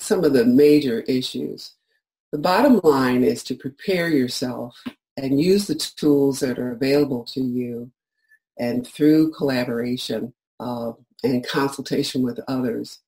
some 0.00 0.24
of 0.24 0.32
the 0.32 0.44
major 0.46 1.00
issues. 1.02 1.72
The 2.32 2.38
bottom 2.38 2.80
line 2.82 3.22
is 3.22 3.44
to 3.44 3.54
prepare 3.54 4.08
yourself 4.08 4.82
and 5.16 5.40
use 5.40 5.66
the 5.66 5.74
tools 5.74 6.40
that 6.40 6.58
are 6.58 6.72
available 6.72 7.24
to 7.24 7.40
you 7.40 7.90
and 8.58 8.86
through 8.86 9.32
collaboration 9.32 10.32
uh, 10.58 10.92
and 11.22 11.46
consultation 11.46 12.22
with 12.22 12.40
others 12.48 13.00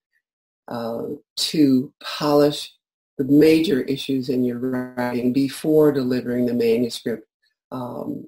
uh, 0.69 1.03
to 1.37 1.93
polish 2.03 2.73
the 3.19 3.25
major 3.25 3.81
issues 3.83 4.29
in 4.29 4.45
your 4.45 4.59
writing 4.59 5.33
before 5.33 5.93
delivering 5.93 6.47
the 6.47 6.55
manuscript, 6.55 7.27
um, 7.73 8.27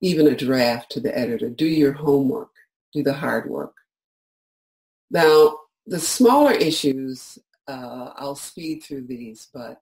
even 0.00 0.26
a 0.26 0.36
draft 0.36 0.90
to 0.92 1.00
the 1.00 1.16
editor. 1.16 1.48
Do 1.48 1.66
your 1.66 1.92
homework. 1.92 2.50
Do 2.92 3.02
the 3.02 3.12
hard 3.12 3.48
work. 3.48 3.74
Now, 5.10 5.58
the 5.86 5.98
smaller 5.98 6.52
issues, 6.52 7.38
uh, 7.66 8.12
I'll 8.16 8.34
speed 8.34 8.82
through 8.82 9.06
these, 9.06 9.48
but 9.52 9.80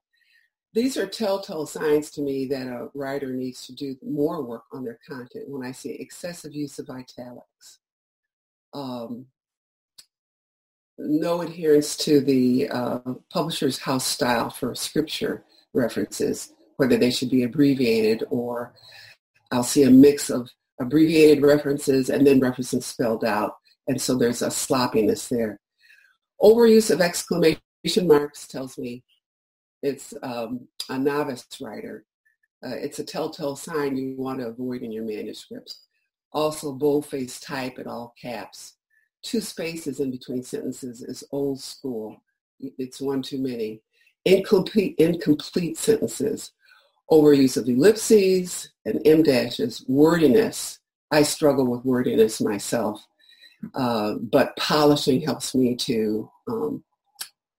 these 0.73 0.97
are 0.97 1.07
telltale 1.07 1.65
signs 1.65 2.11
to 2.11 2.21
me 2.21 2.45
that 2.47 2.67
a 2.67 2.89
writer 2.93 3.33
needs 3.33 3.65
to 3.65 3.73
do 3.73 3.97
more 4.05 4.43
work 4.43 4.63
on 4.71 4.83
their 4.83 4.99
content 5.07 5.49
when 5.49 5.65
I 5.65 5.71
see 5.71 5.91
excessive 5.91 6.53
use 6.53 6.79
of 6.79 6.89
italics. 6.89 7.79
Um, 8.73 9.25
no 10.97 11.41
adherence 11.41 11.95
to 11.97 12.21
the 12.21 12.69
uh, 12.69 12.99
publisher's 13.31 13.79
house 13.79 14.05
style 14.05 14.49
for 14.49 14.73
scripture 14.73 15.43
references, 15.73 16.53
whether 16.77 16.97
they 16.97 17.11
should 17.11 17.29
be 17.29 17.43
abbreviated 17.43 18.23
or 18.29 18.73
I'll 19.51 19.63
see 19.63 19.83
a 19.83 19.91
mix 19.91 20.29
of 20.29 20.49
abbreviated 20.79 21.43
references 21.43 22.09
and 22.09 22.25
then 22.25 22.39
references 22.39 22.85
spelled 22.85 23.23
out. 23.23 23.57
And 23.87 24.01
so 24.01 24.15
there's 24.15 24.41
a 24.41 24.51
sloppiness 24.51 25.29
there. 25.29 25.59
Overuse 26.41 26.91
of 26.91 27.01
exclamation 27.01 27.61
marks 28.03 28.47
tells 28.47 28.77
me 28.77 29.03
it's 29.81 30.13
um, 30.23 30.67
a 30.89 30.97
novice 30.97 31.47
writer. 31.61 32.05
Uh, 32.65 32.75
it's 32.75 32.99
a 32.99 33.03
telltale 33.03 33.55
sign 33.55 33.95
you 33.95 34.15
want 34.17 34.39
to 34.39 34.47
avoid 34.47 34.81
in 34.81 34.91
your 34.91 35.05
manuscripts. 35.05 35.83
Also, 36.33 36.73
boldface 36.73 37.39
type 37.39 37.79
in 37.79 37.87
all 37.87 38.13
caps 38.21 38.76
two 39.27 39.41
spaces 39.41 39.99
in 39.99 40.09
between 40.09 40.41
sentences 40.41 41.01
is 41.01 41.23
old 41.31 41.59
school. 41.59 42.21
It's 42.59 43.01
one 43.01 43.21
too 43.21 43.39
many. 43.39 43.81
Incomplete, 44.25 44.95
incomplete 44.97 45.77
sentences, 45.77 46.51
overuse 47.11 47.57
of 47.57 47.67
ellipses 47.67 48.69
and 48.85 49.05
em 49.05 49.23
dashes, 49.23 49.85
wordiness. 49.87 50.79
I 51.11 51.23
struggle 51.23 51.67
with 51.67 51.85
wordiness 51.85 52.41
myself, 52.41 53.05
uh, 53.75 54.15
but 54.15 54.55
polishing 54.57 55.21
helps 55.21 55.55
me 55.55 55.75
to 55.75 56.29
um, 56.47 56.83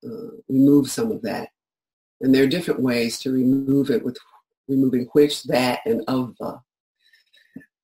uh, 0.04 0.36
remove 0.48 0.90
some 0.90 1.12
of 1.12 1.22
that. 1.22 1.50
And 2.20 2.34
there 2.34 2.44
are 2.44 2.48
different 2.48 2.80
ways 2.80 3.18
to 3.20 3.30
remove 3.30 3.90
it 3.90 4.04
with 4.04 4.18
removing 4.68 5.08
which, 5.12 5.44
that, 5.44 5.80
and 5.86 6.02
of 6.08 6.34
the. 6.40 6.60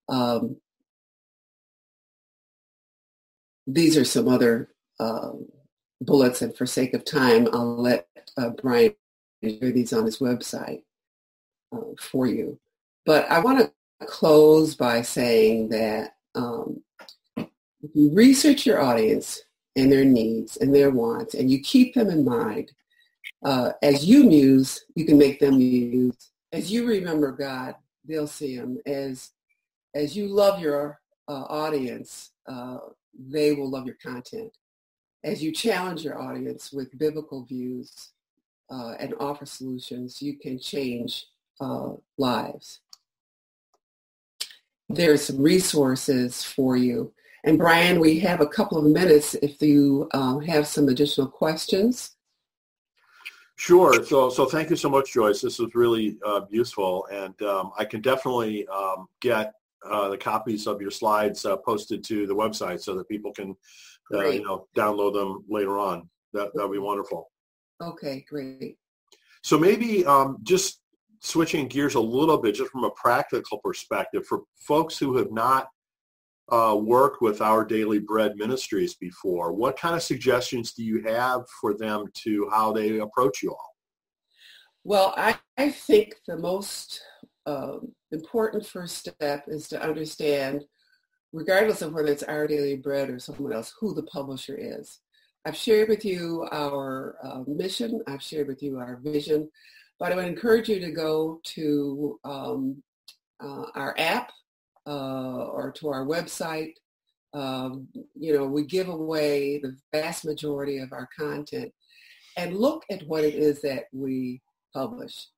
Um, 0.09 0.57
these 3.67 3.97
are 3.97 4.05
some 4.05 4.29
other 4.29 4.71
um, 5.01 5.47
bullets, 6.01 6.43
and 6.43 6.57
for 6.57 6.67
sake 6.67 6.95
of 6.95 7.05
time, 7.05 7.49
I'll 7.53 7.77
let 7.77 8.07
uh, 8.37 8.51
Brian 8.51 8.95
share 9.43 9.73
these 9.73 9.93
on 9.93 10.05
his 10.05 10.19
website 10.19 10.83
uh, 11.73 11.95
for 12.01 12.27
you. 12.27 12.59
But 13.07 13.31
I 13.31 13.41
want 13.41 13.59
to 13.59 14.07
close 14.07 14.75
by 14.75 15.03
saying 15.03 15.71
that 15.71 16.17
um, 16.35 16.83
you 17.37 18.11
research 18.13 18.67
your 18.67 18.81
audience 18.83 19.43
and 19.77 19.91
their 19.91 20.05
needs 20.05 20.57
and 20.57 20.75
their 20.75 20.91
wants, 20.91 21.35
and 21.35 21.51
you 21.51 21.61
keep 21.61 21.95
them 21.95 22.11
in 22.11 22.25
mind, 22.25 22.73
uh, 23.45 23.73
as 23.83 24.07
you 24.07 24.25
muse, 24.25 24.85
you 24.95 25.05
can 25.05 25.19
make 25.19 25.41
them 25.41 25.59
muse. 25.59 26.31
As 26.53 26.71
you 26.71 26.87
remember 26.87 27.33
God, 27.33 27.75
they'll 28.07 28.27
see 28.27 28.55
him. 28.55 28.79
As 28.87 29.31
as 29.95 30.17
you 30.17 30.29
love 30.29 30.61
your 30.61 31.01
uh, 31.29 31.45
audience, 31.49 32.31
uh, 32.49 32.79
they 33.19 33.53
will 33.53 33.71
love 33.71 33.87
your 33.87 33.97
content. 34.03 34.53
As 35.23 35.43
you 35.43 35.53
challenge 35.53 36.05
your 36.05 36.21
audience 36.21 36.73
with 36.73 36.99
biblical 36.99 37.45
views 37.45 38.11
uh, 38.71 38.95
and 38.99 39.15
offer 39.21 39.47
solutions, 39.47 40.21
you 40.21 40.39
can 40.39 40.59
change 40.59 41.27
uh, 41.61 41.91
lives. 42.19 42.81
There's 44.89 45.25
some 45.25 45.41
resources 45.41 46.43
for 46.43 46.77
you. 46.77 47.13
And 47.45 47.59
Brian, 47.59 48.01
we 48.01 48.21
have 48.21 48.41
a 48.41 48.47
couple 48.47 48.79
of 48.79 48.85
minutes 48.85 49.35
if 49.35 49.61
you 49.61 50.09
uh, 50.13 50.39
have 50.39 50.67
some 50.67 50.89
additional 50.89 51.27
questions. 51.27 52.17
Sure. 53.57 54.05
So, 54.05 54.31
so 54.31 54.47
thank 54.47 54.71
you 54.71 54.77
so 54.77 54.89
much, 54.89 55.13
Joyce. 55.13 55.41
This 55.41 55.59
was 55.59 55.75
really 55.75 56.19
uh, 56.27 56.43
useful, 56.51 57.07
and 57.13 57.41
um, 57.43 57.71
I 57.79 57.85
can 57.85 58.01
definitely 58.01 58.67
um, 58.67 59.09
get 59.21 59.55
uh, 59.91 60.09
the 60.09 60.19
copies 60.19 60.67
of 60.67 60.81
your 60.81 60.91
slides 60.91 61.45
uh, 61.45 61.57
posted 61.57 62.05
to 62.05 62.27
the 62.27 62.35
website 62.35 62.81
so 62.81 62.95
that 62.95 63.09
people 63.09 63.33
can, 63.33 63.55
uh, 64.15 64.27
you 64.27 64.43
know, 64.43 64.67
download 64.77 65.15
them 65.15 65.45
later 65.49 65.79
on. 65.79 66.09
That 66.33 66.51
that 66.55 66.67
would 66.69 66.75
be 66.75 66.79
wonderful. 66.79 67.31
Okay, 67.83 68.25
great. 68.29 68.77
So 69.43 69.59
maybe 69.59 70.05
um, 70.07 70.39
just 70.43 70.81
switching 71.21 71.69
gears 71.69 71.95
a 71.95 72.01
little 72.01 72.39
bit, 72.39 72.55
just 72.55 72.71
from 72.71 72.85
a 72.85 72.91
practical 72.91 73.59
perspective, 73.59 74.27
for 74.27 74.43
folks 74.57 74.99
who 74.99 75.17
have 75.17 75.33
not 75.33 75.69
uh, 76.51 76.77
worked 76.81 77.23
with 77.23 77.41
our 77.41 77.65
Daily 77.65 77.99
Bread 77.99 78.37
Ministries 78.37 78.95
before, 78.95 79.53
what 79.53 79.79
kind 79.79 79.95
of 79.95 80.03
suggestions 80.03 80.73
do 80.73 80.85
you 80.85 81.03
have 81.03 81.43
for 81.61 81.75
them 81.75 82.07
to 82.23 82.49
how 82.51 82.73
they 82.73 82.99
approach 82.99 83.43
you 83.43 83.51
all? 83.51 83.75
Well, 84.85 85.15
I, 85.17 85.39
I 85.57 85.71
think 85.71 86.17
the 86.27 86.37
most 86.37 87.01
um, 87.47 87.93
important 88.11 88.67
first 88.67 88.97
step 88.97 89.45
is 89.49 89.69
to 89.69 89.83
understand, 89.83 90.65
regardless 91.33 91.83
of 91.83 91.93
whether 91.93 92.09
it's 92.09 92.23
Our 92.23 92.47
Daily 92.47 92.77
Bread 92.77 93.11
or 93.11 93.19
someone 93.19 93.53
else, 93.53 93.75
who 93.79 93.95
the 93.95 94.05
publisher 94.05 94.57
is. 94.57 95.01
I've 95.45 95.57
shared 95.57 95.91
with 95.91 96.05
you 96.05 96.47
our 96.53 97.17
uh, 97.23 97.43
mission. 97.47 98.01
I've 98.07 98.23
shared 98.23 98.49
with 98.49 98.63
you 98.63 98.79
our 98.79 98.99
vision. 99.03 99.51
But 99.99 100.13
I 100.13 100.17
would 100.17 100.25
encourage 100.25 100.69
you 100.69 100.81
to 100.81 100.91
go 100.91 101.41
to 101.45 102.19
um, 102.25 102.83
uh, 103.41 103.65
our 103.75 103.95
app 103.99 104.31
uh, 104.87 105.45
or 105.47 105.71
to 105.73 105.89
our 105.89 106.07
website. 106.07 106.73
Um, 107.35 107.89
you 108.15 108.37
know, 108.37 108.47
we 108.47 108.65
give 108.65 108.89
away 108.89 109.59
the 109.59 109.77
vast 109.93 110.25
majority 110.25 110.79
of 110.79 110.93
our 110.93 111.09
content 111.17 111.73
and 112.37 112.57
look 112.57 112.85
at 112.91 113.07
what 113.07 113.25
it 113.25 113.35
is 113.35 113.61
that 113.63 113.85
we 113.93 114.41
publish 114.73 115.29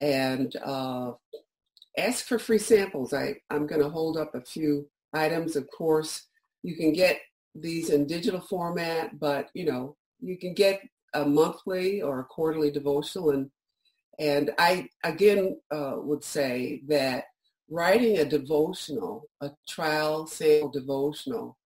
and 0.00 0.54
uh, 0.64 1.12
ask 1.96 2.26
for 2.26 2.38
free 2.38 2.58
samples. 2.58 3.12
I, 3.12 3.36
I'm 3.50 3.66
going 3.66 3.82
to 3.82 3.88
hold 3.88 4.16
up 4.16 4.34
a 4.34 4.40
few 4.40 4.88
items. 5.12 5.56
Of 5.56 5.68
course, 5.70 6.26
you 6.62 6.76
can 6.76 6.92
get 6.92 7.20
these 7.54 7.90
in 7.90 8.06
digital 8.06 8.40
format, 8.40 9.18
but 9.18 9.48
you 9.54 9.64
know, 9.64 9.96
you 10.20 10.36
can 10.36 10.54
get 10.54 10.80
a 11.14 11.24
monthly 11.24 12.02
or 12.02 12.20
a 12.20 12.24
quarterly 12.24 12.70
devotional. 12.70 13.30
And, 13.30 13.50
and 14.18 14.50
I, 14.58 14.88
again, 15.04 15.58
uh, 15.70 15.96
would 15.96 16.24
say 16.24 16.82
that 16.88 17.24
writing 17.70 18.18
a 18.18 18.24
devotional, 18.24 19.28
a 19.40 19.50
trial 19.68 20.26
sample 20.26 20.70
devotional, 20.70 21.56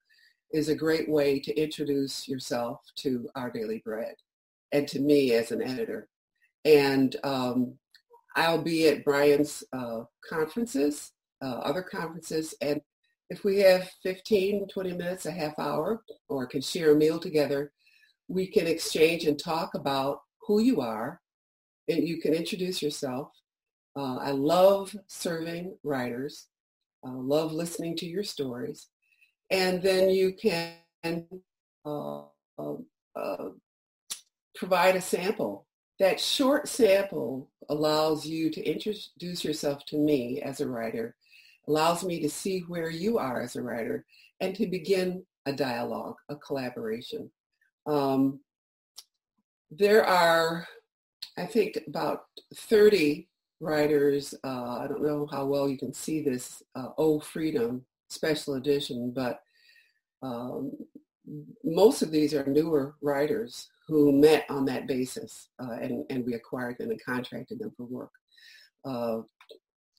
is 0.52 0.68
a 0.68 0.74
great 0.74 1.08
way 1.08 1.40
to 1.40 1.54
introduce 1.60 2.28
yourself 2.28 2.80
to 2.96 3.28
our 3.34 3.50
daily 3.50 3.80
bread 3.84 4.14
and 4.70 4.86
to 4.88 5.00
me 5.00 5.32
as 5.32 5.50
an 5.50 5.62
editor. 5.62 6.08
And 6.64 7.16
um, 7.24 7.78
I'll 8.36 8.62
be 8.62 8.88
at 8.88 9.04
Brian's 9.04 9.62
uh, 9.72 10.02
conferences, 10.28 11.12
uh, 11.42 11.58
other 11.64 11.82
conferences, 11.82 12.54
and 12.60 12.80
if 13.30 13.44
we 13.44 13.58
have 13.60 13.90
15, 14.02 14.68
20 14.68 14.92
minutes, 14.92 15.26
a 15.26 15.30
half 15.30 15.58
hour, 15.58 16.02
or 16.28 16.46
can 16.46 16.60
share 16.60 16.92
a 16.92 16.96
meal 16.96 17.18
together, 17.18 17.72
we 18.28 18.46
can 18.46 18.66
exchange 18.66 19.24
and 19.24 19.38
talk 19.38 19.74
about 19.74 20.20
who 20.46 20.60
you 20.60 20.80
are, 20.80 21.20
and 21.88 22.06
you 22.06 22.20
can 22.20 22.34
introduce 22.34 22.82
yourself. 22.82 23.28
Uh, 23.96 24.16
I 24.16 24.30
love 24.32 24.94
serving 25.06 25.76
writers, 25.82 26.48
I 27.04 27.10
love 27.10 27.52
listening 27.52 27.96
to 27.96 28.06
your 28.06 28.24
stories, 28.24 28.88
and 29.50 29.82
then 29.82 30.10
you 30.10 30.34
can 30.34 30.76
uh, 31.84 32.22
um, 32.58 32.86
uh, 33.16 33.48
provide 34.54 34.96
a 34.96 35.00
sample 35.00 35.66
that 36.02 36.18
short 36.18 36.66
sample 36.66 37.48
allows 37.68 38.26
you 38.26 38.50
to 38.50 38.60
introduce 38.60 39.44
yourself 39.44 39.86
to 39.86 39.96
me 39.96 40.42
as 40.42 40.60
a 40.60 40.66
writer, 40.66 41.14
allows 41.68 42.02
me 42.02 42.18
to 42.18 42.28
see 42.28 42.64
where 42.66 42.90
you 42.90 43.18
are 43.18 43.40
as 43.40 43.54
a 43.54 43.62
writer, 43.62 44.04
and 44.40 44.52
to 44.56 44.66
begin 44.66 45.24
a 45.46 45.52
dialogue, 45.52 46.16
a 46.28 46.34
collaboration. 46.34 47.30
Um, 47.86 48.40
there 49.70 50.04
are, 50.04 50.66
I 51.38 51.46
think, 51.46 51.78
about 51.86 52.24
30 52.52 53.28
writers. 53.60 54.34
Uh, 54.42 54.80
I 54.80 54.88
don't 54.88 55.04
know 55.04 55.28
how 55.30 55.46
well 55.46 55.68
you 55.68 55.78
can 55.78 55.94
see 55.94 56.20
this 56.20 56.64
uh, 56.74 56.88
Oh 56.98 57.20
Freedom 57.20 57.84
special 58.08 58.54
edition, 58.54 59.12
but 59.14 59.40
um, 60.20 60.72
most 61.62 62.02
of 62.02 62.10
these 62.10 62.34
are 62.34 62.44
newer 62.44 62.96
writers 63.00 63.68
who 63.88 64.12
met 64.12 64.44
on 64.48 64.64
that 64.66 64.86
basis, 64.86 65.48
uh, 65.62 65.72
and, 65.80 66.04
and 66.10 66.24
we 66.24 66.34
acquired 66.34 66.76
them 66.78 66.90
and 66.90 67.04
contracted 67.04 67.58
them 67.58 67.72
for 67.76 67.84
work. 67.84 68.10
Uh, 68.84 69.18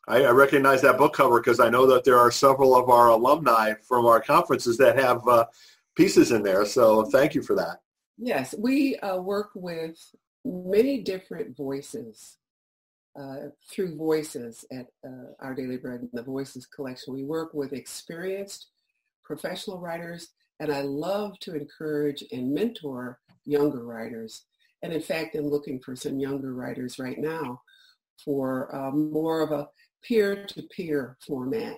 I, 0.07 0.23
I, 0.23 0.31
recognize 0.31 0.81
that 0.81 0.97
book 0.97 1.13
cover 1.13 1.39
because 1.39 1.61
I 1.61 1.69
know 1.69 1.85
that 1.87 2.03
there 2.03 2.19
are 2.19 2.31
several 2.31 2.75
of 2.75 2.89
our 2.89 3.07
alumni 3.09 3.73
from 3.87 4.05
our 4.05 4.19
conferences 4.19 4.77
that 4.77 4.97
have 4.97 5.25
uh, 5.27 5.45
pieces 5.95 6.31
in 6.31 6.43
there. 6.43 6.65
So 6.65 7.05
thank 7.05 7.33
you 7.33 7.41
for 7.41 7.55
that. 7.55 7.77
Yes, 8.17 8.53
we 8.57 8.97
uh, 8.97 9.17
work 9.17 9.51
with 9.55 9.97
many 10.43 11.01
different 11.01 11.55
voices 11.55 12.37
uh, 13.19 13.49
through 13.69 13.95
Voices 13.95 14.65
at 14.71 14.87
uh, 15.05 15.33
Our 15.39 15.53
Daily 15.53 15.77
Bread, 15.77 16.01
and 16.01 16.09
the 16.13 16.23
Voices 16.23 16.65
collection. 16.65 17.13
We 17.13 17.23
work 17.23 17.53
with 17.53 17.73
experienced 17.73 18.67
professional 19.23 19.79
writers, 19.79 20.29
and 20.59 20.71
I 20.71 20.81
love 20.81 21.37
to 21.41 21.55
encourage 21.55 22.23
and 22.31 22.53
mentor 22.53 23.19
younger 23.45 23.83
writers. 23.83 24.45
And 24.81 24.91
in 24.91 25.01
fact, 25.01 25.35
I'm 25.35 25.47
looking 25.47 25.79
for 25.79 25.95
some 25.95 26.19
younger 26.19 26.53
writers 26.53 26.99
right 26.99 27.17
now 27.17 27.61
for 28.23 28.73
um, 28.75 29.11
more 29.11 29.41
of 29.41 29.51
a 29.51 29.69
peer-to-peer 30.03 31.17
format. 31.25 31.77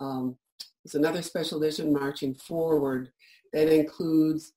Um, 0.00 0.36
it's 0.84 0.94
another 0.94 1.22
special 1.22 1.62
edition, 1.62 1.92
Marching 1.92 2.34
Forward, 2.34 3.10
that 3.52 3.72
includes 3.72 4.52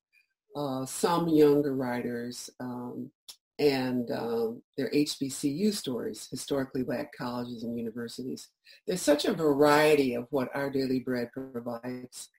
uh, 0.55 0.85
some 0.85 1.29
younger 1.29 1.75
writers 1.75 2.49
um, 2.59 3.11
and 3.59 4.11
um, 4.11 4.61
their 4.75 4.89
HBCU 4.91 5.73
stories, 5.73 6.27
historically 6.29 6.83
black 6.83 7.11
colleges 7.15 7.63
and 7.63 7.77
universities. 7.77 8.49
There's 8.85 9.01
such 9.01 9.25
a 9.25 9.33
variety 9.33 10.15
of 10.15 10.27
what 10.31 10.49
Our 10.53 10.69
Daily 10.69 10.99
Bread 10.99 11.29
provides. 11.31 12.29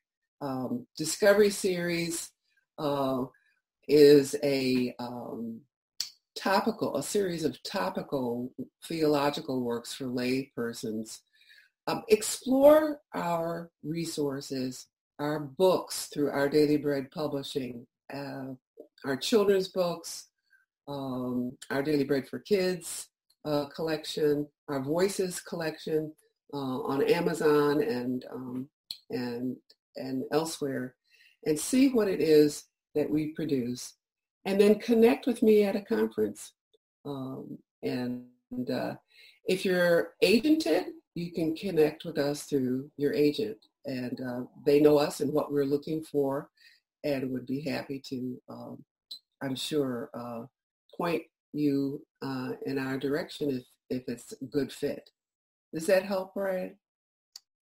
Um, 0.40 0.86
Discovery 0.96 1.50
Series 1.50 2.30
uh, 2.78 3.24
is 3.88 4.36
a 4.42 4.94
um, 4.98 5.60
topical, 6.36 6.96
a 6.96 7.02
series 7.02 7.44
of 7.44 7.60
topical 7.62 8.52
theological 8.84 9.62
works 9.62 9.92
for 9.94 10.06
lay 10.06 10.52
persons. 10.54 11.22
Um, 11.86 12.02
explore 12.08 13.00
our 13.14 13.70
resources, 13.82 14.86
our 15.18 15.40
books 15.40 16.08
through 16.12 16.30
Our 16.30 16.48
Daily 16.48 16.76
Bread 16.76 17.10
Publishing, 17.10 17.86
uh, 18.12 18.52
our 19.06 19.16
children's 19.16 19.68
books, 19.68 20.28
um, 20.86 21.56
our 21.70 21.82
Daily 21.82 22.04
Bread 22.04 22.28
for 22.28 22.40
Kids 22.40 23.08
uh, 23.44 23.66
collection, 23.74 24.46
our 24.68 24.82
Voices 24.82 25.40
collection 25.40 26.12
uh, 26.52 26.80
on 26.82 27.02
Amazon 27.02 27.82
and 27.82 28.24
um, 28.32 28.68
and 29.10 29.56
and 29.96 30.24
elsewhere, 30.32 30.94
and 31.46 31.58
see 31.58 31.88
what 31.88 32.08
it 32.08 32.20
is 32.20 32.64
that 32.98 33.08
we 33.08 33.28
produce, 33.28 33.94
and 34.44 34.60
then 34.60 34.74
connect 34.90 35.26
with 35.26 35.40
me 35.42 35.62
at 35.62 35.76
a 35.76 35.80
conference. 35.80 36.52
Um, 37.04 37.58
and 37.82 38.70
uh, 38.70 38.94
if 39.46 39.64
you're 39.64 40.14
agented, 40.22 40.86
you 41.14 41.32
can 41.32 41.54
connect 41.54 42.04
with 42.04 42.18
us 42.18 42.42
through 42.42 42.90
your 42.96 43.14
agent, 43.14 43.58
and 43.86 44.20
uh, 44.20 44.40
they 44.66 44.80
know 44.80 44.98
us 44.98 45.20
and 45.20 45.32
what 45.32 45.50
we're 45.52 45.72
looking 45.74 46.02
for, 46.02 46.50
and 47.04 47.30
would 47.30 47.46
be 47.46 47.60
happy 47.60 48.02
to, 48.10 48.18
um, 48.48 48.84
I'm 49.42 49.56
sure, 49.56 50.10
uh, 50.14 50.42
point 50.96 51.22
you 51.52 52.02
uh, 52.22 52.50
in 52.66 52.78
our 52.78 52.98
direction 52.98 53.50
if, 53.50 53.64
if 53.96 54.08
it's 54.08 54.32
a 54.32 54.44
good 54.44 54.72
fit. 54.72 55.08
Does 55.72 55.86
that 55.86 56.02
help, 56.02 56.34
Brian? 56.34 56.76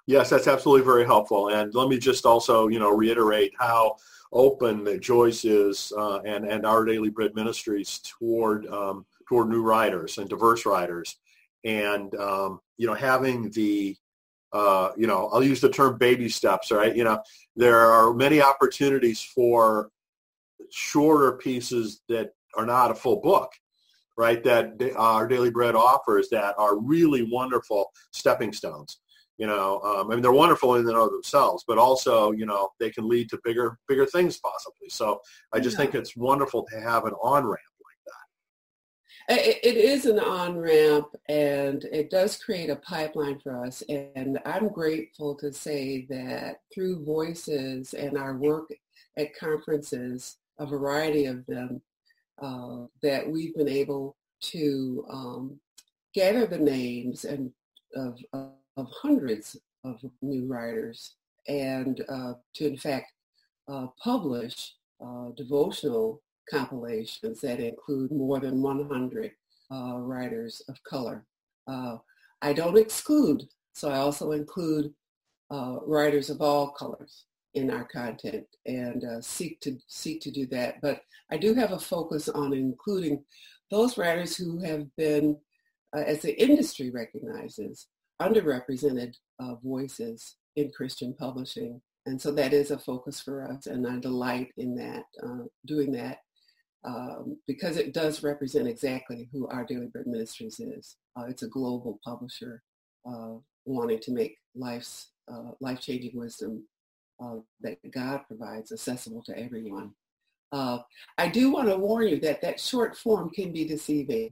Yes, 0.06 0.30
that's 0.30 0.46
absolutely 0.46 0.84
very 0.84 1.04
helpful. 1.04 1.48
And 1.48 1.74
let 1.74 1.88
me 1.88 1.98
just 1.98 2.26
also, 2.26 2.68
you 2.68 2.78
know, 2.78 2.90
reiterate 2.90 3.52
how 3.58 3.96
open 4.32 5.00
Joyce 5.00 5.44
is 5.44 5.92
uh, 5.96 6.20
and, 6.20 6.44
and 6.46 6.64
our 6.64 6.84
Daily 6.84 7.10
Bread 7.10 7.34
Ministries 7.34 8.00
toward, 8.04 8.66
um, 8.68 9.04
toward 9.28 9.48
new 9.48 9.62
writers 9.62 10.18
and 10.18 10.28
diverse 10.28 10.64
writers. 10.64 11.16
And, 11.64 12.14
um, 12.14 12.60
you 12.76 12.86
know, 12.86 12.94
having 12.94 13.50
the, 13.50 13.96
uh, 14.52 14.90
you 14.96 15.08
know, 15.08 15.28
I'll 15.32 15.42
use 15.42 15.60
the 15.60 15.70
term 15.70 15.98
baby 15.98 16.28
steps, 16.28 16.70
right? 16.70 16.94
You 16.94 17.02
know, 17.02 17.20
there 17.56 17.80
are 17.80 18.14
many 18.14 18.40
opportunities 18.40 19.20
for 19.20 19.90
shorter 20.70 21.32
pieces 21.32 22.02
that 22.08 22.30
are 22.56 22.66
not 22.66 22.92
a 22.92 22.94
full 22.94 23.20
book, 23.20 23.52
right? 24.16 24.42
That 24.44 24.80
our 24.96 25.26
Daily 25.26 25.50
Bread 25.50 25.74
offers 25.74 26.28
that 26.28 26.54
are 26.58 26.78
really 26.78 27.28
wonderful 27.28 27.92
stepping 28.12 28.52
stones. 28.52 28.98
You 29.38 29.46
know, 29.46 29.80
um, 29.82 30.10
I 30.10 30.14
mean, 30.14 30.22
they're 30.22 30.32
wonderful 30.32 30.76
in 30.76 30.88
and 30.88 30.96
of 30.96 31.10
themselves, 31.10 31.62
but 31.66 31.78
also, 31.78 32.32
you 32.32 32.46
know, 32.46 32.70
they 32.80 32.90
can 32.90 33.06
lead 33.08 33.28
to 33.30 33.40
bigger, 33.44 33.78
bigger 33.86 34.06
things 34.06 34.38
possibly. 34.38 34.88
So 34.88 35.20
I 35.52 35.60
just 35.60 35.78
yeah. 35.78 35.84
think 35.84 35.94
it's 35.94 36.16
wonderful 36.16 36.64
to 36.70 36.80
have 36.80 37.04
an 37.04 37.12
on-ramp 37.22 37.60
like 37.84 38.00
that. 39.36 39.58
It 39.62 39.76
is 39.76 40.06
an 40.06 40.18
on-ramp 40.18 41.08
and 41.28 41.84
it 41.92 42.10
does 42.10 42.38
create 42.38 42.70
a 42.70 42.76
pipeline 42.76 43.38
for 43.40 43.62
us. 43.62 43.82
And 43.90 44.38
I'm 44.46 44.68
grateful 44.68 45.34
to 45.36 45.52
say 45.52 46.06
that 46.08 46.60
through 46.72 47.04
Voices 47.04 47.92
and 47.92 48.16
our 48.16 48.36
work 48.36 48.72
at 49.18 49.36
conferences, 49.38 50.38
a 50.58 50.64
variety 50.64 51.26
of 51.26 51.44
them, 51.46 51.82
uh, 52.40 52.86
that 53.02 53.30
we've 53.30 53.54
been 53.54 53.68
able 53.68 54.16
to 54.40 55.04
um, 55.10 55.60
gather 56.14 56.46
the 56.46 56.58
names 56.58 57.26
and 57.26 57.50
of, 57.94 58.18
of, 58.32 58.52
of, 58.76 58.88
hundreds 59.02 59.56
of 59.84 60.00
new 60.22 60.46
writers 60.46 61.14
and 61.48 62.04
uh, 62.08 62.34
to 62.54 62.66
in 62.66 62.76
fact 62.76 63.12
uh, 63.68 63.86
publish 64.02 64.74
uh, 65.04 65.30
devotional 65.36 66.22
compilations 66.50 67.40
that 67.40 67.60
include 67.60 68.10
more 68.12 68.40
than 68.40 68.62
100 68.62 69.32
uh, 69.72 69.96
writers 69.98 70.62
of 70.68 70.82
color. 70.84 71.24
Uh, 71.66 71.96
I 72.42 72.52
don't 72.52 72.78
exclude, 72.78 73.48
so 73.72 73.90
I 73.90 73.98
also 73.98 74.32
include 74.32 74.92
writers 75.50 76.30
of 76.30 76.40
all 76.40 76.70
colors 76.70 77.24
in 77.56 77.70
our 77.70 77.84
content 77.84 78.46
and 78.66 79.02
uh, 79.04 79.20
seek 79.20 79.60
to 79.62 79.78
seek 79.88 80.20
to 80.20 80.30
do 80.30 80.46
that. 80.46 80.80
But 80.82 81.00
I 81.32 81.38
do 81.38 81.54
have 81.54 81.72
a 81.72 81.78
focus 81.78 82.28
on 82.28 82.52
including 82.52 83.24
those 83.70 83.98
writers 83.98 84.36
who 84.36 84.62
have 84.62 84.94
been, 84.96 85.38
uh, 85.96 86.00
as 86.00 86.20
the 86.20 86.40
industry 86.40 86.90
recognizes, 86.90 87.88
underrepresented 88.20 89.14
uh, 89.38 89.54
voices 89.62 90.36
in 90.56 90.70
Christian 90.70 91.14
publishing. 91.14 91.80
And 92.06 92.20
so 92.20 92.30
that 92.32 92.52
is 92.52 92.70
a 92.70 92.78
focus 92.78 93.20
for 93.20 93.42
us, 93.42 93.66
and 93.66 93.86
I 93.86 93.98
delight 93.98 94.52
in 94.56 94.76
that, 94.76 95.04
uh, 95.22 95.44
doing 95.66 95.90
that, 95.92 96.18
um, 96.84 97.36
because 97.48 97.76
it 97.76 97.92
does 97.92 98.22
represent 98.22 98.68
exactly 98.68 99.28
who 99.32 99.48
our 99.48 99.64
Daily 99.64 99.88
Bread 99.88 100.06
Ministries 100.06 100.60
is. 100.60 100.96
Uh, 101.18 101.24
it's 101.28 101.42
a 101.42 101.48
global 101.48 101.98
publisher 102.04 102.62
uh, 103.10 103.34
wanting 103.64 103.98
to 104.00 104.12
make 104.12 104.36
life's 104.54 105.10
life-changing 105.60 106.12
wisdom 106.14 106.64
uh, 107.20 107.38
that 107.60 107.78
God 107.90 108.20
provides 108.28 108.70
accessible 108.70 109.22
to 109.24 109.36
everyone. 109.36 109.90
Uh, 110.52 110.78
I 111.18 111.28
do 111.28 111.50
want 111.50 111.68
to 111.68 111.76
warn 111.76 112.06
you 112.06 112.20
that 112.20 112.40
that 112.42 112.60
short 112.60 112.96
form 112.96 113.30
can 113.30 113.52
be 113.52 113.64
deceiving. 113.64 114.30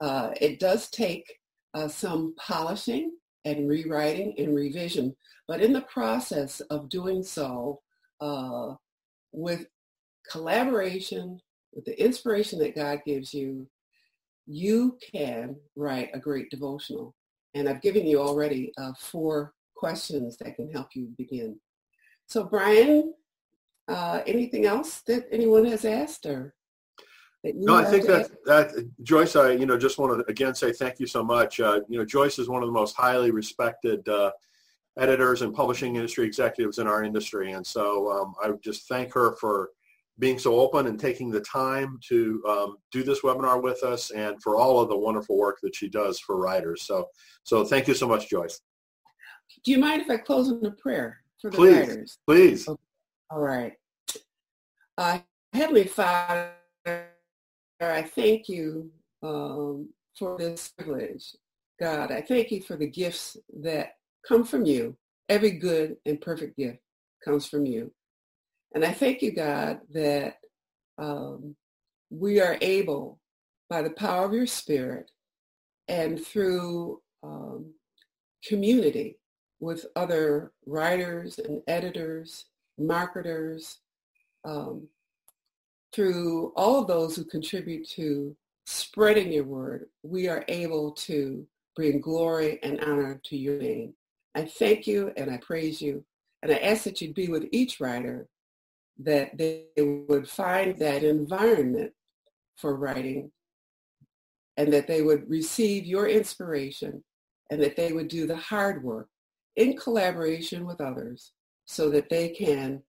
Uh, 0.00 0.32
it 0.38 0.60
does 0.60 0.90
take 0.90 1.24
uh, 1.76 1.88
some 1.88 2.34
polishing 2.38 3.12
and 3.44 3.68
rewriting 3.68 4.34
and 4.38 4.54
revision, 4.54 5.14
but 5.46 5.60
in 5.60 5.72
the 5.74 5.82
process 5.82 6.60
of 6.70 6.88
doing 6.88 7.22
so, 7.22 7.80
uh, 8.20 8.74
with 9.32 9.66
collaboration, 10.30 11.38
with 11.74 11.84
the 11.84 12.02
inspiration 12.02 12.58
that 12.58 12.74
God 12.74 13.00
gives 13.04 13.34
you, 13.34 13.68
you 14.46 14.96
can 15.12 15.54
write 15.76 16.08
a 16.14 16.18
great 16.18 16.48
devotional. 16.50 17.14
And 17.54 17.68
I've 17.68 17.82
given 17.82 18.06
you 18.06 18.20
already 18.20 18.72
uh, 18.78 18.92
four 18.98 19.52
questions 19.76 20.38
that 20.38 20.56
can 20.56 20.70
help 20.70 20.88
you 20.94 21.08
begin. 21.18 21.60
So 22.26 22.44
Brian, 22.44 23.12
uh, 23.86 24.22
anything 24.26 24.64
else 24.64 25.02
that 25.08 25.26
anyone 25.30 25.66
has 25.66 25.84
asked 25.84 26.24
or? 26.24 26.54
No, 27.54 27.76
I 27.76 27.84
think 27.84 28.06
that, 28.06 28.30
that 28.44 28.90
Joyce, 29.02 29.36
I 29.36 29.52
you 29.52 29.66
know 29.66 29.78
just 29.78 29.98
want 29.98 30.18
to 30.18 30.30
again 30.30 30.54
say 30.54 30.72
thank 30.72 30.98
you 30.98 31.06
so 31.06 31.22
much. 31.22 31.60
Uh, 31.60 31.80
you 31.88 31.98
know, 31.98 32.04
Joyce 32.04 32.38
is 32.38 32.48
one 32.48 32.62
of 32.62 32.68
the 32.68 32.72
most 32.72 32.96
highly 32.96 33.30
respected 33.30 34.08
uh, 34.08 34.32
editors 34.98 35.42
and 35.42 35.54
publishing 35.54 35.96
industry 35.96 36.26
executives 36.26 36.78
in 36.78 36.86
our 36.86 37.04
industry, 37.04 37.52
and 37.52 37.66
so 37.66 38.10
um, 38.10 38.34
I 38.42 38.52
just 38.62 38.88
thank 38.88 39.12
her 39.14 39.36
for 39.36 39.70
being 40.18 40.38
so 40.38 40.58
open 40.58 40.86
and 40.86 40.98
taking 40.98 41.30
the 41.30 41.42
time 41.42 41.98
to 42.08 42.42
um, 42.48 42.76
do 42.90 43.02
this 43.02 43.20
webinar 43.20 43.62
with 43.62 43.82
us, 43.82 44.10
and 44.10 44.42
for 44.42 44.56
all 44.56 44.80
of 44.80 44.88
the 44.88 44.96
wonderful 44.96 45.36
work 45.36 45.58
that 45.62 45.74
she 45.74 45.88
does 45.88 46.18
for 46.18 46.38
writers. 46.38 46.82
So, 46.82 47.08
so 47.44 47.64
thank 47.64 47.86
you 47.86 47.94
so 47.94 48.08
much, 48.08 48.30
Joyce. 48.30 48.60
Do 49.64 49.72
you 49.72 49.78
mind 49.78 50.02
if 50.02 50.10
I 50.10 50.16
close 50.16 50.50
with 50.50 50.64
a 50.64 50.70
prayer? 50.70 51.18
for 51.40 51.50
the 51.50 51.56
please, 51.56 51.88
writers. 51.88 52.18
Please. 52.26 52.68
Okay. 52.68 52.82
All 53.30 53.40
right. 53.40 53.72
Uh, 54.98 55.18
Heavenly 55.52 55.84
Father, 55.84 56.52
I 57.80 58.02
thank 58.02 58.48
you 58.48 58.90
um, 59.22 59.90
for 60.18 60.38
this 60.38 60.72
privilege. 60.76 61.34
God, 61.78 62.10
I 62.10 62.22
thank 62.22 62.50
you 62.50 62.62
for 62.62 62.76
the 62.76 62.86
gifts 62.86 63.36
that 63.60 63.96
come 64.26 64.44
from 64.44 64.64
you. 64.64 64.96
Every 65.28 65.52
good 65.52 65.96
and 66.06 66.20
perfect 66.20 66.56
gift 66.56 66.78
comes 67.24 67.46
from 67.46 67.66
you. 67.66 67.92
And 68.74 68.84
I 68.84 68.92
thank 68.92 69.22
you, 69.22 69.32
God, 69.32 69.80
that 69.92 70.38
um, 70.98 71.54
we 72.10 72.40
are 72.40 72.56
able, 72.60 73.20
by 73.68 73.82
the 73.82 73.90
power 73.90 74.24
of 74.24 74.32
your 74.32 74.46
Spirit 74.46 75.10
and 75.88 76.24
through 76.24 77.00
um, 77.22 77.72
community, 78.44 79.18
with 79.60 79.86
other 79.96 80.52
writers 80.66 81.38
and 81.38 81.62
editors, 81.66 82.46
marketers, 82.78 83.78
um, 84.44 84.86
through 85.96 86.52
all 86.56 86.82
of 86.82 86.86
those 86.86 87.16
who 87.16 87.24
contribute 87.24 87.88
to 87.88 88.36
spreading 88.66 89.32
your 89.32 89.44
word, 89.44 89.86
we 90.02 90.28
are 90.28 90.44
able 90.46 90.92
to 90.92 91.46
bring 91.74 92.02
glory 92.02 92.58
and 92.62 92.84
honor 92.84 93.18
to 93.24 93.36
your 93.36 93.58
name. 93.58 93.94
I 94.34 94.44
thank 94.44 94.86
you 94.86 95.10
and 95.16 95.30
I 95.30 95.38
praise 95.38 95.80
you. 95.80 96.04
And 96.42 96.52
I 96.52 96.56
ask 96.56 96.84
that 96.84 97.00
you'd 97.00 97.14
be 97.14 97.28
with 97.28 97.48
each 97.50 97.80
writer, 97.80 98.28
that 98.98 99.38
they 99.38 99.64
would 99.78 100.28
find 100.28 100.78
that 100.78 101.02
environment 101.02 101.92
for 102.58 102.76
writing 102.76 103.32
and 104.58 104.70
that 104.74 104.86
they 104.86 105.00
would 105.00 105.28
receive 105.30 105.86
your 105.86 106.08
inspiration 106.08 107.02
and 107.50 107.62
that 107.62 107.76
they 107.76 107.94
would 107.94 108.08
do 108.08 108.26
the 108.26 108.36
hard 108.36 108.84
work 108.84 109.08
in 109.56 109.78
collaboration 109.78 110.66
with 110.66 110.82
others 110.82 111.32
so 111.64 111.88
that 111.88 112.10
they 112.10 112.28
can 112.28 112.82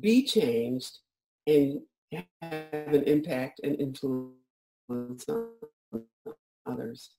be 0.00 0.22
changed 0.26 0.98
and 1.46 1.80
have 2.12 2.94
an 2.94 3.02
impact 3.04 3.60
and 3.62 3.78
influence 3.80 5.24
on 5.28 6.04
others. 6.66 7.10